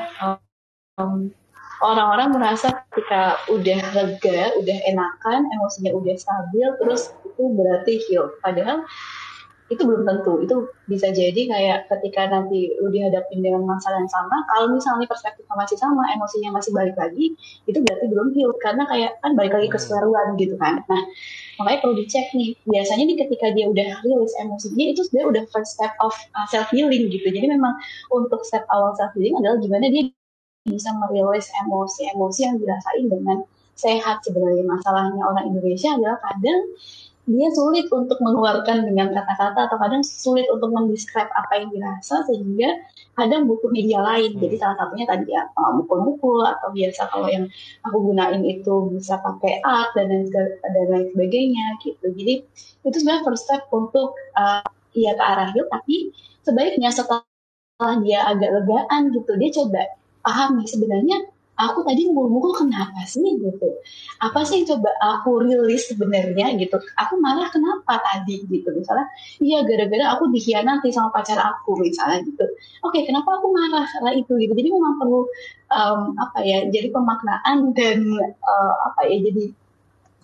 Um, 1.01 1.33
orang-orang 1.81 2.29
merasa 2.37 2.85
ketika 2.93 3.41
udah 3.49 3.81
lega, 3.97 4.53
udah 4.61 4.77
enakan, 4.85 5.49
emosinya 5.49 5.97
udah 5.97 6.13
stabil, 6.13 6.67
terus 6.77 7.09
itu 7.25 7.41
berarti 7.57 7.93
heal. 8.05 8.29
Padahal 8.37 8.85
itu 9.67 9.81
belum 9.83 10.07
tentu. 10.07 10.39
Itu 10.43 10.55
bisa 10.87 11.11
jadi 11.11 11.41
kayak 11.47 11.91
ketika 11.91 12.31
nanti 12.31 12.71
lu 12.79 12.87
dihadapin 12.87 13.43
dengan 13.43 13.67
masalah 13.67 13.99
yang 13.99 14.11
sama 14.11 14.43
kalau 14.47 14.71
misalnya 14.71 15.07
perspektifnya 15.07 15.55
masih 15.59 15.75
sama 15.75 16.03
emosinya 16.15 16.55
masih 16.55 16.71
balik 16.71 16.95
lagi 16.95 17.35
itu 17.67 17.77
berarti 17.83 18.05
belum 18.07 18.27
heal. 18.31 18.51
Karena 18.63 18.83
kayak 18.87 19.19
kan 19.19 19.35
balik 19.35 19.53
lagi 19.59 19.67
ke 19.67 19.79
square 19.79 20.07
one 20.07 20.39
gitu 20.39 20.55
kan. 20.55 20.83
Nah 20.87 21.01
makanya 21.59 21.79
perlu 21.83 21.95
dicek 21.99 22.31
nih. 22.31 22.55
Biasanya 22.63 23.03
nih 23.11 23.17
ketika 23.27 23.47
dia 23.51 23.65
udah 23.67 23.89
rilis 24.03 24.33
emosinya 24.39 24.85
itu 24.95 25.01
sebenarnya 25.03 25.27
udah 25.27 25.43
first 25.51 25.75
step 25.75 25.93
of 25.99 26.15
uh, 26.35 26.47
self 26.47 26.71
healing 26.71 27.11
gitu. 27.11 27.27
Jadi 27.27 27.47
memang 27.51 27.75
untuk 28.15 28.47
step 28.47 28.63
awal 28.71 28.95
self 28.95 29.11
healing 29.19 29.35
adalah 29.35 29.59
gimana 29.59 29.91
dia 29.91 30.07
bisa 30.67 30.91
merilis 30.95 31.47
emosi-emosi 31.63 32.39
yang 32.43 32.55
dirasain 32.59 33.07
dengan 33.07 33.37
sehat 33.77 34.23
sebenarnya. 34.23 34.63
Masalahnya 34.67 35.23
orang 35.23 35.51
Indonesia 35.51 35.95
adalah 35.95 36.17
kadang 36.23 36.59
dia 37.27 37.51
sulit 37.51 37.91
untuk 37.91 38.15
mengeluarkan 38.23 38.87
dengan 38.87 39.11
kata-kata 39.11 39.67
atau 39.67 39.77
kadang 39.77 39.99
sulit 39.99 40.47
untuk 40.47 40.71
mendescribe 40.71 41.27
apa 41.35 41.59
yang 41.59 41.67
dirasa 41.75 42.23
sehingga 42.23 42.71
kadang 43.19 43.43
butuh 43.51 43.67
media 43.67 43.99
lain. 43.99 44.39
Hmm. 44.39 44.41
Jadi 44.47 44.55
salah 44.55 44.79
satunya 44.79 45.03
tadi 45.03 45.35
ya 45.35 45.43
mukul-mukul 45.75 46.47
atau 46.47 46.71
biasa 46.71 47.11
kalau 47.11 47.27
yang 47.27 47.51
aku 47.83 47.97
gunain 47.99 48.39
itu 48.47 48.73
bisa 48.95 49.19
pakai 49.19 49.59
art 49.59 49.91
dan 49.99 50.07
lain, 50.07 50.31
dan 50.31 50.85
lain 50.87 51.07
sebagainya 51.11 51.65
gitu. 51.83 52.07
Jadi 52.15 52.33
itu 52.87 52.95
sebenarnya 52.95 53.23
first 53.27 53.43
step 53.43 53.67
untuk 53.75 54.15
uh, 54.39 54.63
ya 54.95 55.11
ke 55.13 55.23
arah 55.23 55.51
heal 55.51 55.67
tapi 55.67 56.15
sebaiknya 56.41 56.89
setelah 56.89 57.21
dia 58.01 58.25
agak 58.25 58.49
legaan 58.49 59.13
gitu 59.13 59.31
dia 59.37 59.49
coba 59.53 59.81
paham 60.25 60.57
nih 60.57 60.67
sebenarnya 60.71 61.17
aku 61.57 61.81
tadi 61.81 62.05
mukul-mukul 62.13 62.53
kenapa 62.65 63.01
sih? 63.09 63.25
gitu. 63.41 63.67
Apa 64.21 64.45
sih 64.45 64.61
yang 64.61 64.77
coba 64.77 64.93
aku 65.17 65.41
rilis 65.41 65.89
sebenarnya? 65.89 66.53
gitu. 66.55 66.77
Aku 66.95 67.17
marah 67.17 67.49
kenapa 67.49 67.97
tadi? 67.97 68.45
gitu. 68.45 68.69
Misalnya 68.77 69.09
iya 69.41 69.65
gara-gara 69.65 70.13
aku 70.13 70.29
dikhianati 70.29 70.93
sama 70.93 71.09
pacar 71.09 71.41
aku 71.41 71.81
misalnya 71.81 72.21
gitu. 72.21 72.45
Oke 72.85 73.03
kenapa 73.03 73.41
aku 73.41 73.49
marah 73.49 73.85
karena 73.89 74.11
itu? 74.13 74.31
gitu. 74.37 74.53
Jadi 74.53 74.69
memang 74.69 75.01
perlu 75.01 75.25
um, 75.73 76.13
apa 76.21 76.45
ya 76.45 76.69
jadi 76.69 76.93
pemaknaan 76.93 77.73
dan 77.73 78.05
uh, 78.45 78.73
apa 78.93 79.09
ya 79.09 79.17
jadi 79.25 79.49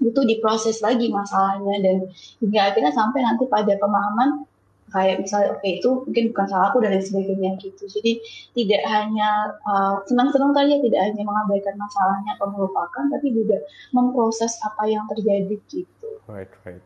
itu 0.04 0.22
diproses 0.28 0.84
lagi 0.84 1.08
masalahnya 1.08 1.80
dan 1.80 1.98
hingga 2.44 2.60
akhirnya 2.74 2.92
sampai 2.92 3.24
nanti 3.24 3.48
pada 3.48 3.74
pemahaman 3.80 4.44
kayak 4.92 5.24
misalnya 5.24 5.56
oke 5.56 5.62
okay, 5.64 5.80
itu 5.80 5.90
mungkin 6.04 6.24
bukan 6.36 6.46
salah 6.52 6.66
aku 6.70 6.78
dan 6.84 6.98
lain 6.98 7.06
sebagainya 7.06 7.52
gitu. 7.62 7.84
Jadi 7.88 8.12
tidak 8.58 8.82
hanya 8.90 9.30
uh, 9.64 10.04
senang-senang 10.06 10.52
tadi 10.52 10.76
ya 10.76 10.80
tidak 10.84 11.02
hanya 11.12 11.24
mengabaikan 11.24 11.76
masalahnya 11.80 12.32
atau 12.36 12.48
melupakan 12.52 13.04
tapi 13.10 13.28
juga 13.32 13.58
memproses 13.96 14.60
apa 14.66 14.84
yang 14.90 15.08
terjadi 15.10 15.56
gitu. 15.72 16.10
Right 16.28 16.52
right. 16.68 16.84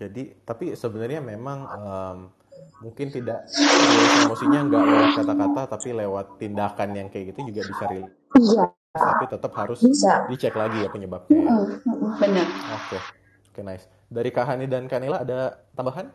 Jadi 0.00 0.32
tapi 0.42 0.72
sebenarnya 0.74 1.20
memang 1.20 1.58
um, 1.68 2.18
mungkin 2.80 3.12
tidak 3.12 3.44
emosinya 4.24 4.60
nggak 4.68 4.82
lewat 4.84 5.10
kata-kata 5.20 5.62
tapi 5.76 5.88
lewat 5.92 6.26
tindakan 6.40 6.88
yang 6.96 7.08
kayak 7.12 7.32
gitu 7.32 7.52
juga 7.52 7.60
bisa 7.68 7.84
rilis 7.92 8.12
iya. 8.40 8.64
tapi 8.96 9.24
tetap 9.28 9.52
harus 9.52 9.78
bisa. 9.84 10.24
dicek 10.32 10.56
lagi 10.56 10.84
ya 10.84 10.88
penyebabnya 10.88 11.40
ya. 11.44 11.52
benar. 12.16 12.46
Oke 12.48 12.96
okay. 12.96 13.00
oke 13.00 13.52
okay, 13.52 13.62
nice. 13.64 13.84
Dari 14.08 14.30
Kahani 14.32 14.66
dan 14.66 14.88
Kanila 14.88 15.20
ada 15.20 15.60
tambahan 15.76 16.08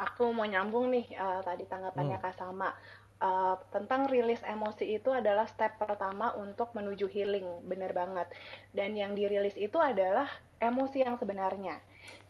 aku 0.00 0.32
mau 0.32 0.48
nyambung 0.48 0.88
nih 0.88 1.06
uh, 1.20 1.44
tadi 1.44 1.68
tanggapannya 1.68 2.16
hmm. 2.16 2.24
Kak 2.24 2.36
Sama. 2.40 2.72
Uh, 3.20 3.52
tentang 3.68 4.08
rilis 4.08 4.40
emosi 4.48 4.96
itu 4.96 5.12
adalah 5.12 5.44
step 5.44 5.76
pertama 5.76 6.32
untuk 6.40 6.72
menuju 6.72 7.04
healing, 7.04 7.68
bener 7.68 7.92
banget. 7.92 8.32
Dan 8.72 8.96
yang 8.96 9.12
dirilis 9.12 9.52
itu 9.60 9.76
adalah 9.76 10.24
emosi 10.56 11.04
yang 11.04 11.20
sebenarnya. 11.20 11.76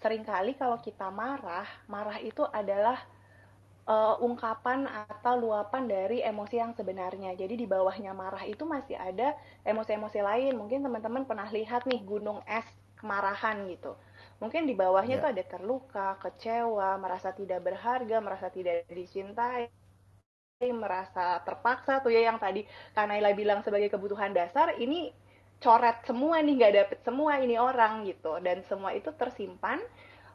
Seringkali 0.03 0.59
kalau 0.59 0.83
kita 0.83 1.07
marah, 1.15 1.63
marah 1.87 2.19
itu 2.19 2.43
adalah 2.43 2.99
uh, 3.87 4.19
ungkapan 4.19 4.91
atau 4.91 5.39
luapan 5.39 5.87
dari 5.87 6.27
emosi 6.27 6.59
yang 6.59 6.75
sebenarnya. 6.75 7.39
Jadi 7.39 7.55
di 7.55 7.71
bawahnya 7.71 8.11
marah 8.11 8.43
itu 8.43 8.67
masih 8.67 8.99
ada 8.99 9.39
emosi-emosi 9.63 10.19
lain. 10.19 10.59
Mungkin 10.59 10.83
teman-teman 10.83 11.23
pernah 11.23 11.47
lihat 11.55 11.87
nih 11.87 12.03
gunung 12.03 12.43
es 12.51 12.67
kemarahan 12.99 13.63
gitu 13.71 13.95
mungkin 14.41 14.65
di 14.65 14.75
bawahnya 14.75 15.21
yeah. 15.21 15.23
tuh 15.23 15.31
ada 15.37 15.45
terluka, 15.45 16.09
kecewa, 16.19 16.97
merasa 16.97 17.31
tidak 17.37 17.61
berharga, 17.61 18.17
merasa 18.19 18.49
tidak 18.49 18.89
dicintai, 18.89 19.69
merasa 20.69 21.41
terpaksa 21.41 22.05
tuh 22.05 22.13
ya 22.13 22.29
yang 22.29 22.37
tadi 22.37 22.65
Kanaila 22.93 23.33
bilang 23.33 23.65
sebagai 23.65 23.89
kebutuhan 23.89 24.37
dasar 24.37 24.77
ini 24.77 25.09
coret 25.61 26.05
semua 26.09 26.41
nih 26.41 26.55
nggak 26.57 26.75
dapet 26.77 26.99
semua 27.05 27.41
ini 27.41 27.57
orang 27.61 28.05
gitu. 28.09 28.37
Dan 28.41 28.65
semua 28.69 28.93
itu 28.97 29.13
tersimpan 29.13 29.81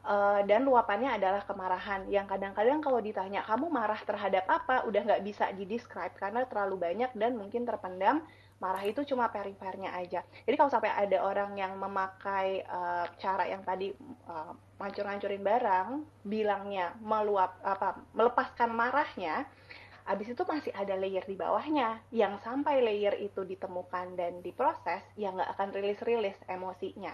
uh, 0.06 0.42
dan 0.46 0.62
luapannya 0.66 1.18
adalah 1.18 1.42
kemarahan. 1.46 2.06
Yang 2.10 2.26
kadang-kadang 2.34 2.78
kalau 2.82 2.98
ditanya 3.02 3.42
kamu 3.46 3.66
marah 3.70 3.98
terhadap 4.02 4.46
apa? 4.46 4.86
udah 4.86 5.02
nggak 5.02 5.22
bisa 5.26 5.50
didescribe 5.54 6.14
karena 6.18 6.46
terlalu 6.46 6.78
banyak 6.78 7.10
dan 7.14 7.34
mungkin 7.38 7.66
terpendam 7.66 8.22
marah 8.56 8.84
itu 8.88 9.04
cuma 9.04 9.28
perifernya 9.28 9.92
aja. 9.92 10.24
Jadi 10.48 10.56
kalau 10.56 10.72
sampai 10.72 10.88
ada 10.88 11.20
orang 11.20 11.52
yang 11.60 11.76
memakai 11.76 12.64
uh, 12.64 13.04
cara 13.20 13.44
yang 13.44 13.60
tadi 13.60 13.92
uh, 14.28 14.52
ngancur-ngancurin 14.80 15.44
barang, 15.44 15.88
bilangnya 16.24 16.96
meluap 17.04 17.60
apa 17.60 18.00
melepaskan 18.16 18.72
marahnya, 18.72 19.44
habis 20.08 20.32
itu 20.32 20.42
masih 20.48 20.72
ada 20.72 20.96
layer 20.96 21.24
di 21.28 21.36
bawahnya 21.36 22.00
yang 22.14 22.40
sampai 22.40 22.80
layer 22.80 23.18
itu 23.20 23.44
ditemukan 23.44 24.16
dan 24.16 24.40
diproses, 24.40 25.04
yang 25.20 25.36
nggak 25.36 25.52
akan 25.52 25.68
rilis-rilis 25.76 26.36
emosinya. 26.48 27.12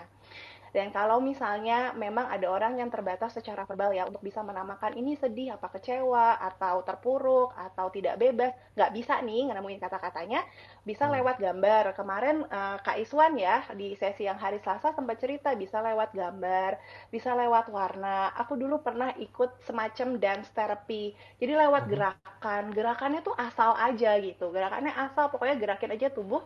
Dan 0.73 0.89
kalau 0.89 1.21
misalnya 1.21 1.93
memang 1.93 2.33
ada 2.33 2.49
orang 2.49 2.81
yang 2.81 2.89
terbatas 2.89 3.37
secara 3.37 3.69
verbal 3.69 3.93
ya 3.93 4.09
untuk 4.09 4.25
bisa 4.25 4.41
menamakan 4.41 4.97
ini 4.97 5.21
sedih, 5.21 5.53
apa 5.61 5.69
kecewa, 5.69 6.41
atau 6.41 6.81
terpuruk, 6.81 7.53
atau 7.53 7.93
tidak 7.93 8.17
bebas, 8.17 8.57
nggak 8.73 8.93
bisa 8.97 9.21
nih 9.21 9.53
nemuin 9.53 9.77
kata-katanya, 9.85 10.41
bisa 10.89 11.05
hmm. 11.05 11.15
lewat 11.21 11.37
gambar. 11.45 11.85
Kemarin 11.93 12.49
uh, 12.49 12.81
Kak 12.81 12.97
Iswan 12.97 13.37
ya 13.37 13.69
di 13.77 13.93
sesi 14.01 14.25
yang 14.25 14.41
hari 14.41 14.65
Selasa 14.65 14.97
sempat 14.97 15.21
cerita 15.21 15.53
bisa 15.53 15.85
lewat 15.85 16.17
gambar, 16.17 16.81
bisa 17.13 17.37
lewat 17.37 17.69
warna. 17.69 18.33
Aku 18.41 18.57
dulu 18.57 18.81
pernah 18.81 19.13
ikut 19.21 19.69
semacam 19.69 20.17
dance 20.17 20.49
therapy. 20.57 21.13
Jadi 21.37 21.53
lewat 21.53 21.85
hmm. 21.85 21.93
gerakan, 21.93 22.65
gerakannya 22.73 23.21
tuh 23.21 23.37
asal 23.37 23.77
aja 23.77 24.17
gitu. 24.25 24.49
Gerakannya 24.49 24.97
asal, 24.97 25.29
pokoknya 25.29 25.61
gerakin 25.61 25.93
aja 25.93 26.09
tubuh. 26.09 26.41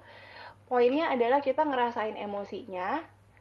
Poinnya 0.66 1.14
adalah 1.14 1.38
kita 1.38 1.62
ngerasain 1.62 2.18
emosinya, 2.18 2.98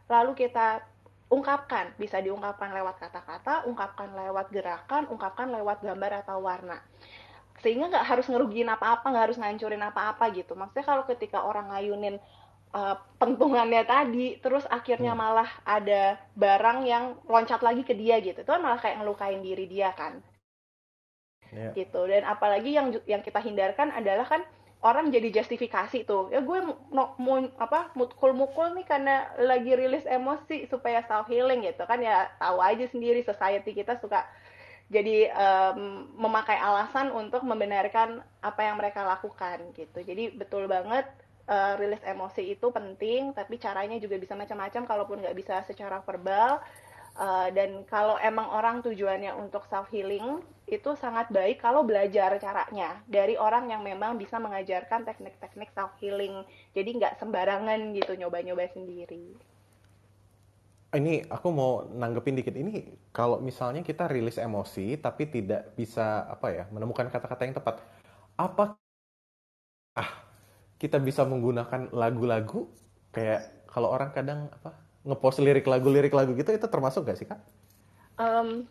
lalu 0.09 0.31
kita 0.37 0.83
ungkapkan. 1.29 1.93
Bisa 1.97 2.21
diungkapkan 2.21 2.71
lewat 2.71 3.01
kata-kata 3.01 3.65
ungkapkan 3.65 4.13
lewat 4.13 4.49
gerakan 4.53 5.09
ungkapkan 5.09 5.49
lewat 5.49 5.81
gambar 5.81 6.25
atau 6.25 6.41
warna. 6.41 6.79
Sehingga 7.63 7.89
nggak 7.89 8.05
harus 8.05 8.27
ngerugiin 8.29 8.69
apa-apa 8.69 9.05
nggak 9.09 9.25
harus 9.31 9.39
ngancurin 9.41 9.83
apa-apa 9.83 10.29
gitu. 10.35 10.53
Maksudnya 10.53 10.85
kalau 10.85 11.03
ketika 11.09 11.41
orang 11.41 11.73
ngayunin 11.73 12.21
uh, 12.75 12.95
pentungannya 13.17 13.83
tadi 13.87 14.37
terus 14.43 14.67
akhirnya 14.69 15.15
hmm. 15.15 15.19
malah 15.19 15.49
ada 15.65 16.19
barang 16.35 16.79
yang 16.85 17.17
loncat 17.25 17.63
lagi 17.65 17.81
ke 17.81 17.95
dia 17.97 18.21
gitu. 18.21 18.43
Itu 18.43 18.51
kan 18.51 18.61
malah 18.61 18.77
kayak 18.77 19.01
ngelukain 19.01 19.41
diri 19.41 19.65
dia 19.65 19.95
kan. 19.95 20.21
Yeah. 21.55 21.71
gitu. 21.71 22.03
Dan 22.05 22.27
apalagi 22.27 22.75
yang 22.75 22.91
yang 23.07 23.23
kita 23.23 23.39
hindarkan 23.39 23.95
adalah 23.95 24.27
kan 24.27 24.43
orang 24.85 25.09
jadi 25.09 25.33
justifikasi 25.33 26.05
tuh. 26.05 26.29
Ya 26.29 26.45
gue 26.45 26.59
mau, 26.93 27.17
mau 27.17 27.41
apa 27.57 27.89
mukul-mukul 27.97 28.77
nih 28.77 28.85
karena 28.85 29.33
lagi 29.41 29.73
rilis 29.73 30.05
emosi 30.05 30.69
supaya 30.69 31.01
self 31.09 31.25
healing 31.25 31.65
gitu 31.65 31.81
kan. 31.89 31.97
Ya 31.97 32.29
tahu 32.37 32.61
aja 32.61 32.85
sendiri 32.85 33.25
society 33.25 33.73
kita 33.73 33.97
suka 33.97 34.21
jadi 34.85 35.33
um, 35.33 36.05
memakai 36.21 36.61
alasan 36.61 37.09
untuk 37.09 37.41
membenarkan 37.41 38.21
apa 38.45 38.61
yang 38.61 38.77
mereka 38.77 39.01
lakukan 39.01 39.73
gitu. 39.73 40.05
Jadi 40.05 40.37
betul 40.37 40.69
banget 40.69 41.09
uh, 41.49 41.73
rilis 41.81 42.01
emosi 42.05 42.53
itu 42.53 42.69
penting 42.69 43.33
tapi 43.33 43.57
caranya 43.57 43.97
juga 43.97 44.21
bisa 44.21 44.37
macam-macam 44.37 44.85
kalaupun 44.85 45.17
nggak 45.25 45.37
bisa 45.37 45.65
secara 45.65 46.01
verbal 46.05 46.61
Uh, 47.15 47.47
dan 47.55 47.87
kalau 47.87 48.19
emang 48.19 48.51
orang 48.51 48.83
tujuannya 48.83 49.31
untuk 49.39 49.63
self 49.71 49.87
healing 49.87 50.43
itu 50.67 50.99
sangat 50.99 51.31
baik 51.31 51.63
kalau 51.63 51.87
belajar 51.87 52.35
caranya 52.43 52.99
dari 53.07 53.39
orang 53.39 53.71
yang 53.71 53.87
memang 53.87 54.19
bisa 54.19 54.35
mengajarkan 54.35 55.07
teknik-teknik 55.07 55.71
self 55.71 55.95
healing. 56.03 56.43
Jadi 56.75 56.89
nggak 56.99 57.15
sembarangan 57.15 57.95
gitu 57.95 58.19
nyoba-nyoba 58.19 58.67
sendiri. 58.67 59.31
Ini 60.91 61.27
aku 61.31 61.47
mau 61.55 61.87
nanggepin 61.87 62.35
dikit 62.35 62.55
ini 62.55 62.83
kalau 63.15 63.39
misalnya 63.39 63.79
kita 63.79 64.11
rilis 64.11 64.35
emosi 64.35 64.99
tapi 64.99 65.27
tidak 65.31 65.71
bisa 65.79 66.27
apa 66.27 66.51
ya 66.51 66.63
menemukan 66.67 67.07
kata-kata 67.07 67.41
yang 67.47 67.55
tepat. 67.55 67.79
Apa 68.35 68.75
ah 69.95 70.11
kita 70.75 70.99
bisa 70.99 71.23
menggunakan 71.23 71.95
lagu-lagu 71.95 72.67
kayak 73.15 73.65
kalau 73.71 73.87
orang 73.91 74.11
kadang 74.11 74.51
apa 74.51 74.84
ngepost 75.05 75.37
lirik 75.39 75.69
lagu 75.69 75.87
lirik 75.87 76.11
lagu 76.11 76.33
gitu 76.33 76.49
itu 76.49 76.67
termasuk 76.67 77.05
gak 77.05 77.17
sih 77.21 77.29
kak? 77.29 77.39
Um, 78.17 78.65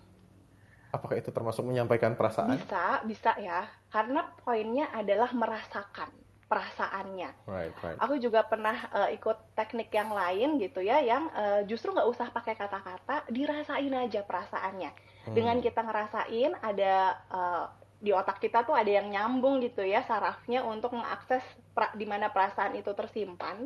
Apakah 0.90 1.18
itu 1.18 1.30
termasuk 1.34 1.66
menyampaikan 1.66 2.14
perasaan? 2.14 2.54
Bisa, 2.58 3.02
bisa 3.02 3.32
ya. 3.42 3.66
Karena 3.90 4.30
poinnya 4.42 4.90
adalah 4.94 5.30
merasakan 5.34 6.10
perasaannya. 6.46 7.30
Right, 7.50 7.74
right. 7.82 7.98
Aku 7.98 8.14
juga 8.22 8.46
pernah 8.46 8.78
uh, 8.94 9.10
ikut 9.10 9.58
teknik 9.58 9.90
yang 9.90 10.14
lain 10.14 10.62
gitu 10.62 10.78
ya, 10.84 11.02
yang 11.02 11.26
uh, 11.34 11.66
justru 11.66 11.90
nggak 11.90 12.06
usah 12.06 12.30
pakai 12.30 12.54
kata-kata, 12.54 13.26
dirasain 13.26 13.90
aja 13.90 14.22
perasaannya. 14.22 14.90
Hmm. 15.26 15.34
Dengan 15.34 15.58
kita 15.58 15.82
ngerasain, 15.82 16.54
ada 16.62 16.94
uh, 17.26 17.66
di 17.98 18.12
otak 18.12 18.38
kita 18.38 18.62
tuh 18.62 18.76
ada 18.76 18.90
yang 18.92 19.08
nyambung 19.08 19.64
gitu 19.64 19.80
ya 19.80 20.04
sarafnya 20.04 20.60
untuk 20.60 20.92
mengakses 20.92 21.40
pra, 21.72 21.88
di 21.96 22.04
mana 22.04 22.28
perasaan 22.28 22.76
itu 22.76 22.92
tersimpan 22.92 23.64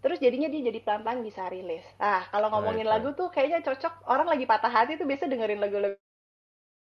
terus 0.00 0.18
jadinya 0.20 0.48
dia 0.48 0.72
jadi 0.72 0.80
pelan-pelan 0.80 1.20
bisa 1.20 1.46
rilis. 1.52 1.84
Nah, 2.00 2.24
kalau 2.32 2.48
ngomongin 2.52 2.88
right, 2.88 2.92
lagu 2.98 3.12
tuh 3.12 3.28
kayaknya 3.28 3.60
cocok 3.64 4.08
orang 4.08 4.28
lagi 4.28 4.44
patah 4.48 4.72
hati 4.72 4.96
tuh 4.96 5.04
biasa 5.08 5.28
dengerin 5.28 5.60
lagu-lagu 5.60 5.96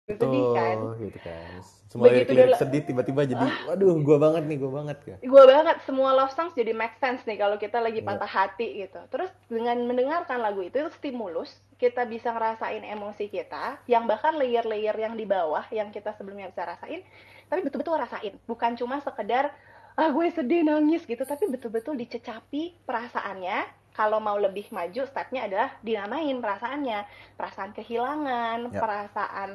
sedih 0.03 0.51
kan. 0.51 0.77
gitu 0.99 1.19
kan. 1.23 1.59
Semua 1.87 2.11
Begitu 2.11 2.31
lirik, 2.35 2.59
sedih 2.59 2.81
tiba-tiba 2.83 3.21
jadi 3.23 3.45
waduh 3.69 3.95
gua 4.03 4.17
banget 4.19 4.43
nih, 4.51 4.57
gua 4.59 4.71
banget 4.83 4.97
ya. 5.07 5.15
Gua 5.23 5.43
banget 5.47 5.77
semua 5.87 6.11
love 6.11 6.33
songs 6.35 6.51
jadi 6.57 6.75
make 6.75 6.99
sense 6.99 7.23
nih 7.23 7.39
kalau 7.39 7.55
kita 7.55 7.79
lagi 7.79 8.03
iya. 8.03 8.07
patah 8.11 8.27
yeah. 8.27 8.35
hati 8.43 8.67
gitu. 8.83 8.99
Terus 9.07 9.31
dengan 9.47 9.79
mendengarkan 9.87 10.43
lagu 10.43 10.59
itu 10.59 10.75
itu 10.75 10.91
stimulus, 10.99 11.55
kita 11.79 12.03
bisa 12.03 12.35
ngerasain 12.35 12.83
emosi 12.83 13.31
kita 13.31 13.79
yang 13.87 14.03
bahkan 14.03 14.35
layer-layer 14.35 14.95
yang 14.97 15.15
di 15.15 15.23
bawah 15.23 15.63
yang 15.71 15.87
kita 15.93 16.11
sebelumnya 16.19 16.51
bisa 16.51 16.67
rasain, 16.67 16.99
tapi 17.47 17.63
betul-betul 17.63 17.95
rasain, 17.95 18.33
bukan 18.43 18.75
cuma 18.75 18.99
sekedar 18.99 19.55
ah 19.93 20.09
gue 20.09 20.27
sedih 20.33 20.65
nangis 20.65 21.05
gitu 21.05 21.21
tapi 21.21 21.45
betul-betul 21.49 21.93
dicecapi 21.93 22.81
perasaannya 22.85 23.83
kalau 23.93 24.17
mau 24.17 24.35
lebih 24.41 24.73
maju 24.73 25.05
stepnya 25.05 25.45
adalah 25.45 25.69
dinamain 25.85 26.41
perasaannya 26.41 27.05
perasaan 27.37 27.71
kehilangan 27.77 28.73
ya. 28.73 28.79
perasaan 28.81 29.49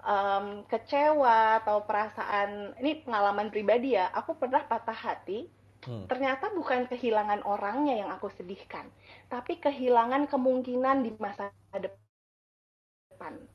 um, 0.00 0.46
kecewa 0.66 1.60
atau 1.60 1.84
perasaan 1.84 2.72
ini 2.80 3.04
pengalaman 3.04 3.52
pribadi 3.52 3.96
ya 3.96 4.08
aku 4.16 4.40
pernah 4.40 4.64
patah 4.64 4.96
hati 4.96 5.44
hmm. 5.84 6.08
ternyata 6.08 6.48
bukan 6.56 6.88
kehilangan 6.88 7.44
orangnya 7.44 8.00
yang 8.00 8.10
aku 8.12 8.32
sedihkan, 8.32 8.88
tapi 9.28 9.60
kehilangan 9.60 10.26
kemungkinan 10.28 11.04
di 11.04 11.12
masa 11.20 11.52
depan. 11.76 12.03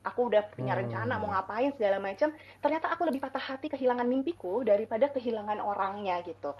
Aku 0.06 0.32
udah 0.32 0.42
punya 0.50 0.74
hmm. 0.74 0.82
rencana 0.86 1.12
mau 1.20 1.30
ngapain 1.30 1.70
segala 1.76 2.00
macam, 2.02 2.32
ternyata 2.60 2.90
aku 2.90 3.02
lebih 3.06 3.20
patah 3.22 3.42
hati 3.42 3.68
kehilangan 3.68 4.06
mimpiku 4.08 4.64
daripada 4.64 5.08
kehilangan 5.12 5.60
orangnya 5.60 6.20
gitu. 6.24 6.52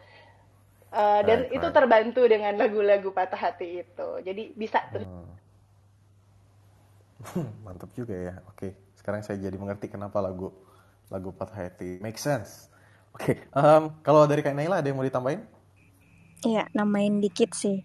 Uh, 0.90 1.22
dan 1.22 1.46
right, 1.46 1.54
itu 1.54 1.66
right. 1.70 1.76
terbantu 1.76 2.22
dengan 2.26 2.52
lagu-lagu 2.58 3.14
patah 3.14 3.38
hati 3.38 3.86
itu. 3.86 4.08
Jadi 4.26 4.42
bisa 4.58 4.82
hmm. 4.90 5.28
Mantap 7.64 7.90
juga 7.94 8.16
ya. 8.16 8.34
Oke, 8.50 8.74
sekarang 8.98 9.22
saya 9.22 9.38
jadi 9.38 9.54
mengerti 9.54 9.86
kenapa 9.86 10.18
lagu 10.18 10.50
lagu 11.10 11.30
patah 11.34 11.66
hati 11.68 11.98
make 12.02 12.18
sense. 12.18 12.70
Oke, 13.10 13.42
um, 13.54 13.90
kalau 14.06 14.26
dari 14.26 14.42
Kak 14.42 14.54
Naila 14.54 14.78
ada 14.78 14.86
yang 14.86 14.98
mau 14.98 15.06
ditambahin? 15.06 15.42
Iya, 16.46 16.70
namain 16.72 17.20
dikit 17.20 17.52
sih. 17.52 17.84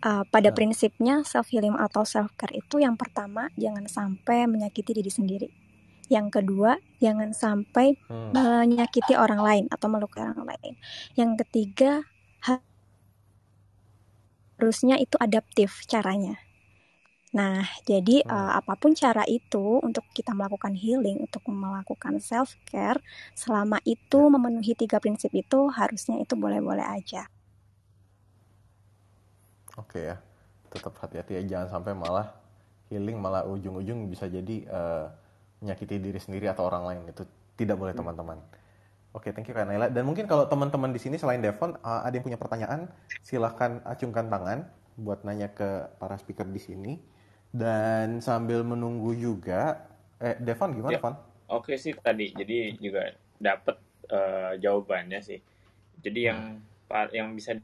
Uh, 0.00 0.24
pada 0.32 0.48
nah. 0.48 0.56
prinsipnya 0.56 1.20
self 1.28 1.52
healing 1.52 1.76
atau 1.76 2.08
self 2.08 2.32
care 2.32 2.56
itu 2.56 2.80
yang 2.80 2.96
pertama 2.96 3.52
jangan 3.60 3.84
sampai 3.84 4.48
menyakiti 4.48 4.96
diri 4.96 5.12
sendiri. 5.12 5.48
Yang 6.10 6.42
kedua, 6.42 6.80
jangan 6.98 7.30
sampai 7.30 7.94
hmm. 8.10 8.34
menyakiti 8.34 9.14
orang 9.14 9.44
lain 9.44 9.64
atau 9.70 9.86
melukai 9.86 10.26
orang 10.26 10.42
lain. 10.42 10.74
Yang 11.14 11.46
ketiga, 11.46 12.02
harusnya 14.58 14.98
itu 14.98 15.14
adaptif 15.22 15.86
caranya. 15.86 16.36
Nah, 17.30 17.62
jadi 17.86 18.26
hmm. 18.26 18.30
uh, 18.30 18.52
apa 18.58 18.74
pun 18.74 18.90
cara 18.98 19.22
itu 19.30 19.78
untuk 19.80 20.02
kita 20.10 20.34
melakukan 20.34 20.74
healing, 20.74 21.22
untuk 21.22 21.46
melakukan 21.46 22.18
self 22.18 22.58
care, 22.66 22.98
selama 23.38 23.78
itu 23.86 24.18
ya. 24.18 24.30
memenuhi 24.34 24.74
tiga 24.74 24.98
prinsip 24.98 25.30
itu, 25.30 25.70
harusnya 25.70 26.18
itu 26.18 26.34
boleh-boleh 26.34 26.82
aja. 26.82 27.30
Oke 29.80 30.12
ya, 30.12 30.16
tetap 30.68 30.92
hati-hati 31.00 31.40
ya, 31.40 31.42
jangan 31.56 31.80
sampai 31.80 31.96
malah 31.96 32.36
healing 32.92 33.16
malah 33.16 33.46
ujung-ujung 33.48 34.10
bisa 34.10 34.28
jadi 34.28 34.66
uh, 34.68 35.06
menyakiti 35.62 35.96
diri 35.96 36.20
sendiri 36.20 36.50
atau 36.50 36.66
orang 36.68 36.84
lain 36.84 37.00
itu 37.08 37.24
tidak 37.56 37.80
boleh 37.80 37.96
hmm. 37.96 38.02
teman-teman. 38.04 38.38
Oke, 39.10 39.34
thank 39.34 39.50
you 39.50 39.54
Kak 39.56 39.66
Naila. 39.66 39.90
Dan 39.90 40.06
mungkin 40.06 40.30
kalau 40.30 40.46
teman-teman 40.46 40.94
di 40.94 41.00
sini 41.02 41.18
selain 41.18 41.42
Devon 41.42 41.74
uh, 41.82 42.06
ada 42.06 42.14
yang 42.14 42.22
punya 42.22 42.38
pertanyaan, 42.38 42.86
silahkan 43.26 43.82
acungkan 43.82 44.30
tangan 44.30 44.70
buat 44.94 45.26
nanya 45.26 45.50
ke 45.50 45.90
para 45.98 46.14
speaker 46.14 46.46
di 46.46 46.62
sini. 46.62 46.92
Dan 47.50 48.22
sambil 48.22 48.62
menunggu 48.62 49.10
juga, 49.18 49.82
eh 50.22 50.38
Devon 50.38 50.70
gimana, 50.78 50.94
ya. 50.94 51.10
Oke 51.50 51.74
sih 51.74 51.90
tadi, 51.98 52.30
jadi 52.30 52.78
juga 52.78 53.10
dapat 53.42 53.82
uh, 54.14 54.54
jawabannya 54.54 55.18
sih. 55.18 55.42
Jadi 55.98 56.20
yang 56.30 56.62
hmm. 56.62 57.10
yang 57.10 57.34
bisa 57.34 57.58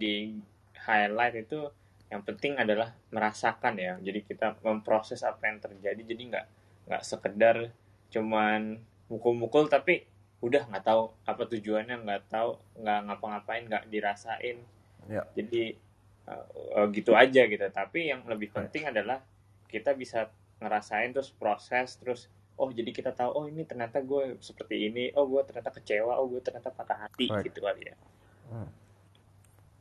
di 0.00 0.40
highlight 0.84 1.34
itu 1.48 1.68
yang 2.12 2.22
penting 2.22 2.60
adalah 2.60 2.94
merasakan 3.10 3.74
ya. 3.80 3.96
Jadi 3.98 4.20
kita 4.24 4.60
memproses 4.62 5.24
apa 5.24 5.50
yang 5.50 5.58
terjadi. 5.58 6.02
Jadi 6.04 6.22
nggak 6.30 6.46
nggak 6.84 7.02
sekedar 7.02 7.56
cuman 8.12 8.78
mukul-mukul 9.08 9.66
tapi 9.66 10.06
udah 10.44 10.68
nggak 10.68 10.84
tahu 10.84 11.10
apa 11.24 11.42
tujuannya 11.48 12.04
nggak 12.04 12.22
tahu 12.28 12.60
nggak 12.78 13.00
ngapa-ngapain 13.10 13.64
nggak 13.66 13.84
dirasain. 13.88 14.60
Ya. 15.08 15.24
Jadi 15.34 15.76
uh, 16.28 16.86
gitu 16.92 17.12
aja 17.12 17.44
gitu 17.44 17.64
tapi 17.72 18.12
yang 18.12 18.24
lebih 18.24 18.52
penting 18.52 18.88
adalah 18.88 19.20
kita 19.68 19.92
bisa 19.92 20.30
ngerasain 20.62 21.12
terus 21.12 21.34
proses 21.34 21.98
terus 21.98 22.30
oh 22.56 22.70
jadi 22.70 22.90
kita 22.94 23.10
tahu 23.12 23.30
oh 23.34 23.44
ini 23.50 23.66
ternyata 23.66 24.00
gue 24.00 24.38
seperti 24.38 24.88
ini 24.88 25.10
oh 25.18 25.26
gue 25.26 25.42
ternyata 25.44 25.74
kecewa 25.74 26.16
oh 26.22 26.26
gue 26.30 26.40
ternyata 26.40 26.70
patah 26.70 27.08
hati 27.08 27.26
right. 27.28 27.44
gitu 27.44 27.58
kali 27.60 27.90
ya 27.90 27.96
hmm. 28.54 28.68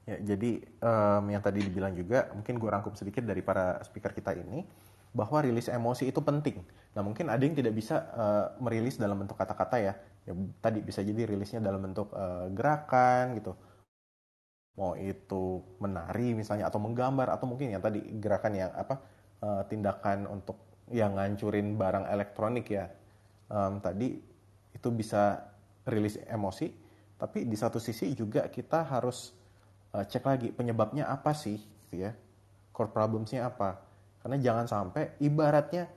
Ya 0.04 0.36
jadi 0.36 0.60
um, 0.84 1.24
yang 1.32 1.40
tadi 1.40 1.64
dibilang 1.64 1.96
juga 1.96 2.28
mungkin 2.36 2.60
gue 2.60 2.70
rangkum 2.70 2.92
sedikit 2.96 3.24
dari 3.24 3.40
para 3.40 3.80
speaker 3.88 4.12
kita 4.12 4.36
ini 4.36 4.68
bahwa 5.14 5.46
rilis 5.46 5.70
emosi 5.70 6.10
itu 6.10 6.20
penting. 6.26 6.66
Nah 6.98 7.06
mungkin 7.06 7.30
ada 7.30 7.40
yang 7.46 7.54
tidak 7.54 7.78
bisa 7.78 8.02
uh, 8.18 8.46
merilis 8.58 8.98
dalam 8.98 9.22
bentuk 9.22 9.38
kata-kata 9.38 9.78
ya. 9.78 9.94
ya. 10.26 10.34
Tadi 10.58 10.82
bisa 10.82 11.06
jadi 11.06 11.30
rilisnya 11.30 11.62
dalam 11.62 11.86
bentuk 11.86 12.10
uh, 12.18 12.50
gerakan 12.50 13.38
gitu 13.38 13.54
mau 14.74 14.98
itu 14.98 15.62
menari 15.78 16.34
misalnya 16.34 16.66
atau 16.66 16.82
menggambar 16.82 17.30
atau 17.30 17.46
mungkin 17.46 17.70
yang 17.70 17.84
tadi 17.84 18.02
gerakan 18.18 18.54
yang 18.58 18.72
apa 18.74 18.96
uh, 19.46 19.62
tindakan 19.70 20.26
untuk 20.26 20.58
yang 20.90 21.14
ngancurin 21.14 21.78
barang 21.78 22.10
elektronik 22.10 22.66
ya 22.74 22.90
um, 23.54 23.78
tadi 23.78 24.18
itu 24.74 24.90
bisa 24.90 25.46
rilis 25.86 26.18
emosi 26.26 26.74
tapi 27.22 27.46
di 27.46 27.54
satu 27.54 27.78
sisi 27.78 28.18
juga 28.18 28.50
kita 28.50 28.82
harus 28.90 29.32
uh, 29.94 30.06
cek 30.06 30.24
lagi 30.26 30.50
penyebabnya 30.50 31.08
apa 31.08 31.32
sih 31.38 31.58
gitu 31.58 32.10
ya 32.10 32.12
core 32.74 32.90
problemsnya 32.90 33.48
apa 33.48 33.80
karena 34.26 34.38
jangan 34.42 34.66
sampai 34.66 35.16
ibaratnya 35.22 35.88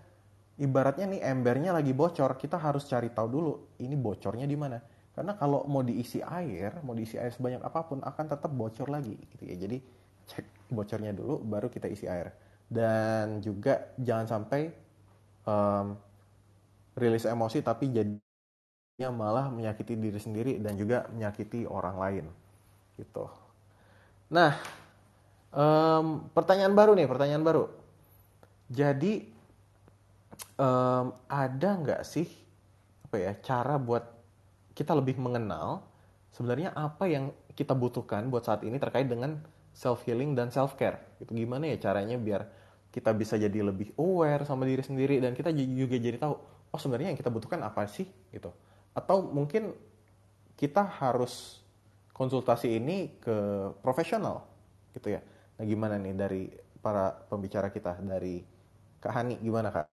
ibaratnya 0.60 1.06
nih 1.08 1.20
embernya 1.24 1.72
lagi 1.72 1.92
bocor 1.92 2.36
kita 2.36 2.60
harus 2.60 2.84
cari 2.88 3.12
tahu 3.12 3.28
dulu 3.28 3.52
ini 3.80 3.96
bocornya 3.96 4.44
di 4.44 4.56
mana 4.56 4.78
karena 5.16 5.32
kalau 5.32 5.64
mau 5.64 5.80
diisi 5.80 6.20
air, 6.20 6.76
mau 6.84 6.92
diisi 6.92 7.16
air 7.16 7.32
sebanyak 7.32 7.64
apa 7.64 7.88
pun 7.88 8.04
akan 8.04 8.24
tetap 8.28 8.52
bocor 8.52 8.92
lagi 8.92 9.16
gitu 9.16 9.48
ya. 9.48 9.56
Jadi 9.56 9.80
cek 10.28 10.68
bocornya 10.76 11.16
dulu 11.16 11.40
baru 11.40 11.72
kita 11.72 11.88
isi 11.88 12.04
air. 12.04 12.36
Dan 12.68 13.40
juga 13.40 13.96
jangan 13.96 14.28
sampai 14.28 14.68
um, 15.48 15.96
rilis 17.00 17.24
emosi 17.24 17.64
tapi 17.64 17.88
jadinya 17.88 19.08
malah 19.08 19.48
menyakiti 19.48 19.96
diri 19.96 20.20
sendiri 20.20 20.52
dan 20.60 20.76
juga 20.76 21.08
menyakiti 21.08 21.64
orang 21.64 21.96
lain 21.96 22.24
gitu. 23.00 23.24
Nah, 24.26 24.58
um, 25.54 26.26
pertanyaan 26.34 26.74
baru 26.74 26.98
nih, 26.98 27.06
pertanyaan 27.06 27.44
baru. 27.46 27.64
Jadi 28.66 29.22
um, 30.58 31.14
ada 31.30 31.70
nggak 31.78 32.02
sih 32.02 32.26
apa 33.06 33.16
ya 33.22 33.32
cara 33.38 33.78
buat 33.78 34.02
kita 34.74 34.92
lebih 34.98 35.16
mengenal 35.22 35.86
sebenarnya 36.34 36.74
apa 36.74 37.06
yang 37.06 37.30
kita 37.54 37.72
butuhkan 37.72 38.28
buat 38.28 38.44
saat 38.44 38.66
ini 38.66 38.76
terkait 38.76 39.08
dengan 39.08 39.40
self 39.72 40.02
healing 40.04 40.34
dan 40.34 40.50
self 40.50 40.74
care. 40.74 41.00
Itu 41.22 41.32
gimana 41.32 41.70
ya 41.70 41.78
caranya 41.78 42.18
biar 42.18 42.44
kita 42.90 43.14
bisa 43.14 43.38
jadi 43.38 43.62
lebih 43.62 43.94
aware 43.96 44.42
sama 44.42 44.66
diri 44.66 44.82
sendiri 44.82 45.22
dan 45.22 45.36
kita 45.36 45.52
juga 45.52 45.96
jadi 46.00 46.16
tahu 46.18 46.34
oh 46.72 46.80
sebenarnya 46.80 47.14
yang 47.14 47.18
kita 47.20 47.30
butuhkan 47.30 47.62
apa 47.62 47.86
sih 47.86 48.10
gitu. 48.34 48.50
Atau 48.92 49.22
mungkin 49.22 49.72
kita 50.58 50.82
harus 50.82 51.60
konsultasi 52.16 52.80
ini 52.80 53.20
ke 53.20 53.36
profesional 53.84 54.48
gitu 54.96 55.12
ya. 55.12 55.20
Nah 55.60 55.64
gimana 55.68 56.00
nih 56.00 56.16
dari 56.16 56.42
para 56.80 57.12
pembicara 57.12 57.68
kita 57.68 58.00
dari 58.00 58.40
Kak 58.96 59.12
Hani 59.12 59.36
gimana 59.44 59.68
Kak? 59.68 59.84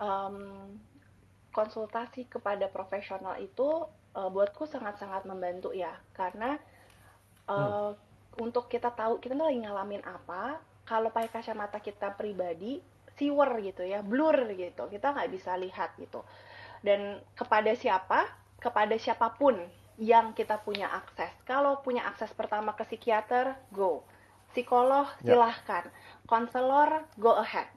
Um, 0.00 0.80
konsultasi 1.52 2.24
kepada 2.24 2.72
profesional 2.72 3.36
itu 3.36 3.84
uh, 4.16 4.28
buatku 4.32 4.64
sangat-sangat 4.64 5.28
membantu 5.28 5.76
ya 5.76 5.92
karena 6.16 6.56
uh, 7.44 7.92
hmm. 7.92 8.40
untuk 8.40 8.72
kita 8.72 8.88
tahu 8.96 9.20
kita 9.20 9.36
lagi 9.36 9.60
ngalamin 9.60 10.00
apa 10.08 10.56
kalau 10.88 11.12
pakai 11.12 11.28
kacamata 11.28 11.84
kita 11.84 12.16
pribadi 12.16 12.80
siwer 13.20 13.60
gitu 13.60 13.84
ya 13.84 14.00
blur 14.00 14.48
gitu 14.56 14.88
kita 14.88 15.12
nggak 15.12 15.28
bisa 15.28 15.52
lihat 15.60 15.92
gitu 16.00 16.24
dan 16.80 17.20
kepada 17.36 17.76
siapa 17.76 18.24
kepada 18.56 18.96
siapa 18.96 19.36
pun 19.36 19.60
yang 20.00 20.32
kita 20.32 20.56
punya 20.64 20.88
akses. 20.88 21.30
Kalau 21.44 21.84
punya 21.84 22.08
akses 22.08 22.32
pertama 22.32 22.72
ke 22.72 22.88
psikiater 22.88 23.52
go. 23.68 24.00
Psikolog 24.50 25.06
ya. 25.20 25.36
silahkan. 25.36 25.84
Konselor 26.24 27.04
go 27.20 27.36
ahead. 27.36 27.68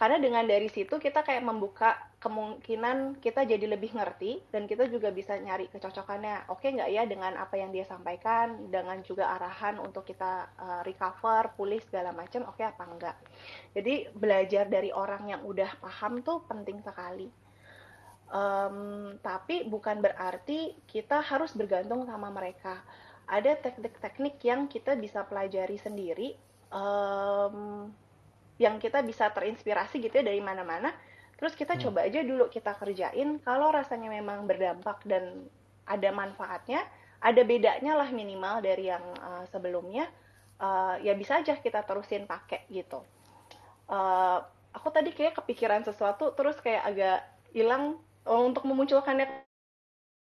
Karena 0.00 0.16
dengan 0.16 0.48
dari 0.48 0.72
situ 0.72 0.96
kita 0.96 1.20
kayak 1.20 1.44
membuka 1.44 1.92
kemungkinan 2.24 3.20
kita 3.20 3.44
jadi 3.44 3.68
lebih 3.68 3.92
ngerti 3.92 4.40
dan 4.48 4.64
kita 4.64 4.88
juga 4.88 5.12
bisa 5.12 5.36
nyari 5.36 5.68
kecocokannya. 5.68 6.48
Oke 6.48 6.72
okay 6.72 6.80
nggak 6.80 6.88
ya 6.88 7.04
dengan 7.04 7.36
apa 7.36 7.60
yang 7.60 7.68
dia 7.68 7.84
sampaikan 7.84 8.72
dengan 8.72 9.04
juga 9.04 9.28
arahan 9.36 9.76
untuk 9.76 10.08
kita 10.08 10.48
uh, 10.56 10.80
recover 10.88 11.52
pulih 11.52 11.84
segala 11.84 12.16
macam 12.16 12.48
oke 12.48 12.56
okay 12.56 12.72
apa 12.72 12.84
enggak 12.88 13.16
jadi 13.76 14.08
belajar 14.16 14.64
dari 14.72 14.88
orang 14.88 15.28
yang 15.28 15.42
udah 15.44 15.68
paham 15.80 16.24
tuh 16.24 16.40
penting 16.48 16.80
sekali 16.80 17.28
um, 18.30 19.14
tapi 19.20 19.66
bukan 19.66 20.00
berarti 20.00 20.78
kita 20.86 21.20
harus 21.20 21.52
bergantung 21.52 22.06
sama 22.06 22.30
mereka. 22.30 22.80
Ada 23.30 23.58
teknik-teknik 23.62 24.42
yang 24.42 24.66
kita 24.66 24.98
bisa 24.98 25.22
pelajari 25.22 25.78
sendiri 25.78 26.34
um, 26.74 27.86
yang 28.58 28.82
kita 28.82 29.02
bisa 29.06 29.30
terinspirasi 29.30 30.02
gitu 30.02 30.22
ya 30.22 30.24
dari 30.26 30.42
mana-mana. 30.42 30.90
Terus 31.38 31.54
kita 31.54 31.78
hmm. 31.78 31.82
coba 31.88 31.98
aja 32.06 32.20
dulu 32.26 32.50
kita 32.50 32.74
kerjain. 32.74 33.38
Kalau 33.42 33.70
rasanya 33.70 34.10
memang 34.10 34.50
berdampak 34.50 35.06
dan 35.06 35.46
ada 35.86 36.10
manfaatnya 36.14 36.86
ada 37.20 37.42
bedanya 37.44 38.00
lah 38.00 38.08
minimal 38.08 38.64
dari 38.64 38.88
yang 38.88 39.04
uh, 39.20 39.44
sebelumnya 39.52 40.08
uh, 40.56 40.96
ya 41.04 41.12
bisa 41.12 41.44
aja 41.44 41.56
kita 41.60 41.84
terusin 41.84 42.24
pakai 42.24 42.64
gitu. 42.72 43.04
Uh, 43.90 44.40
aku 44.72 44.88
tadi 44.88 45.12
kayak 45.12 45.36
kepikiran 45.42 45.84
sesuatu 45.84 46.32
terus 46.32 46.56
kayak 46.64 46.82
agak 46.86 47.20
hilang 47.52 48.00
untuk 48.26 48.64
memunculkannya 48.68 49.26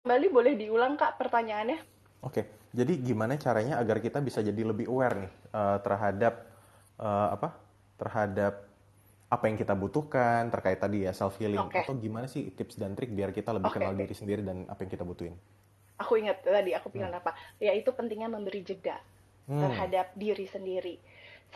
kembali 0.03 0.27
boleh 0.31 0.53
diulang 0.59 0.99
kak 0.99 1.19
pertanyaannya? 1.19 1.79
Oke, 2.25 2.71
jadi 2.75 2.93
gimana 2.99 3.39
caranya 3.39 3.79
agar 3.79 4.03
kita 4.03 4.19
bisa 4.19 4.43
jadi 4.43 4.59
lebih 4.67 4.91
aware 4.91 5.27
nih 5.27 5.33
uh, 5.55 5.79
terhadap 5.83 6.35
uh, 6.99 7.35
apa? 7.35 7.55
Terhadap 7.97 8.55
apa 9.27 9.45
yang 9.51 9.59
kita 9.59 9.75
butuhkan 9.75 10.55
terkait 10.55 10.79
tadi 10.79 11.03
ya 11.03 11.11
self 11.11 11.35
healing 11.43 11.59
Oke. 11.59 11.83
atau 11.83 11.99
gimana 11.99 12.31
sih 12.31 12.47
tips 12.55 12.79
dan 12.79 12.95
trik 12.95 13.11
biar 13.11 13.35
kita 13.35 13.51
lebih 13.51 13.75
Oke, 13.75 13.83
kenal 13.83 13.95
diri 13.99 14.15
sendiri 14.15 14.43
dan 14.43 14.67
apa 14.71 14.87
yang 14.87 14.91
kita 14.95 15.03
butuhin? 15.03 15.35
Aku 15.99 16.15
ingat 16.15 16.45
tadi 16.47 16.77
aku 16.77 16.93
bilang 16.93 17.11
apa? 17.11 17.35
Yaitu 17.59 17.91
pentingnya 17.91 18.31
memberi 18.31 18.63
jeda 18.63 18.99
Hmm. 19.47 19.63
terhadap 19.63 20.11
diri 20.19 20.43
sendiri. 20.51 20.99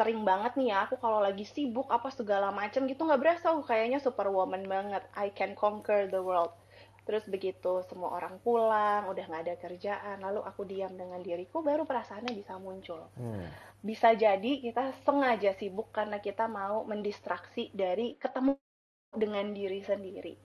Sering 0.01 0.25
banget 0.25 0.57
nih 0.57 0.73
ya, 0.73 0.89
aku 0.89 0.97
kalau 0.97 1.21
lagi 1.21 1.45
sibuk 1.45 1.85
apa 1.93 2.09
segala 2.09 2.49
macam 2.49 2.89
gitu 2.89 3.05
nggak 3.05 3.21
berasa, 3.21 3.53
oh, 3.53 3.61
kayaknya 3.61 4.01
superwoman 4.01 4.65
banget. 4.65 5.05
I 5.13 5.29
can 5.29 5.53
conquer 5.53 6.09
the 6.09 6.25
world. 6.25 6.57
Terus 7.05 7.29
begitu 7.29 7.85
semua 7.85 8.17
orang 8.17 8.41
pulang, 8.41 9.13
udah 9.13 9.25
nggak 9.29 9.45
ada 9.45 9.57
kerjaan, 9.61 10.25
lalu 10.25 10.41
aku 10.41 10.65
diam 10.65 10.97
dengan 10.97 11.21
diriku, 11.21 11.61
baru 11.61 11.85
perasaannya 11.85 12.33
bisa 12.33 12.57
muncul. 12.57 13.13
Hmm. 13.13 13.45
Bisa 13.85 14.17
jadi 14.17 14.65
kita 14.65 14.97
sengaja 15.05 15.53
sibuk 15.61 15.93
karena 15.93 16.17
kita 16.17 16.49
mau 16.49 16.81
mendistraksi 16.89 17.69
dari 17.77 18.17
ketemu 18.17 18.57
dengan 19.13 19.53
diri 19.53 19.85
sendiri. 19.85 20.41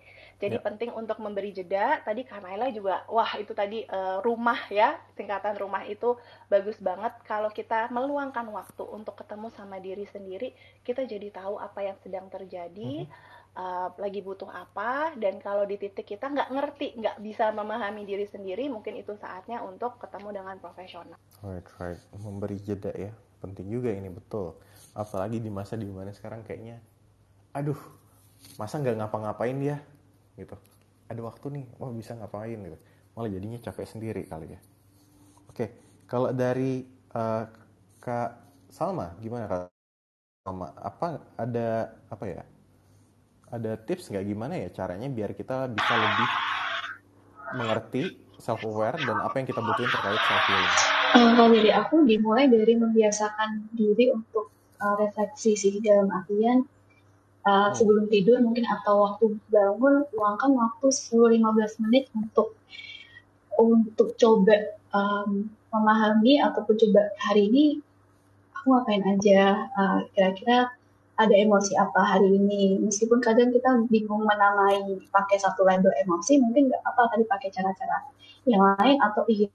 Jadi 0.46 0.62
Ya. 0.62 0.64
penting 0.64 0.94
untuk 0.94 1.18
memberi 1.18 1.50
jeda. 1.50 2.06
Tadi 2.06 2.22
Kanaila 2.22 2.70
juga, 2.70 3.02
wah 3.10 3.34
itu 3.42 3.58
tadi 3.58 3.82
eh, 3.82 4.18
rumah 4.22 4.70
ya, 4.70 4.94
singkatan 5.18 5.58
rumah 5.58 5.82
itu 5.90 6.22
bagus 6.54 6.78
banget. 6.78 7.18
Kalau 7.26 7.50
kita 7.50 7.90
meluangkan 7.90 8.46
waktu 8.54 8.86
untuk 8.86 9.18
ketemu 9.18 9.50
sama 9.58 9.82
diri 9.82 10.06
sendiri, 10.06 10.54
kita 10.86 11.10
jadi 11.10 11.34
tahu 11.34 11.58
apa 11.58 11.82
yang 11.82 11.98
sedang 12.06 12.30
terjadi, 12.30 13.10
eh, 13.58 13.88
lagi 13.98 14.22
butuh 14.22 14.54
apa, 14.54 15.18
dan 15.18 15.42
kalau 15.42 15.66
di 15.66 15.82
titik 15.82 16.06
kita 16.06 16.30
nggak 16.30 16.54
ngerti, 16.54 16.94
nggak 17.02 17.18
bisa 17.26 17.50
memahami 17.50 18.06
diri 18.06 18.30
sendiri, 18.30 18.70
mungkin 18.70 19.02
itu 19.02 19.18
saatnya 19.18 19.66
untuk 19.66 19.98
ketemu 19.98 20.30
dengan 20.44 20.56
profesional. 20.62 21.18
Right, 21.42 21.66
right. 21.82 21.98
Memberi 22.22 22.62
jeda 22.62 22.94
ya. 22.94 23.10
Penting 23.42 23.66
juga 23.74 23.90
ini, 23.90 24.14
betul. 24.14 24.54
Apalagi 24.94 25.42
di 25.42 25.50
masa 25.50 25.74
di 25.74 25.90
mana 25.90 26.14
sekarang 26.14 26.46
kayaknya, 26.46 26.78
aduh, 27.50 27.78
masa 28.62 28.78
nggak 28.78 29.02
ngapa-ngapain 29.02 29.58
dia? 29.58 29.82
Gitu. 30.36 30.56
Ada 31.08 31.22
waktu 31.22 31.46
nih, 31.62 31.66
wah 31.80 31.92
bisa 31.92 32.16
ngapain 32.16 32.60
gitu. 32.60 32.78
Malah 33.16 33.30
jadinya 33.32 33.60
capek 33.62 33.88
sendiri 33.88 34.24
kali 34.28 34.52
ya. 34.52 34.60
Oke, 35.48 35.72
kalau 36.06 36.36
dari 36.36 36.84
eh, 37.16 37.44
Kak 38.04 38.32
Salma, 38.70 39.16
gimana 39.24 39.48
Kak 39.48 39.72
Salma? 40.44 40.68
Apa 40.76 41.24
ada 41.40 41.96
apa 42.12 42.26
ya? 42.28 42.44
Ada 43.50 43.80
tips 43.80 44.12
nggak 44.12 44.26
gimana 44.26 44.54
ya 44.60 44.68
caranya 44.74 45.08
biar 45.08 45.32
kita 45.32 45.72
bisa 45.72 45.94
lebih 45.96 46.30
mengerti 47.56 48.04
self 48.42 48.62
aware 48.68 49.00
dan 49.00 49.18
apa 49.24 49.40
yang 49.40 49.48
kita 49.48 49.62
butuhin 49.64 49.88
terkait 49.88 50.22
self 50.28 50.44
healing? 50.50 50.76
Kalau 51.16 51.50
dari 51.56 51.72
aku 51.72 51.96
dimulai 52.04 52.52
dari 52.52 52.76
membiasakan 52.76 53.72
diri 53.72 54.12
untuk 54.12 54.52
eh, 54.84 54.96
refleksi 55.00 55.56
sih 55.56 55.80
dalam 55.80 56.12
artian 56.12 56.68
eh, 57.50 57.70
sebelum 57.78 58.06
tidur 58.10 58.38
mungkin 58.42 58.66
atau 58.66 59.06
waktu 59.06 59.26
bangun 59.54 60.06
luangkan 60.14 60.52
waktu 60.54 60.88
10-15 60.90 61.84
menit 61.86 62.10
untuk 62.18 62.58
untuk 63.56 64.18
coba 64.20 64.76
em, 64.92 65.48
memahami 65.72 66.44
ataupun 66.44 66.76
coba 66.76 67.02
hari 67.22 67.48
ini 67.52 67.66
aku 68.56 68.66
ngapain 68.74 69.04
aja? 69.06 69.42
Eh, 69.70 70.00
kira-kira 70.14 70.74
ada 71.16 71.36
emosi 71.36 71.74
apa 71.80 72.02
hari 72.04 72.28
ini? 72.36 72.82
Meskipun 72.84 73.24
kadang 73.24 73.54
kita 73.56 73.70
bingung 73.88 74.28
menamai 74.28 75.00
pakai 75.08 75.38
satu 75.40 75.64
label 75.64 75.94
emosi 76.04 76.42
mungkin 76.44 76.68
nggak 76.72 76.84
apa 76.84 77.02
tadi 77.14 77.24
pakai 77.24 77.50
cara-cara 77.56 77.98
yang 78.46 78.62
lain 78.76 78.98
atau 79.02 79.24
iya 79.32 79.48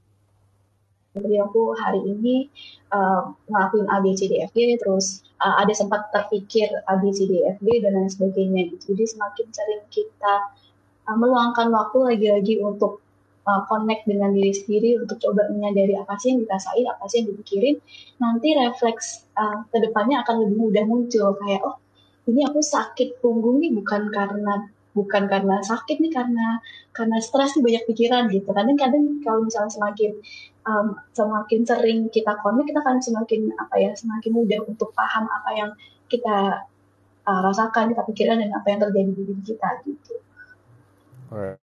jadi 1.11 1.43
aku 1.43 1.75
hari 1.75 2.07
ini 2.07 2.47
uh, 2.95 3.35
ngelakuin 3.51 3.87
A, 3.91 3.99
B, 3.99 4.15
C, 4.15 4.31
D, 4.31 4.39
F, 4.47 4.55
G, 4.55 4.79
terus 4.79 5.27
uh, 5.43 5.59
ada 5.59 5.75
sempat 5.75 6.07
terpikir 6.15 6.71
A, 6.87 6.95
B, 7.03 7.11
C, 7.11 7.27
D, 7.27 7.43
F, 7.51 7.59
G, 7.59 7.83
dan 7.83 7.99
lain 7.99 8.07
sebagainya. 8.07 8.71
gitu. 8.71 8.95
Jadi 8.95 9.19
semakin 9.19 9.47
sering 9.51 9.83
kita 9.91 10.35
uh, 11.11 11.17
meluangkan 11.19 11.67
waktu 11.75 11.99
lagi-lagi 12.15 12.63
untuk 12.63 13.03
uh, 13.43 13.67
connect 13.67 14.07
dengan 14.07 14.31
diri 14.31 14.55
sendiri, 14.55 15.03
untuk 15.03 15.19
coba 15.19 15.51
menyadari 15.51 15.99
apa 15.99 16.15
sih 16.15 16.31
yang 16.31 16.47
dirasain, 16.47 16.87
apa 16.87 17.05
sih 17.11 17.27
yang 17.27 17.35
dipikirin, 17.35 17.77
nanti 18.23 18.49
refleks 18.55 19.27
uh, 19.35 19.67
ke 19.67 19.83
depannya 19.83 20.23
akan 20.23 20.47
lebih 20.47 20.57
mudah 20.63 20.85
muncul. 20.87 21.35
Kayak, 21.43 21.67
oh 21.67 21.77
ini 22.31 22.47
aku 22.47 22.63
sakit 22.63 23.19
punggung 23.19 23.59
nih 23.59 23.75
bukan 23.75 24.15
karena 24.15 24.71
bukan 24.95 25.31
karena 25.31 25.63
sakit 25.63 26.03
nih 26.03 26.11
karena 26.11 26.59
karena 26.91 27.23
stres 27.23 27.55
nih 27.55 27.63
banyak 27.63 27.85
pikiran 27.87 28.27
gitu 28.27 28.51
kadang-kadang 28.51 29.23
kalau 29.23 29.47
misalnya 29.47 29.71
semakin 29.71 30.19
um, 30.67 30.97
semakin 31.13 31.61
sering 31.65 31.99
kita 32.13 32.37
connect 32.41 32.69
kita 32.69 32.81
akan 32.81 32.99
semakin 33.01 33.53
apa 33.57 33.75
ya 33.79 33.91
semakin 33.97 34.31
mudah 34.35 34.61
untuk 34.67 34.93
paham 34.93 35.29
apa 35.29 35.51
yang 35.57 35.71
kita 36.11 36.67
uh, 37.25 37.41
rasakan 37.45 37.95
kita 37.95 38.03
pikiran 38.09 38.43
dan 38.43 38.51
apa 38.53 38.67
yang 38.69 38.81
terjadi 38.83 39.11
di 39.13 39.23
diri 39.25 39.43
kita 39.45 39.69
gitu 39.87 40.15
Right. 41.31 41.63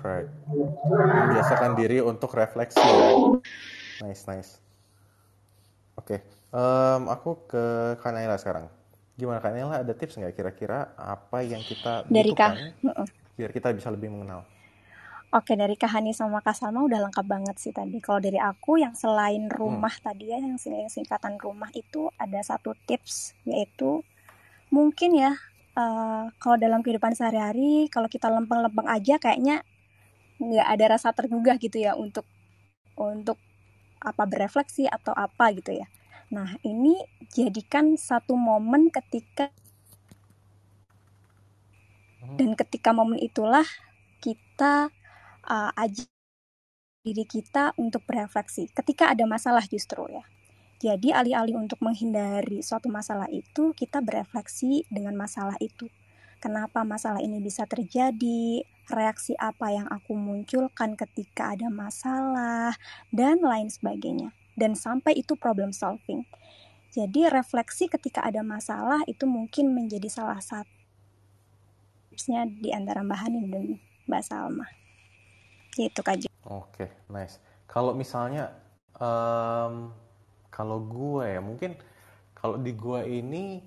Right. 0.00 0.28
Membiasakan 0.48 1.76
diri 1.76 2.00
untuk 2.00 2.32
refleksi. 2.32 2.80
Nice, 4.00 4.24
nice. 4.24 4.50
Oke, 6.00 6.24
em, 6.56 7.02
aku 7.12 7.44
ke 7.44 7.64
Kanaila 8.00 8.40
sekarang. 8.40 8.72
Gimana 9.20 9.44
Kanaila? 9.44 9.84
Ada 9.84 9.92
tips 9.92 10.16
nggak 10.16 10.32
kira-kira 10.32 10.96
apa 10.96 11.44
yang 11.44 11.60
kita 11.60 12.08
Dari 12.08 12.32
butuhkan 12.32 12.72
Kak, 12.80 13.04
biar 13.36 13.50
kita 13.52 13.68
bisa 13.76 13.92
lebih 13.92 14.08
mengenal? 14.08 14.48
Oke, 15.32 15.56
dari 15.56 15.80
Kak 15.80 15.96
Hani 15.96 16.12
sama 16.12 16.44
Kak 16.44 16.52
Salma 16.52 16.84
udah 16.84 17.08
lengkap 17.08 17.24
banget 17.24 17.56
sih 17.56 17.72
tadi. 17.72 17.96
Kalau 18.04 18.20
dari 18.20 18.36
aku 18.36 18.76
yang 18.76 18.92
selain 18.92 19.48
rumah 19.48 19.92
tadi 20.04 20.28
ya, 20.28 20.36
yang 20.36 20.60
sing- 20.60 20.92
singkatan 20.92 21.40
rumah 21.40 21.72
itu 21.72 22.12
ada 22.20 22.36
satu 22.44 22.76
tips, 22.84 23.32
yaitu 23.48 24.04
mungkin 24.68 25.16
ya, 25.16 25.32
eh, 25.72 26.24
kalau 26.36 26.56
dalam 26.60 26.84
kehidupan 26.84 27.16
sehari-hari, 27.16 27.88
kalau 27.88 28.12
kita 28.12 28.28
lempeng-lempeng 28.28 28.84
aja 28.84 29.16
kayaknya 29.16 29.64
nggak 30.36 30.68
ada 30.68 30.84
rasa 31.00 31.08
tergugah 31.16 31.56
gitu 31.56 31.80
ya 31.80 31.96
untuk 31.96 32.28
untuk 33.00 33.40
apa 34.04 34.24
berefleksi 34.28 34.84
atau 34.92 35.16
apa 35.16 35.48
gitu 35.56 35.72
ya. 35.72 35.88
Nah, 36.28 36.60
ini 36.60 36.92
jadikan 37.32 37.96
satu 37.96 38.36
momen 38.36 38.92
ketika 38.92 39.48
dan 42.36 42.52
ketika 42.52 42.92
momen 42.92 43.16
itulah 43.16 43.64
kita 44.20 44.92
uh, 45.46 45.70
ajak 45.74 46.08
diri 47.02 47.26
kita 47.26 47.74
untuk 47.78 48.06
berefleksi 48.06 48.70
ketika 48.70 49.10
ada 49.10 49.26
masalah 49.26 49.66
justru 49.66 50.06
ya. 50.10 50.22
Jadi 50.82 51.14
alih-alih 51.14 51.62
untuk 51.62 51.78
menghindari 51.78 52.58
suatu 52.58 52.90
masalah 52.90 53.30
itu, 53.30 53.70
kita 53.70 54.02
berefleksi 54.02 54.82
dengan 54.90 55.14
masalah 55.14 55.54
itu. 55.62 55.86
Kenapa 56.42 56.82
masalah 56.82 57.22
ini 57.22 57.38
bisa 57.38 57.70
terjadi? 57.70 58.66
Reaksi 58.90 59.38
apa 59.38 59.70
yang 59.70 59.86
aku 59.86 60.18
munculkan 60.18 60.98
ketika 60.98 61.54
ada 61.54 61.70
masalah 61.70 62.74
dan 63.14 63.38
lain 63.38 63.70
sebagainya. 63.70 64.34
Dan 64.58 64.74
sampai 64.74 65.22
itu 65.22 65.38
problem 65.38 65.70
solving. 65.70 66.26
Jadi 66.90 67.30
refleksi 67.30 67.86
ketika 67.86 68.26
ada 68.26 68.42
masalah 68.42 69.06
itu 69.06 69.22
mungkin 69.22 69.70
menjadi 69.70 70.10
salah 70.10 70.42
satu 70.42 70.82
tipsnya 72.10 72.44
di 72.44 72.74
antara 72.74 73.06
Mbak 73.06 73.18
Hani 73.22 73.40
dan 73.48 73.64
Mbak 74.10 74.22
Salma. 74.26 74.81
Gitu 75.72 76.00
Kak 76.04 76.16
Jo. 76.20 76.28
Oke, 76.48 76.92
nice. 77.08 77.40
Kalau 77.64 77.96
misalnya, 77.96 78.52
em, 79.00 79.88
kalau 80.52 80.78
gue 80.84 81.24
ya 81.24 81.40
mungkin 81.40 81.72
kalau 82.36 82.60
di 82.60 82.76
gue 82.76 83.00
ini 83.08 83.64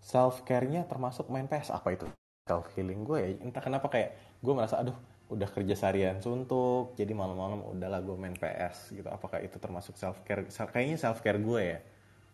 self 0.00 0.46
care-nya 0.48 0.88
termasuk 0.88 1.28
main 1.28 1.44
PS 1.44 1.74
apa 1.76 1.92
itu? 1.92 2.06
Self 2.48 2.72
healing 2.72 3.04
gue 3.04 3.18
ya. 3.20 3.28
Entah 3.44 3.60
kenapa 3.60 3.92
kayak 3.92 4.40
gue 4.40 4.52
merasa 4.56 4.80
aduh 4.80 4.96
udah 5.28 5.44
kerja 5.52 5.76
seharian 5.76 6.24
suntuk, 6.24 6.96
jadi 6.96 7.12
malam-malam 7.12 7.60
udahlah 7.68 8.00
gue 8.00 8.16
main 8.16 8.32
PS 8.32 8.96
gitu. 8.96 9.08
Apakah 9.12 9.44
itu 9.44 9.60
termasuk 9.60 10.00
self 10.00 10.24
care? 10.24 10.48
Kayaknya 10.48 10.96
self 10.96 11.20
care 11.20 11.36
gue 11.36 11.76
ya. 11.76 11.78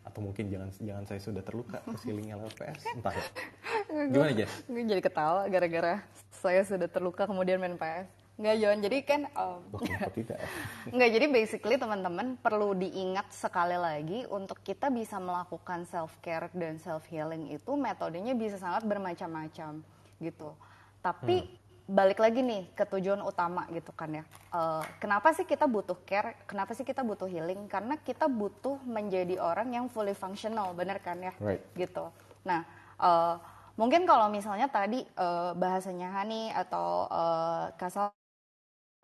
Atau 0.06 0.22
mungkin 0.22 0.46
jangan 0.46 0.70
jangan 0.78 1.04
saya 1.10 1.18
sudah 1.18 1.42
terluka 1.42 1.82
terus 1.82 2.04
healingnya 2.06 2.38
lewat 2.38 2.54
PS, 2.54 2.82
entah 2.94 3.14
ya. 3.16 3.24
Gimana 4.14 4.32
Jess? 4.36 4.52
Gue 4.70 4.84
jadi 4.86 5.02
ketawa 5.02 5.48
gara-gara 5.50 6.04
saya 6.30 6.62
sudah 6.62 6.86
terluka 6.86 7.26
kemudian 7.26 7.58
main 7.58 7.74
PS. 7.74 8.23
Nggak 8.34 8.56
Jon, 8.58 8.78
jadi 8.82 8.98
kan 9.06 9.20
um, 9.38 9.62
tidak 10.10 10.42
ya? 10.42 10.48
Nggak, 10.90 11.10
jadi 11.14 11.26
basically 11.30 11.76
teman-teman 11.78 12.34
perlu 12.42 12.74
diingat 12.74 13.30
sekali 13.30 13.78
lagi 13.78 14.26
untuk 14.26 14.58
kita 14.66 14.90
bisa 14.90 15.22
melakukan 15.22 15.86
self 15.86 16.10
care 16.18 16.50
dan 16.50 16.82
self 16.82 17.06
healing 17.06 17.54
itu 17.54 17.78
metodenya 17.78 18.34
bisa 18.34 18.58
sangat 18.58 18.82
bermacam-macam 18.90 19.86
gitu. 20.18 20.50
Tapi 20.98 21.46
balik 21.86 22.18
lagi 22.18 22.42
nih 22.42 22.74
ke 22.74 22.82
tujuan 22.90 23.22
utama 23.22 23.70
gitu 23.70 23.94
kan 23.94 24.10
ya. 24.10 24.26
Eh, 24.50 24.84
kenapa 24.98 25.30
sih 25.30 25.46
kita 25.46 25.70
butuh 25.70 26.02
care? 26.02 26.34
Kenapa 26.50 26.74
sih 26.74 26.82
kita 26.82 27.06
butuh 27.06 27.30
healing? 27.30 27.70
Karena 27.70 27.94
kita 28.02 28.26
butuh 28.26 28.82
menjadi 28.82 29.38
orang 29.38 29.70
yang 29.70 29.86
fully 29.86 30.16
functional, 30.16 30.74
bener 30.74 30.98
kan 30.98 31.22
ya? 31.22 31.30
Right. 31.38 31.62
Gitu. 31.78 32.10
Nah, 32.42 32.66
eh, 32.98 33.34
mungkin 33.78 34.10
kalau 34.10 34.26
misalnya 34.26 34.66
tadi 34.66 35.06
eh, 35.06 35.52
bahasanya 35.54 36.10
Hani 36.18 36.50
atau 36.50 37.06
eh, 37.06 37.66
Kasal 37.78 38.10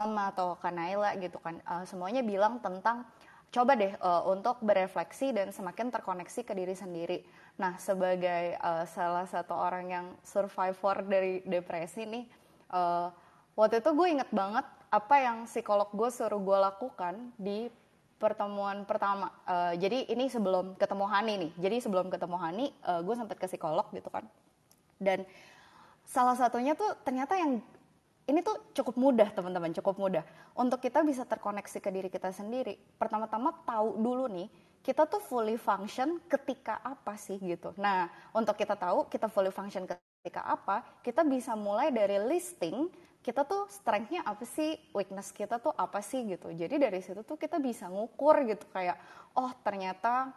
sama 0.00 0.32
atau 0.32 0.56
Kanaila 0.56 1.12
gitu 1.20 1.36
kan 1.44 1.60
uh, 1.68 1.84
semuanya 1.84 2.24
bilang 2.24 2.56
tentang 2.64 3.04
coba 3.52 3.76
deh 3.76 3.92
uh, 4.00 4.24
untuk 4.32 4.56
berefleksi 4.64 5.36
dan 5.36 5.52
semakin 5.52 5.92
terkoneksi 5.92 6.40
ke 6.40 6.56
diri 6.56 6.72
sendiri. 6.72 7.20
Nah 7.60 7.76
sebagai 7.76 8.56
uh, 8.64 8.88
salah 8.88 9.28
satu 9.28 9.52
orang 9.52 9.92
yang 9.92 10.06
survivor 10.24 11.04
dari 11.04 11.44
depresi 11.44 12.08
nih, 12.08 12.24
uh, 12.72 13.12
waktu 13.60 13.84
itu 13.84 13.92
gue 13.92 14.08
inget 14.08 14.30
banget 14.32 14.64
apa 14.88 15.16
yang 15.20 15.44
psikolog 15.44 15.92
gue 15.92 16.08
suruh 16.08 16.40
gue 16.40 16.58
lakukan 16.64 17.14
di 17.36 17.68
pertemuan 18.16 18.88
pertama. 18.88 19.28
Uh, 19.44 19.76
jadi 19.76 20.08
ini 20.08 20.32
sebelum 20.32 20.80
ketemu 20.80 21.04
Hani 21.12 21.32
nih. 21.44 21.52
Jadi 21.60 21.76
sebelum 21.84 22.08
ketemu 22.08 22.36
Hani, 22.40 22.66
uh, 22.88 23.00
gue 23.04 23.14
sempat 23.16 23.36
ke 23.36 23.48
psikolog 23.48 23.84
gitu 23.92 24.08
kan. 24.08 24.24
Dan 25.00 25.28
salah 26.04 26.36
satunya 26.36 26.72
tuh 26.76 26.96
ternyata 27.04 27.36
yang 27.36 27.64
ini 28.30 28.46
tuh 28.46 28.70
cukup 28.70 28.94
mudah 28.94 29.34
teman-teman, 29.34 29.74
cukup 29.74 29.98
mudah. 29.98 30.22
Untuk 30.54 30.78
kita 30.78 31.02
bisa 31.02 31.26
terkoneksi 31.26 31.78
ke 31.82 31.90
diri 31.90 32.06
kita 32.06 32.30
sendiri, 32.30 32.78
pertama-tama 32.94 33.50
tahu 33.66 33.98
dulu 33.98 34.30
nih, 34.30 34.46
kita 34.86 35.04
tuh 35.10 35.18
fully 35.18 35.58
function 35.58 36.22
ketika 36.30 36.78
apa 36.86 37.18
sih 37.18 37.42
gitu. 37.42 37.74
Nah, 37.74 38.06
untuk 38.30 38.54
kita 38.54 38.78
tahu 38.78 39.10
kita 39.10 39.26
fully 39.26 39.50
function 39.50 39.84
ketika 39.84 40.46
apa, 40.46 40.86
kita 41.02 41.26
bisa 41.26 41.58
mulai 41.58 41.90
dari 41.90 42.22
listing, 42.22 42.86
kita 43.20 43.42
tuh 43.42 43.66
strength-nya 43.66 44.22
apa 44.22 44.46
sih, 44.46 44.78
weakness 44.94 45.34
kita 45.34 45.58
tuh 45.58 45.74
apa 45.74 45.98
sih 46.00 46.22
gitu. 46.24 46.54
Jadi 46.54 46.78
dari 46.78 47.02
situ 47.02 47.26
tuh 47.26 47.36
kita 47.36 47.58
bisa 47.58 47.90
ngukur 47.90 48.46
gitu 48.46 48.64
kayak, 48.70 48.96
oh 49.36 49.50
ternyata 49.60 50.30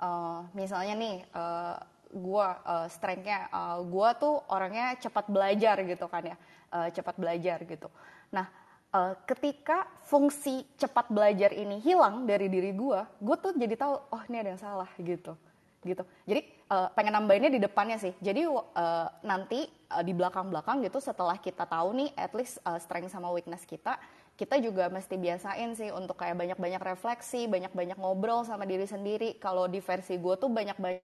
uh, 0.00 0.48
misalnya 0.56 0.96
nih, 0.96 1.16
uh, 1.36 1.76
gue 2.08 2.46
uh, 2.66 2.88
strength-nya, 2.88 3.52
uh, 3.52 3.78
gue 3.84 4.08
tuh 4.16 4.34
orangnya 4.48 4.96
cepat 4.96 5.28
belajar 5.28 5.76
gitu 5.84 6.08
kan 6.08 6.24
ya 6.24 6.38
uh, 6.74 6.88
cepat 6.90 7.14
belajar 7.14 7.62
gitu. 7.62 7.86
Nah, 8.34 8.50
uh, 8.90 9.14
ketika 9.22 9.86
fungsi 10.02 10.66
cepat 10.74 11.06
belajar 11.08 11.54
ini 11.54 11.78
hilang 11.78 12.26
dari 12.26 12.50
diri 12.50 12.74
gue, 12.74 13.00
gue 13.22 13.36
tuh 13.38 13.54
jadi 13.54 13.78
tahu, 13.78 13.94
oh 14.10 14.22
ini 14.26 14.36
ada 14.42 14.50
yang 14.52 14.60
salah 14.60 14.90
gitu, 14.98 15.38
gitu. 15.86 16.02
Jadi 16.26 16.40
uh, 16.74 16.90
pengen 16.92 17.14
nambahinnya 17.14 17.54
di 17.54 17.62
depannya 17.62 17.96
sih. 18.02 18.12
Jadi 18.18 18.50
uh, 18.50 19.08
nanti 19.22 19.70
uh, 19.94 20.02
di 20.02 20.10
belakang-belakang 20.10 20.82
gitu, 20.82 20.98
setelah 20.98 21.38
kita 21.38 21.62
tahu 21.64 21.94
nih, 21.94 22.10
at 22.18 22.34
least 22.34 22.58
uh, 22.66 22.76
strength 22.82 23.14
sama 23.14 23.30
weakness 23.30 23.62
kita, 23.62 23.94
kita 24.34 24.58
juga 24.58 24.90
mesti 24.90 25.14
biasain 25.14 25.78
sih 25.78 25.94
untuk 25.94 26.18
kayak 26.18 26.34
banyak-banyak 26.34 26.82
refleksi, 26.82 27.46
banyak-banyak 27.46 27.94
ngobrol 27.94 28.42
sama 28.42 28.66
diri 28.66 28.82
sendiri. 28.82 29.38
Kalau 29.38 29.70
di 29.70 29.78
versi 29.78 30.18
gue 30.18 30.34
tuh 30.34 30.50
banyak-banyak 30.50 30.98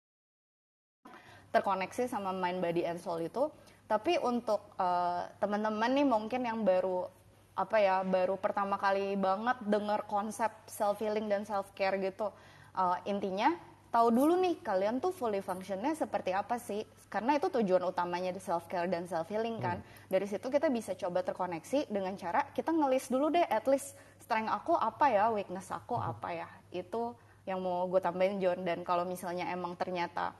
terkoneksi 1.51 2.07
sama 2.07 2.31
mind, 2.31 2.63
body, 2.63 2.83
and 2.87 2.99
soul 3.03 3.19
itu 3.19 3.51
tapi 3.91 4.23
untuk 4.23 4.63
uh, 4.79 5.27
teman-teman 5.43 5.91
nih 5.91 6.07
mungkin 6.07 6.47
yang 6.47 6.63
baru 6.63 7.11
apa 7.59 7.83
ya 7.83 8.07
baru 8.07 8.39
pertama 8.39 8.79
kali 8.79 9.19
banget 9.19 9.59
dengar 9.67 10.07
konsep 10.07 10.55
self 10.71 11.03
healing 11.03 11.27
dan 11.27 11.43
self 11.43 11.75
care 11.75 11.99
gitu 11.99 12.31
uh, 12.79 12.97
intinya 13.03 13.51
tahu 13.91 14.15
dulu 14.15 14.39
nih 14.39 14.63
kalian 14.63 15.03
tuh 15.03 15.11
fully 15.11 15.43
functionnya 15.43 15.99
seperti 15.99 16.31
apa 16.31 16.63
sih 16.63 16.87
karena 17.11 17.35
itu 17.35 17.51
tujuan 17.51 17.83
utamanya 17.83 18.31
di 18.31 18.39
self 18.39 18.71
care 18.71 18.87
dan 18.87 19.11
self 19.11 19.27
healing 19.27 19.59
kan 19.59 19.83
hmm. 19.83 20.07
dari 20.07 20.31
situ 20.31 20.47
kita 20.47 20.71
bisa 20.71 20.95
coba 20.95 21.27
terkoneksi 21.27 21.91
dengan 21.91 22.15
cara 22.15 22.47
kita 22.55 22.71
ngelis 22.71 23.11
dulu 23.11 23.35
deh 23.35 23.43
at 23.43 23.67
least 23.67 23.99
strength 24.23 24.55
aku 24.55 24.79
apa 24.79 25.11
ya 25.11 25.35
weakness 25.35 25.67
aku 25.75 25.99
hmm. 25.99 26.11
apa 26.15 26.29
ya 26.31 26.49
itu 26.71 27.11
yang 27.43 27.59
mau 27.59 27.91
gue 27.91 27.99
tambahin 27.99 28.39
John 28.39 28.63
dan 28.63 28.87
kalau 28.87 29.03
misalnya 29.03 29.51
emang 29.51 29.75
ternyata 29.75 30.31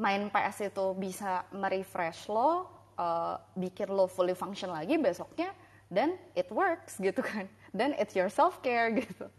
main 0.00 0.32
PS 0.32 0.72
itu 0.72 0.96
bisa 0.96 1.44
merefresh 1.52 2.32
lo, 2.32 2.64
uh, 2.96 3.36
bikin 3.52 3.92
lo 3.92 4.08
fully 4.08 4.32
function 4.32 4.72
lagi 4.72 4.96
besoknya, 4.96 5.52
dan 5.92 6.16
it 6.32 6.48
works 6.48 6.96
gitu 6.96 7.20
kan. 7.20 7.44
Dan 7.76 7.94
it's 8.02 8.18
your 8.18 8.32
self 8.32 8.58
care 8.64 8.90
gitu. 9.04 9.30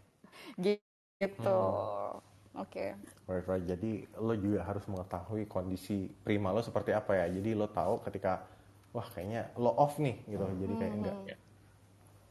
Gitu. 0.56 1.36
Hmm. 1.44 2.16
Oke. 2.56 2.96
Okay. 2.96 2.96
Right, 3.28 3.44
right. 3.44 3.64
Jadi 3.68 4.08
lo 4.16 4.32
juga 4.38 4.64
harus 4.64 4.88
mengetahui 4.88 5.44
kondisi 5.50 6.08
prima 6.24 6.48
lo 6.48 6.64
seperti 6.64 6.96
apa 6.96 7.12
ya. 7.18 7.26
Jadi 7.28 7.52
lo 7.52 7.68
tahu 7.68 8.00
ketika 8.08 8.48
wah 8.96 9.04
kayaknya 9.04 9.52
lo 9.60 9.76
off 9.76 10.00
nih 10.00 10.16
gitu. 10.24 10.44
Hmm. 10.46 10.56
Jadi 10.64 10.72
kayak 10.80 10.92
enggak 10.96 11.16
ya. 11.28 11.36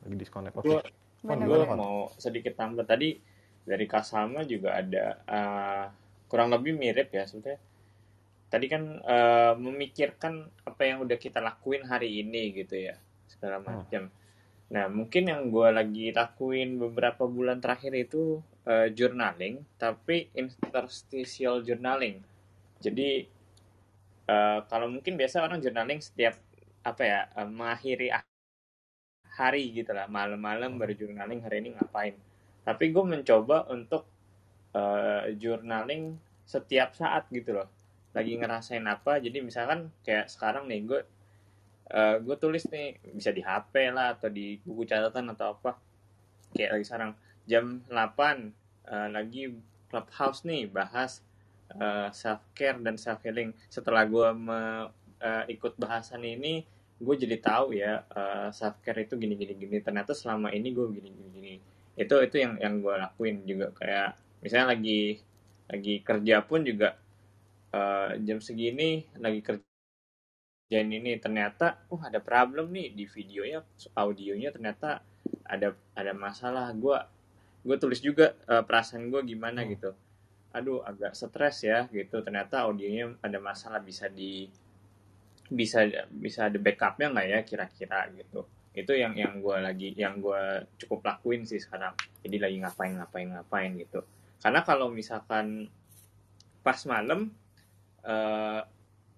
lagi 0.02 0.16
disconnect. 0.18 0.56
Oke. 0.58 0.82
Okay. 0.82 0.90
Gue 1.22 1.62
mau 1.70 2.10
sedikit 2.18 2.58
tambah 2.58 2.82
tadi 2.82 3.22
dari 3.62 3.86
Kasama 3.86 4.42
juga 4.42 4.82
ada 4.82 5.22
uh, 5.30 5.86
kurang 6.26 6.50
lebih 6.50 6.74
mirip 6.74 7.14
ya 7.14 7.30
sebetulnya 7.30 7.62
tadi 8.52 8.68
kan 8.68 9.00
uh, 9.08 9.56
memikirkan 9.56 10.44
apa 10.68 10.82
yang 10.84 11.08
udah 11.08 11.16
kita 11.16 11.40
lakuin 11.40 11.88
hari 11.88 12.20
ini 12.20 12.52
gitu 12.52 12.76
ya 12.76 13.00
segala 13.32 13.64
hmm. 13.64 13.66
macam. 13.66 14.04
Hmm. 14.12 14.20
Nah 14.76 14.86
mungkin 14.92 15.24
yang 15.32 15.48
gue 15.48 15.68
lagi 15.72 16.12
lakuin 16.12 16.76
beberapa 16.76 17.24
bulan 17.32 17.64
terakhir 17.64 17.96
itu 17.96 18.44
uh, 18.68 18.92
journaling, 18.92 19.64
tapi 19.80 20.28
interstitial 20.36 21.64
journaling. 21.64 22.20
Jadi 22.84 23.24
uh, 24.28 24.68
kalau 24.68 24.92
mungkin 24.92 25.16
biasa 25.16 25.48
orang 25.48 25.64
journaling 25.64 26.04
setiap 26.04 26.36
apa 26.84 27.04
ya 27.08 27.20
uh, 27.40 27.48
mengakhiri 27.48 28.12
hari 29.32 29.72
gitu 29.72 29.96
lah 29.96 30.12
malam-malam 30.12 30.76
baru 30.76 30.92
journaling 30.92 31.40
hari 31.40 31.64
ini 31.64 31.80
ngapain. 31.80 32.20
Tapi 32.68 32.92
gue 32.92 33.04
mencoba 33.08 33.64
untuk 33.72 34.04
uh, 34.76 35.24
journaling 35.40 36.20
setiap 36.44 36.92
saat 37.00 37.32
gitu 37.32 37.56
loh 37.56 37.72
lagi 38.12 38.36
ngerasain 38.36 38.84
apa 38.88 39.24
jadi 39.24 39.40
misalkan 39.40 39.88
kayak 40.04 40.28
sekarang 40.28 40.68
nih 40.68 40.84
gue 40.84 41.00
uh, 41.92 42.16
gue 42.24 42.36
tulis 42.40 42.64
nih 42.72 42.98
bisa 43.12 43.30
di 43.36 43.44
HP 43.44 43.92
lah 43.92 44.16
atau 44.16 44.32
di 44.32 44.58
buku 44.64 44.88
catatan 44.88 45.32
atau 45.36 45.56
apa. 45.60 45.78
Kayak 46.56 46.80
lagi 46.80 46.86
sekarang 46.88 47.12
jam 47.48 47.66
8 47.88 47.92
uh, 47.92 48.04
eh, 48.92 49.10
lagi 49.12 49.44
clubhouse 49.88 50.44
nih 50.48 50.68
bahas 50.68 51.24
uh, 51.76 52.08
eh, 52.08 52.10
self 52.12 52.44
care 52.56 52.80
dan 52.80 52.96
self 53.00 53.24
healing 53.24 53.56
setelah 53.72 54.04
gue 54.08 54.28
me, 54.36 54.88
uh, 55.24 55.44
ikut 55.48 55.80
bahasan 55.80 56.24
ini 56.28 56.64
gue 57.02 57.16
jadi 57.18 57.40
tahu 57.42 57.74
ya 57.74 58.04
uh, 58.14 58.52
self 58.54 58.78
care 58.84 59.04
itu 59.08 59.18
gini 59.18 59.34
gini 59.34 59.58
gini 59.58 59.78
ternyata 59.82 60.14
selama 60.14 60.54
ini 60.54 60.70
gue 60.70 60.86
gini 60.92 61.10
gini 61.10 61.30
gini 61.34 61.54
itu 61.98 62.16
itu 62.24 62.36
yang 62.40 62.60
yang 62.60 62.84
gue 62.84 62.96
lakuin 62.96 63.36
juga. 63.48 63.72
Kayak 63.76 64.20
misalnya 64.44 64.76
lagi 64.76 65.24
lagi 65.72 65.94
kerja 66.04 66.36
pun 66.44 66.68
juga 66.68 67.00
uh, 67.72 68.12
jam 68.22 68.40
segini 68.44 69.08
lagi 69.20 69.42
kerjain 69.44 70.90
ini 70.92 71.18
ternyata 71.20 71.84
uh 71.92 72.02
ada 72.04 72.20
problem 72.20 72.72
nih 72.72 72.96
di 72.96 73.06
videonya 73.08 73.64
audionya 73.96 74.52
ternyata 74.52 75.04
ada 75.48 75.76
ada 75.96 76.14
masalah. 76.16 76.72
Gue 76.76 76.98
gue 77.62 77.78
tulis 77.78 78.00
juga 78.02 78.34
uh, 78.48 78.64
perasaan 78.64 79.12
gue 79.12 79.22
gimana 79.28 79.64
hmm. 79.64 79.70
gitu. 79.76 79.92
Aduh 80.52 80.84
agak 80.84 81.16
stres 81.16 81.64
ya 81.64 81.88
gitu. 81.92 82.24
Ternyata 82.24 82.68
audionya 82.68 83.16
ada 83.24 83.40
masalah 83.40 83.80
bisa 83.84 84.08
di 84.12 84.48
bisa 85.52 85.84
bisa 86.08 86.48
ada 86.48 86.56
backupnya 86.56 87.12
nggak 87.12 87.28
ya 87.28 87.40
kira-kira 87.44 88.08
gitu. 88.16 88.48
Itu 88.72 88.96
yang 88.96 89.20
yang 89.20 89.44
gue 89.44 89.58
lagi 89.60 89.92
yang 90.00 90.24
gue 90.24 90.64
cukup 90.80 91.04
lakuin 91.04 91.44
sih 91.44 91.60
sekarang. 91.60 91.96
Jadi 92.24 92.38
lagi 92.40 92.58
ngapain 92.64 92.96
ngapain 92.96 93.28
ngapain 93.36 93.72
gitu. 93.76 94.00
Karena 94.40 94.64
kalau 94.64 94.88
misalkan 94.90 95.68
pas 96.64 96.80
malam 96.88 97.30
uh, 98.06 98.60
eh, 98.60 98.62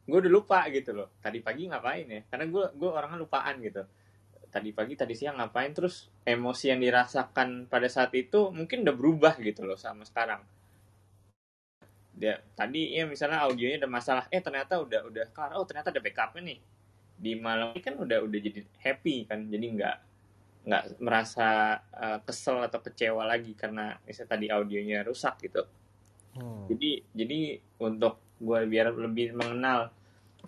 gue 0.04 0.18
udah 0.20 0.32
lupa 0.32 0.60
gitu 0.72 0.92
loh. 0.92 1.10
Tadi 1.24 1.40
pagi 1.40 1.68
ngapain 1.70 2.08
ya? 2.08 2.22
Karena 2.28 2.46
gue 2.48 2.66
gue 2.76 2.90
orangnya 2.90 3.20
lupaan 3.20 3.56
gitu. 3.64 3.84
Tadi 4.52 4.70
pagi 4.76 4.94
tadi 4.94 5.14
siang 5.16 5.40
ngapain? 5.40 5.72
Terus 5.72 6.12
emosi 6.28 6.72
yang 6.72 6.80
dirasakan 6.84 7.72
pada 7.72 7.88
saat 7.88 8.12
itu 8.14 8.52
mungkin 8.52 8.84
udah 8.86 8.96
berubah 8.96 9.34
gitu 9.40 9.64
loh 9.64 9.80
sama 9.80 10.04
sekarang. 10.04 10.44
Dia 12.14 12.38
tadi 12.54 12.94
ya 12.94 13.10
misalnya 13.10 13.42
audionya 13.48 13.82
ada 13.82 13.90
masalah 13.90 14.24
eh 14.30 14.44
ternyata 14.44 14.78
udah 14.84 15.08
udah 15.10 15.26
kelar. 15.32 15.56
Oh 15.58 15.66
ternyata 15.66 15.90
ada 15.90 16.04
backupnya 16.04 16.54
nih. 16.54 16.60
Di 17.14 17.32
malam 17.40 17.72
ini 17.72 17.82
kan 17.82 17.96
udah 17.98 18.20
udah 18.22 18.40
jadi 18.40 18.62
happy 18.84 19.26
kan? 19.26 19.48
Jadi 19.48 19.66
nggak 19.80 19.98
nggak 20.64 20.84
merasa 21.04 21.80
uh, 21.92 22.24
kesel 22.24 22.64
atau 22.64 22.80
kecewa 22.80 23.28
lagi 23.28 23.52
karena 23.52 24.00
misalnya 24.08 24.32
tadi 24.32 24.48
audionya 24.48 25.04
rusak 25.04 25.40
gitu. 25.44 25.64
Hmm. 26.34 26.66
jadi 26.66 27.06
jadi 27.14 27.62
untuk 27.78 28.18
gue 28.40 28.60
biar 28.68 28.94
lebih 28.94 29.34
mengenal. 29.38 29.92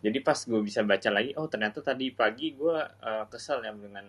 Jadi 0.04 0.20
pas 0.22 0.38
gue 0.38 0.62
bisa 0.62 0.84
baca 0.84 1.10
lagi 1.10 1.32
oh 1.40 1.48
ternyata 1.48 1.80
tadi 1.82 2.12
pagi 2.12 2.54
gue 2.54 2.78
uh, 2.78 3.26
kesel 3.32 3.64
ya 3.64 3.72
dengan 3.74 4.06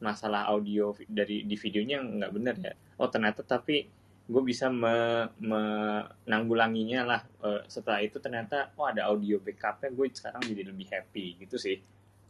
masalah 0.00 0.48
audio 0.52 0.92
dari 1.06 1.44
di 1.44 1.56
videonya 1.56 2.02
nggak 2.02 2.32
bener 2.32 2.54
ya. 2.58 2.72
Oh 2.98 3.08
ternyata 3.12 3.44
tapi 3.44 3.86
gue 4.26 4.42
bisa 4.42 4.66
me, 4.72 5.28
menanggulanginya 5.38 7.00
lah. 7.06 7.20
Uh, 7.38 7.62
setelah 7.68 8.02
itu 8.02 8.18
ternyata 8.18 8.72
oh 8.80 8.88
ada 8.88 9.06
audio 9.06 9.38
backupnya 9.38 9.92
gue 9.92 10.06
sekarang 10.10 10.42
jadi 10.42 10.62
lebih 10.66 10.86
happy. 10.90 11.26
Gitu 11.44 11.56
sih 11.60 11.76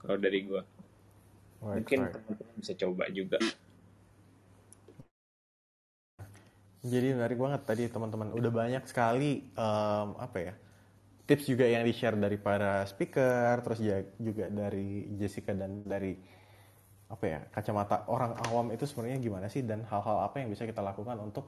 kalau 0.03 0.19
dari 0.19 0.45
gue 0.45 0.61
right, 1.63 1.81
mungkin 1.81 1.99
right. 2.05 2.13
teman-teman 2.13 2.55
bisa 2.59 2.73
coba 2.75 3.05
juga. 3.09 3.39
Jadi 6.87 7.19
menarik 7.19 7.39
banget 7.39 7.63
tadi 7.67 7.83
teman-teman. 7.91 8.31
Udah 8.31 8.53
banyak 8.53 8.85
sekali 8.87 9.43
um, 9.59 10.15
apa 10.21 10.39
ya 10.39 10.55
tips 11.27 11.51
juga 11.51 11.67
yang 11.67 11.83
di-share 11.83 12.15
dari 12.15 12.39
para 12.39 12.87
speaker, 12.87 13.59
terus 13.67 13.83
juga 14.17 14.47
dari 14.47 15.11
Jessica 15.19 15.53
dan 15.53 15.83
dari 15.83 16.15
apa 17.07 17.23
ya 17.23 17.39
kacamata 17.55 18.11
orang 18.11 18.35
awam 18.51 18.75
itu 18.75 18.83
sebenarnya 18.83 19.23
gimana 19.23 19.47
sih 19.47 19.63
dan 19.63 19.87
hal-hal 19.87 20.27
apa 20.27 20.43
yang 20.43 20.51
bisa 20.51 20.67
kita 20.67 20.83
lakukan 20.83 21.15
untuk 21.23 21.47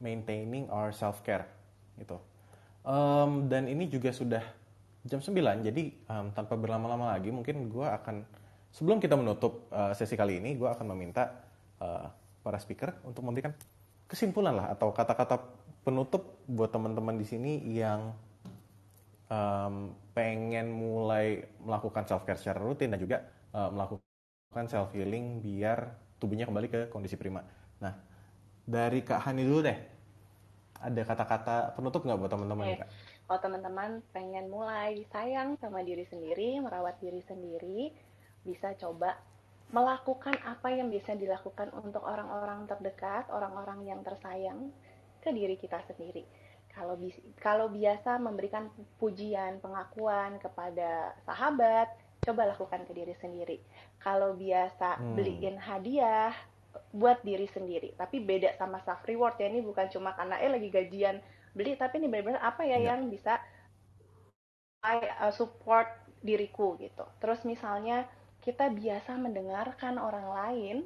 maintaining 0.00 0.68
our 0.68 0.92
self 0.92 1.24
care 1.24 1.48
gitu. 1.96 2.20
Um, 2.84 3.48
dan 3.48 3.68
ini 3.68 3.88
juga 3.88 4.12
sudah 4.12 4.44
jam 5.06 5.22
9 5.22 5.32
jadi 5.64 5.82
um, 6.10 6.34
tanpa 6.34 6.54
berlama-lama 6.58 7.14
lagi 7.14 7.30
mungkin 7.30 7.70
gue 7.70 7.86
akan 7.86 8.26
sebelum 8.74 8.98
kita 8.98 9.14
menutup 9.14 9.70
uh, 9.70 9.94
sesi 9.94 10.18
kali 10.18 10.42
ini 10.42 10.58
gue 10.58 10.66
akan 10.66 10.86
meminta 10.92 11.30
uh, 11.78 12.10
para 12.42 12.58
speaker 12.58 12.94
untuk 13.06 13.22
memberikan 13.22 13.54
kesimpulan 14.06 14.54
lah 14.54 14.66
atau 14.74 14.90
kata-kata 14.94 15.42
penutup 15.86 16.42
buat 16.46 16.70
teman-teman 16.70 17.14
di 17.18 17.26
sini 17.26 17.52
yang 17.70 18.14
um, 19.30 19.94
pengen 20.14 20.72
mulai 20.72 21.44
melakukan 21.62 22.06
self 22.06 22.24
care 22.24 22.38
secara 22.38 22.62
rutin 22.62 22.92
dan 22.92 23.00
juga 23.00 23.26
uh, 23.52 23.70
melakukan 23.70 24.66
self 24.66 24.90
healing 24.94 25.42
biar 25.42 25.94
tubuhnya 26.16 26.48
kembali 26.48 26.68
ke 26.70 26.80
kondisi 26.88 27.18
prima. 27.20 27.44
Nah, 27.82 27.92
dari 28.64 29.04
Kak 29.04 29.30
Hani 29.30 29.44
dulu 29.44 29.62
deh. 29.66 29.78
Ada 30.76 31.08
kata-kata 31.08 31.72
penutup 31.72 32.04
nggak 32.04 32.18
buat 32.20 32.30
teman-teman 32.30 32.84
Kak? 32.84 32.88
Kalau 33.26 33.40
teman-teman 33.42 33.90
pengen 34.14 34.46
mulai 34.52 35.02
sayang 35.10 35.56
sama 35.58 35.82
diri 35.82 36.06
sendiri, 36.06 36.62
merawat 36.62 37.00
diri 37.02 37.18
sendiri, 37.24 37.90
bisa 38.46 38.70
coba 38.78 39.18
melakukan 39.74 40.38
apa 40.46 40.70
yang 40.70 40.92
bisa 40.92 41.18
dilakukan 41.18 41.74
untuk 41.74 42.06
orang-orang 42.06 42.70
terdekat, 42.70 43.26
orang-orang 43.34 43.82
yang 43.82 43.98
tersayang 44.06 44.70
ke 45.18 45.34
diri 45.34 45.58
kita 45.58 45.82
sendiri. 45.90 46.22
Kalau 46.76 47.00
kalau 47.40 47.72
biasa 47.72 48.20
memberikan 48.20 48.68
pujian, 49.00 49.64
pengakuan 49.64 50.36
kepada 50.36 51.16
sahabat, 51.24 51.88
coba 52.20 52.52
lakukan 52.52 52.84
ke 52.84 52.92
diri 52.92 53.16
sendiri. 53.16 53.56
Kalau 53.96 54.36
biasa 54.36 55.00
hmm. 55.00 55.16
beliin 55.16 55.56
hadiah 55.56 56.36
buat 56.92 57.24
diri 57.24 57.48
sendiri, 57.48 57.96
tapi 57.96 58.20
beda 58.20 58.52
sama 58.60 58.84
self 58.84 59.00
reward 59.08 59.40
ya 59.40 59.48
ini 59.48 59.64
bukan 59.64 59.88
cuma 59.88 60.12
karena 60.12 60.36
eh 60.36 60.52
lagi 60.52 60.68
gajian 60.68 61.16
beli, 61.56 61.72
tapi 61.80 62.04
ini 62.04 62.12
benar-benar 62.12 62.44
apa 62.44 62.68
ya, 62.68 62.76
ya 62.76 62.92
yang 62.92 63.08
bisa 63.08 63.40
I 64.84 65.00
uh, 65.24 65.32
support 65.32 65.88
diriku 66.20 66.76
gitu. 66.76 67.08
Terus 67.18 67.40
misalnya 67.48 68.04
kita 68.44 68.68
biasa 68.70 69.16
mendengarkan 69.16 69.96
orang 69.96 70.28
lain, 70.28 70.76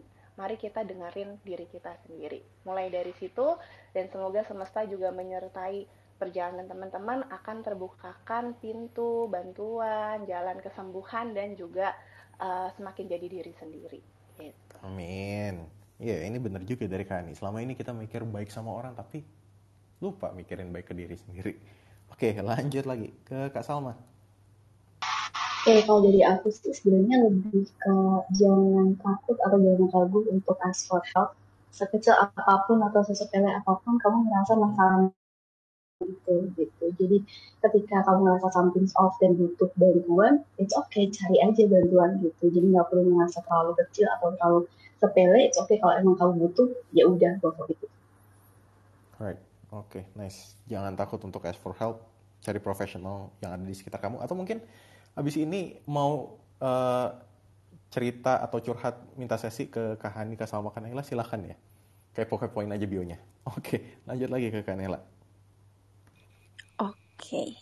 mari 0.41 0.57
kita 0.57 0.81
dengerin 0.89 1.37
diri 1.45 1.69
kita 1.69 1.93
sendiri. 2.09 2.41
Mulai 2.65 2.89
dari 2.89 3.13
situ 3.21 3.61
dan 3.93 4.09
semoga 4.09 4.41
semesta 4.49 4.81
juga 4.89 5.13
menyertai 5.13 5.85
perjalanan 6.17 6.65
teman-teman 6.65 7.29
akan 7.29 7.57
terbukakan 7.61 8.57
pintu 8.61 9.29
bantuan, 9.29 10.25
jalan 10.25 10.57
kesembuhan 10.65 11.37
dan 11.37 11.57
juga 11.61 11.93
uh, 12.41 12.73
semakin 12.81 13.05
jadi 13.05 13.27
diri 13.29 13.53
sendiri. 13.61 14.01
Gitu. 14.41 14.77
Amin. 14.81 15.69
Iya, 16.01 16.25
ini 16.25 16.41
benar 16.41 16.65
juga 16.65 16.89
dari 16.89 17.05
Kani. 17.05 17.37
Selama 17.37 17.61
ini 17.61 17.77
kita 17.77 17.93
mikir 17.93 18.25
baik 18.25 18.49
sama 18.49 18.73
orang 18.73 18.97
tapi 18.97 19.21
lupa 20.01 20.33
mikirin 20.33 20.73
baik 20.73 20.89
ke 20.89 20.95
diri 20.97 21.17
sendiri. 21.21 21.53
Oke, 22.09 22.33
lanjut 22.41 22.89
lagi 22.89 23.13
ke 23.29 23.53
Kak 23.53 23.61
Salma. 23.61 23.93
Oke, 25.61 25.85
kalau 25.85 26.01
dari 26.01 26.25
aku 26.25 26.49
sih 26.49 26.73
sebenarnya 26.73 27.29
lebih 27.29 27.69
ke 27.69 27.95
jangan 28.33 28.97
takut 28.97 29.37
atau 29.45 29.61
jangan 29.61 29.93
ragu 29.93 30.25
untuk 30.33 30.57
ask 30.65 30.89
for 30.89 31.05
help. 31.13 31.37
Sekecil 31.69 32.17
apa 32.17 32.65
pun 32.65 32.81
atau 32.81 33.05
sesepele 33.05 33.53
apa 33.53 33.77
pun, 33.85 34.01
kamu 34.01 34.25
merasa 34.25 34.57
masalah 34.57 35.13
itu 36.01 36.49
gitu. 36.57 36.85
Jadi 36.97 37.19
ketika 37.61 38.01
kamu 38.09 38.25
merasa 38.25 38.49
something 38.57 38.89
off 38.97 39.21
dan 39.21 39.37
butuh 39.37 39.69
bantuan 39.77 40.41
it's 40.57 40.73
okay 40.73 41.13
cari 41.13 41.37
aja 41.45 41.69
bantuan 41.69 42.17
gitu. 42.25 42.49
Jadi 42.49 42.67
nggak 42.73 42.89
perlu 42.89 43.13
merasa 43.13 43.45
terlalu 43.45 43.77
kecil 43.85 44.09
atau 44.17 44.33
terlalu 44.41 44.61
sepele 44.97 45.41
it's 45.45 45.61
okay. 45.61 45.77
Kalau 45.77 45.93
emang 45.93 46.17
kamu 46.17 46.49
butuh 46.49 46.73
ya 46.97 47.05
udah 47.05 47.37
go 47.45 47.53
for 47.53 47.69
it. 47.69 47.77
Right. 49.21 49.37
Oke 49.77 50.01
okay, 50.01 50.03
nice. 50.17 50.57
Jangan 50.73 50.97
takut 50.97 51.21
untuk 51.21 51.45
ask 51.45 51.61
for 51.61 51.77
help. 51.77 52.01
Cari 52.41 52.57
profesional 52.57 53.29
yang 53.45 53.61
ada 53.61 53.65
di 53.69 53.77
sekitar 53.77 54.01
kamu. 54.01 54.25
Atau 54.25 54.33
mungkin 54.33 54.65
abis 55.15 55.41
ini 55.41 55.79
mau 55.89 56.39
uh, 56.63 57.09
cerita 57.91 58.39
atau 58.39 58.63
curhat 58.63 58.99
minta 59.19 59.35
sesi 59.35 59.67
ke 59.67 59.99
Kak 59.99 60.15
Hani, 60.15 60.39
Kak 60.39 60.47
Salma, 60.47 60.71
Kanela 60.71 61.03
silahkan 61.03 61.43
ya 61.43 61.57
kepo-kepoin 62.15 62.71
aja 62.71 62.87
bionya 62.87 63.19
oke 63.51 64.07
lanjut 64.07 64.31
lagi 64.31 64.51
ke 64.55 64.63
Kanela 64.63 65.01
Oke. 67.21 67.61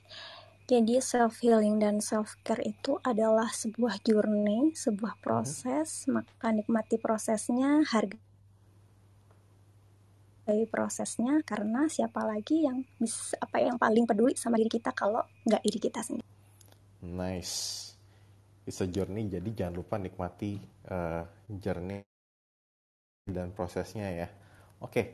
Jadi 0.70 1.02
self 1.02 1.42
healing 1.42 1.82
dan 1.82 1.98
self 1.98 2.38
care 2.46 2.62
itu 2.62 2.94
adalah 3.02 3.50
sebuah 3.50 3.98
journey, 4.06 4.70
sebuah 4.70 5.18
proses, 5.18 6.06
hmm. 6.06 6.14
maka 6.14 6.54
nikmati 6.54 6.94
prosesnya, 6.94 7.82
hargai 7.90 8.22
prosesnya 10.70 11.42
karena 11.42 11.90
siapa 11.90 12.22
lagi 12.22 12.70
yang 12.70 12.86
bisa 13.02 13.34
apa 13.42 13.58
yang 13.58 13.82
paling 13.82 14.06
peduli 14.06 14.38
sama 14.38 14.62
diri 14.62 14.70
kita 14.78 14.94
kalau 14.94 15.26
nggak 15.42 15.60
diri 15.66 15.90
kita 15.90 16.06
sendiri. 16.06 16.37
Nice. 17.04 17.86
It's 18.68 18.84
a 18.84 18.88
journey, 18.90 19.30
jadi 19.32 19.48
jangan 19.54 19.74
lupa 19.80 19.96
nikmati 19.96 20.60
uh, 20.92 21.24
journey 21.48 22.04
dan 23.24 23.54
prosesnya 23.56 24.12
ya. 24.12 24.28
Oke, 24.78 24.92
okay. 24.92 25.04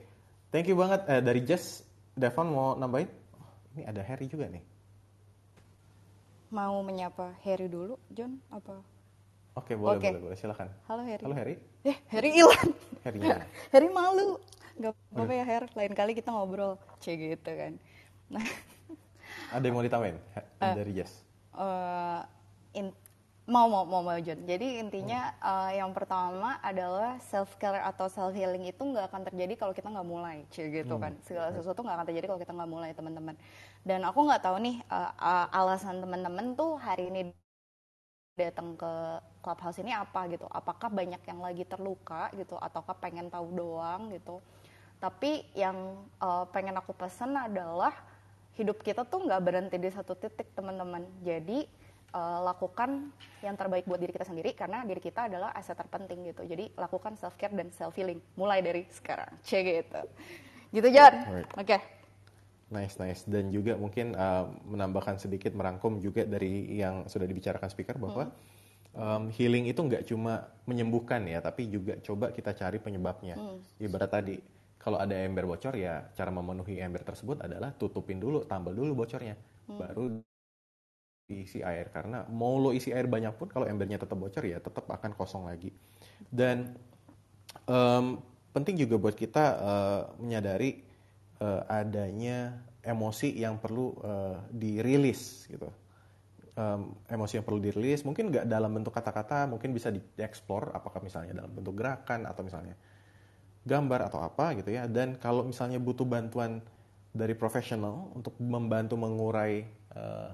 thank 0.51 0.67
you 0.67 0.75
banget 0.75 1.07
uh, 1.07 1.23
dari 1.23 1.45
Jess. 1.47 1.87
Devon 2.15 2.51
mau 2.51 2.75
nambahin? 2.75 3.11
Ini 3.75 3.91
ada 3.91 4.03
Harry 4.07 4.31
juga 4.31 4.47
nih. 4.51 4.63
Mau 6.55 6.79
menyapa 6.87 7.35
Harry 7.43 7.67
dulu, 7.67 7.99
John? 8.15 8.39
Apa? 8.51 8.79
Oke, 9.59 9.79
boleh, 9.79 9.99
okay. 9.99 10.11
boleh, 10.15 10.23
boleh. 10.31 10.39
Silakan. 10.39 10.69
Halo 10.91 11.03
Harry. 11.07 11.23
Halo 11.27 11.35
Harry. 11.35 11.55
Eh, 11.83 11.97
Harry 12.11 12.31
hilang. 12.35 12.71
Harry 13.07 13.19
Harry 13.75 13.89
malu. 13.91 14.39
Gak 14.79 14.95
apa-apa 15.15 15.33
ya, 15.35 15.45
Harry. 15.47 15.69
Lain 15.79 15.95
kali 15.95 16.13
kita 16.15 16.31
ngobrol. 16.35 16.79
C 17.03 17.15
gitu 17.19 17.51
kan. 17.51 17.79
Nah. 18.31 18.47
Ada 19.55 19.63
yang 19.67 19.75
mau 19.75 19.83
ditambahin 19.83 20.19
uh, 20.39 20.75
dari 20.75 20.93
Jess? 20.95 21.24
Uh, 21.55 22.21
in, 22.75 22.91
mau 23.45 23.69
mau 23.69 23.85
mau 23.85 24.01
mau 24.01 24.19
John. 24.19 24.43
Jadi 24.49 24.81
intinya 24.81 25.31
hmm. 25.37 25.45
uh, 25.45 25.71
yang 25.77 25.91
pertama 25.93 26.59
adalah 26.65 27.21
self 27.21 27.55
care 27.61 27.81
atau 27.85 28.09
self 28.09 28.33
healing 28.33 28.67
itu 28.67 28.81
nggak 28.81 29.13
akan 29.13 29.23
terjadi 29.29 29.55
kalau 29.61 29.73
kita 29.77 29.93
nggak 29.93 30.09
mulai, 30.09 30.43
cie 30.51 30.73
gitu 30.73 30.97
hmm. 30.97 31.03
kan. 31.03 31.13
Segala 31.23 31.49
sesuatu 31.53 31.85
nggak 31.85 31.97
akan 32.01 32.07
terjadi 32.09 32.27
kalau 32.27 32.41
kita 32.41 32.53
nggak 32.57 32.71
mulai 32.71 32.91
teman-teman. 32.97 33.37
Dan 33.85 34.01
aku 34.09 34.19
nggak 34.25 34.43
tahu 34.43 34.57
nih 34.65 34.77
uh, 34.89 35.13
uh, 35.15 35.47
alasan 35.53 36.01
teman-teman 36.01 36.57
tuh 36.57 36.81
hari 36.81 37.13
ini 37.13 37.21
datang 38.35 38.75
ke 38.75 38.93
clubhouse 39.45 39.79
ini 39.79 39.95
apa 39.95 40.27
gitu. 40.33 40.49
Apakah 40.51 40.91
banyak 40.91 41.23
yang 41.23 41.39
lagi 41.39 41.63
terluka 41.69 42.33
gitu, 42.35 42.59
ataukah 42.59 42.97
pengen 42.99 43.31
tahu 43.31 43.53
doang 43.55 44.11
gitu. 44.11 44.43
Tapi 44.99 45.45
yang 45.53 46.01
uh, 46.17 46.49
pengen 46.49 46.81
aku 46.81 46.97
pesan 46.97 47.37
adalah 47.37 47.93
hidup 48.55 48.79
kita 48.83 49.03
tuh 49.07 49.27
nggak 49.27 49.43
berhenti 49.43 49.77
di 49.79 49.91
satu 49.91 50.15
titik 50.15 50.55
teman-teman. 50.55 51.03
Jadi 51.27 51.67
uh, 52.15 52.41
lakukan 52.47 53.11
yang 53.43 53.59
terbaik 53.59 53.85
buat 53.85 53.99
diri 53.99 54.15
kita 54.15 54.27
sendiri 54.27 54.55
karena 54.55 54.87
diri 54.87 55.03
kita 55.03 55.27
adalah 55.27 55.51
aset 55.53 55.75
terpenting 55.75 56.31
gitu. 56.31 56.47
Jadi 56.47 56.71
lakukan 56.79 57.19
self 57.19 57.35
care 57.35 57.53
dan 57.53 57.69
self 57.75 57.93
healing 57.99 58.23
mulai 58.39 58.63
dari 58.63 58.87
sekarang. 58.95 59.35
C 59.43 59.61
gitu. 59.63 60.03
Gitu 60.71 60.89
John. 60.95 61.15
Oke. 61.59 61.67
Okay. 61.67 61.81
Nice, 62.73 62.97
nice. 62.99 63.23
Dan 63.29 63.55
juga 63.55 63.77
mungkin 63.77 64.17
uh, 64.17 64.51
menambahkan 64.67 65.21
sedikit 65.21 65.53
merangkum 65.55 66.01
juga 66.01 66.25
dari 66.27 66.75
yang 66.75 67.07
sudah 67.07 67.29
dibicarakan 67.29 67.69
speaker 67.71 68.01
bahwa 68.01 68.33
hmm. 68.33 68.99
um, 68.99 69.23
healing 69.31 69.69
itu 69.71 69.79
nggak 69.79 70.03
cuma 70.09 70.49
menyembuhkan 70.67 71.23
ya, 71.29 71.39
tapi 71.45 71.69
juga 71.71 72.01
coba 72.03 72.35
kita 72.35 72.57
cari 72.57 72.83
penyebabnya. 72.83 73.37
Hmm. 73.39 73.61
Ibarat 73.79 74.11
tadi, 74.11 74.41
kalau 74.85 75.01
ada 75.01 75.17
ember 75.17 75.49
bocor 75.49 75.73
ya 75.81 76.13
cara 76.13 76.29
memenuhi 76.29 76.77
ember 76.77 77.01
tersebut 77.01 77.41
adalah 77.41 77.73
tutupin 77.73 78.21
dulu, 78.21 78.45
tambal 78.45 78.77
dulu 78.77 78.93
bocornya, 78.93 79.33
hmm. 79.33 79.81
baru 79.81 80.05
isi 81.33 81.65
air. 81.65 81.89
Karena 81.89 82.29
mau 82.29 82.61
lo 82.61 82.69
isi 82.77 82.93
air 82.93 83.09
banyak 83.09 83.33
pun 83.41 83.49
kalau 83.49 83.65
embernya 83.65 83.97
tetap 83.97 84.21
bocor 84.21 84.45
ya 84.45 84.61
tetap 84.61 84.85
akan 84.85 85.17
kosong 85.17 85.49
lagi. 85.49 85.73
Dan 86.29 86.77
um, 87.65 88.21
penting 88.53 88.77
juga 88.77 89.01
buat 89.01 89.17
kita 89.17 89.45
uh, 89.57 90.03
menyadari 90.21 90.85
uh, 91.41 91.65
adanya 91.65 92.61
emosi 92.85 93.41
yang 93.41 93.57
perlu 93.57 93.97
uh, 94.05 94.37
dirilis 94.53 95.49
gitu. 95.49 95.73
Um, 96.61 96.93
emosi 97.09 97.41
yang 97.41 97.45
perlu 97.49 97.59
dirilis 97.59 98.07
mungkin 98.07 98.31
nggak 98.31 98.47
dalam 98.47 98.71
bentuk 98.71 98.95
kata-kata 98.95 99.51
mungkin 99.51 99.75
bisa 99.75 99.91
dieksplor 99.91 100.71
apakah 100.71 101.03
misalnya 101.03 101.43
dalam 101.43 101.51
bentuk 101.51 101.75
gerakan 101.75 102.31
atau 102.31 102.47
misalnya 102.47 102.79
gambar 103.65 104.13
atau 104.13 104.21
apa 104.21 104.57
gitu 104.61 104.71
ya 104.77 104.85
dan 104.85 105.17
kalau 105.17 105.45
misalnya 105.49 105.81
butuh 105.81 106.05
bantuan 106.05 106.61
dari 107.15 107.33
profesional 107.33 108.13
untuk 108.13 108.37
membantu 108.41 108.95
mengurai 109.01 109.65
uh, 109.97 110.31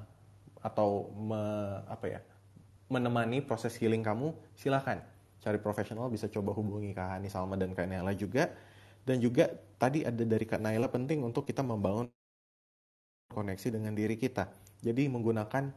atau 0.61 1.09
me, 1.15 1.41
apa 1.87 2.07
ya 2.11 2.21
menemani 2.91 3.41
proses 3.41 3.79
healing 3.79 4.03
kamu 4.03 4.35
silahkan 4.59 4.99
cari 5.41 5.57
profesional 5.63 6.11
bisa 6.11 6.27
coba 6.29 6.53
hubungi 6.53 6.93
Kak 6.93 7.17
Hani 7.17 7.31
Salma 7.31 7.57
dan 7.57 7.73
Kak 7.73 7.87
Naila 7.87 8.13
juga 8.13 8.51
dan 9.07 9.23
juga 9.23 9.49
tadi 9.79 10.05
ada 10.05 10.21
dari 10.21 10.45
Kak 10.45 10.61
Naila 10.61 10.91
penting 10.91 11.23
untuk 11.25 11.47
kita 11.47 11.63
membangun 11.65 12.11
koneksi 13.31 13.79
dengan 13.79 13.95
diri 13.95 14.19
kita 14.19 14.51
jadi 14.83 15.07
menggunakan 15.07 15.71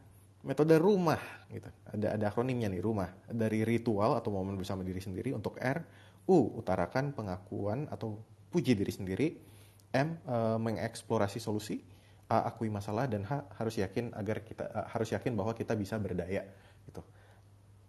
metode 0.44 0.76
rumah 0.76 1.18
gitu. 1.48 1.66
Ada 1.88 2.20
ada 2.20 2.24
akronimnya 2.28 2.68
nih 2.68 2.84
rumah. 2.84 3.08
Dari 3.26 3.64
ritual 3.64 4.14
atau 4.20 4.30
momen 4.30 4.60
bersama 4.60 4.84
diri 4.84 5.00
sendiri 5.00 5.32
untuk 5.32 5.56
R, 5.56 5.80
U 6.24 6.56
utarakan 6.56 7.12
pengakuan 7.12 7.84
atau 7.92 8.16
puji 8.48 8.72
diri 8.72 8.92
sendiri, 8.92 9.28
M 9.92 10.16
eh, 10.16 10.58
mengeksplorasi 10.58 11.42
solusi, 11.42 11.84
A 12.32 12.48
akui 12.48 12.72
masalah. 12.72 13.04
Dan 13.04 13.28
H 13.28 13.44
harus 13.60 13.76
yakin 13.76 14.16
agar 14.16 14.40
kita 14.40 14.64
eh, 14.64 14.86
harus 14.88 15.12
yakin 15.12 15.36
bahwa 15.36 15.52
kita 15.52 15.76
bisa 15.76 16.00
berdaya 16.00 16.48
gitu. 16.88 17.04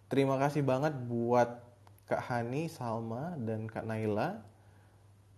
Terima 0.06 0.36
kasih 0.36 0.62
banget 0.62 0.94
buat 0.94 1.64
Kak 2.06 2.22
Hani, 2.30 2.70
Salma 2.70 3.34
dan 3.40 3.66
Kak 3.66 3.82
Naila 3.82 4.38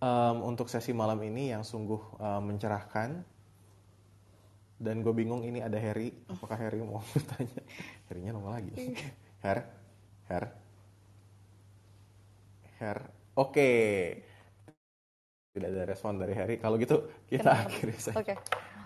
em, 0.05 0.36
untuk 0.44 0.68
sesi 0.68 0.92
malam 0.92 1.16
ini 1.24 1.55
yang 1.55 1.62
sungguh 1.62 2.18
eh, 2.18 2.42
mencerahkan. 2.42 3.11
Dan 4.78 5.03
gue 5.03 5.11
bingung 5.11 5.42
ini 5.42 5.59
ada 5.59 5.74
Harry. 5.74 6.14
Apakah 6.30 6.55
Harry 6.55 6.78
mau 6.78 7.03
bertanya? 7.14 7.62
Harrynya 8.11 8.30
nongol 8.34 8.55
lagi. 8.59 8.74
Her 9.42 9.66
Her 10.28 10.67
Her 12.79 12.99
oke 13.35 13.70
tidak 15.55 15.68
ada 15.74 15.83
respon 15.91 16.22
dari 16.22 16.35
Harry 16.39 16.57
kalau 16.62 16.79
gitu 16.79 17.11
kita 17.26 17.51
akhiri 17.66 17.97
saja 17.99 18.22
Oke. 18.22 18.35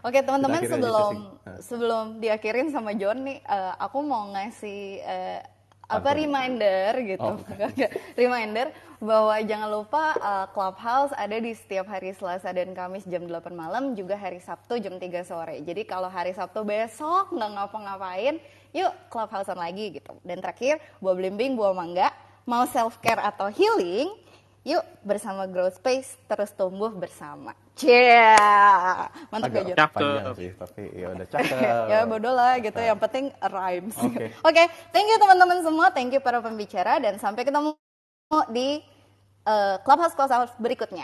Oke, 0.03 0.19
teman-teman 0.19 0.67
Kita 0.67 0.75
akhiri 0.75 0.83
aja 0.83 0.83
sebelum. 0.83 1.15
Nah. 1.47 1.59
sebelum 1.63 2.05
diakhirin 2.19 2.69
sama 2.75 2.91
John 2.99 3.23
nih, 3.23 3.39
eh, 3.39 3.75
aku 3.79 4.03
mau 4.03 4.35
ngasih 4.35 4.99
eh, 4.99 5.41
apa 5.87 6.11
reminder 6.19 6.91
gitu. 7.07 7.23
Oh. 7.23 7.39
Oke, 7.71 7.87
reminder 8.19 8.75
bahwa 8.99 9.39
jangan 9.47 9.71
lupa 9.71 10.19
eh, 10.19 10.47
Clubhouse 10.51 11.15
ada 11.15 11.39
di 11.39 11.55
setiap 11.55 11.87
hari 11.87 12.11
Selasa 12.19 12.51
dan 12.51 12.75
Kamis 12.75 13.07
jam 13.07 13.31
8 13.31 13.55
malam, 13.55 13.95
juga 13.95 14.19
hari 14.19 14.43
Sabtu 14.43 14.83
jam 14.83 14.99
3 14.99 15.23
sore. 15.23 15.63
Jadi 15.63 15.87
kalau 15.87 16.11
hari 16.11 16.35
Sabtu 16.35 16.67
besok 16.67 17.31
nggak 17.31 17.51
ngapa-ngapain, 17.55 18.43
yuk 18.75 18.91
Clubhousean 19.07 19.55
lagi 19.55 20.03
gitu. 20.03 20.19
Dan 20.27 20.43
terakhir, 20.43 20.83
buah 20.99 21.15
belimbing, 21.15 21.55
buah 21.55 21.79
mangga, 21.79 22.11
mau 22.47 22.65
self 22.69 22.99
care 23.03 23.21
atau 23.23 23.49
healing, 23.49 24.13
Yuk 24.63 24.85
bersama 25.03 25.49
Growth 25.49 25.81
Space 25.81 26.21
terus 26.29 26.53
tumbuh 26.53 26.93
bersama. 26.93 27.57
Yeah. 27.81 29.09
Mantap 29.33 29.49
agak 29.49 29.63
gak 29.65 29.71
Jun? 29.73 29.79
panjang 29.97 30.27
sih 30.37 30.51
tapi 30.53 30.83
ya 30.93 31.09
udah 31.17 31.27
cakep 31.27 31.57
ya 31.91 31.99
bodoh 32.05 32.37
lah 32.37 32.61
gitu. 32.61 32.77
Yang 32.79 33.01
penting 33.01 33.27
rhymes. 33.41 33.97
Oke. 33.97 34.37
Oke, 34.49 34.65
thank 34.93 35.09
you 35.09 35.17
teman-teman 35.17 35.65
semua, 35.65 35.89
thank 35.97 36.13
you 36.13 36.21
para 36.21 36.45
pembicara 36.45 37.01
dan 37.01 37.17
sampai 37.17 37.49
ketemu 37.49 37.73
di 38.53 38.85
eh, 39.49 39.77
Clubhouse 39.83 40.13
Clubhouse 40.13 40.53
berikutnya. 40.61 41.01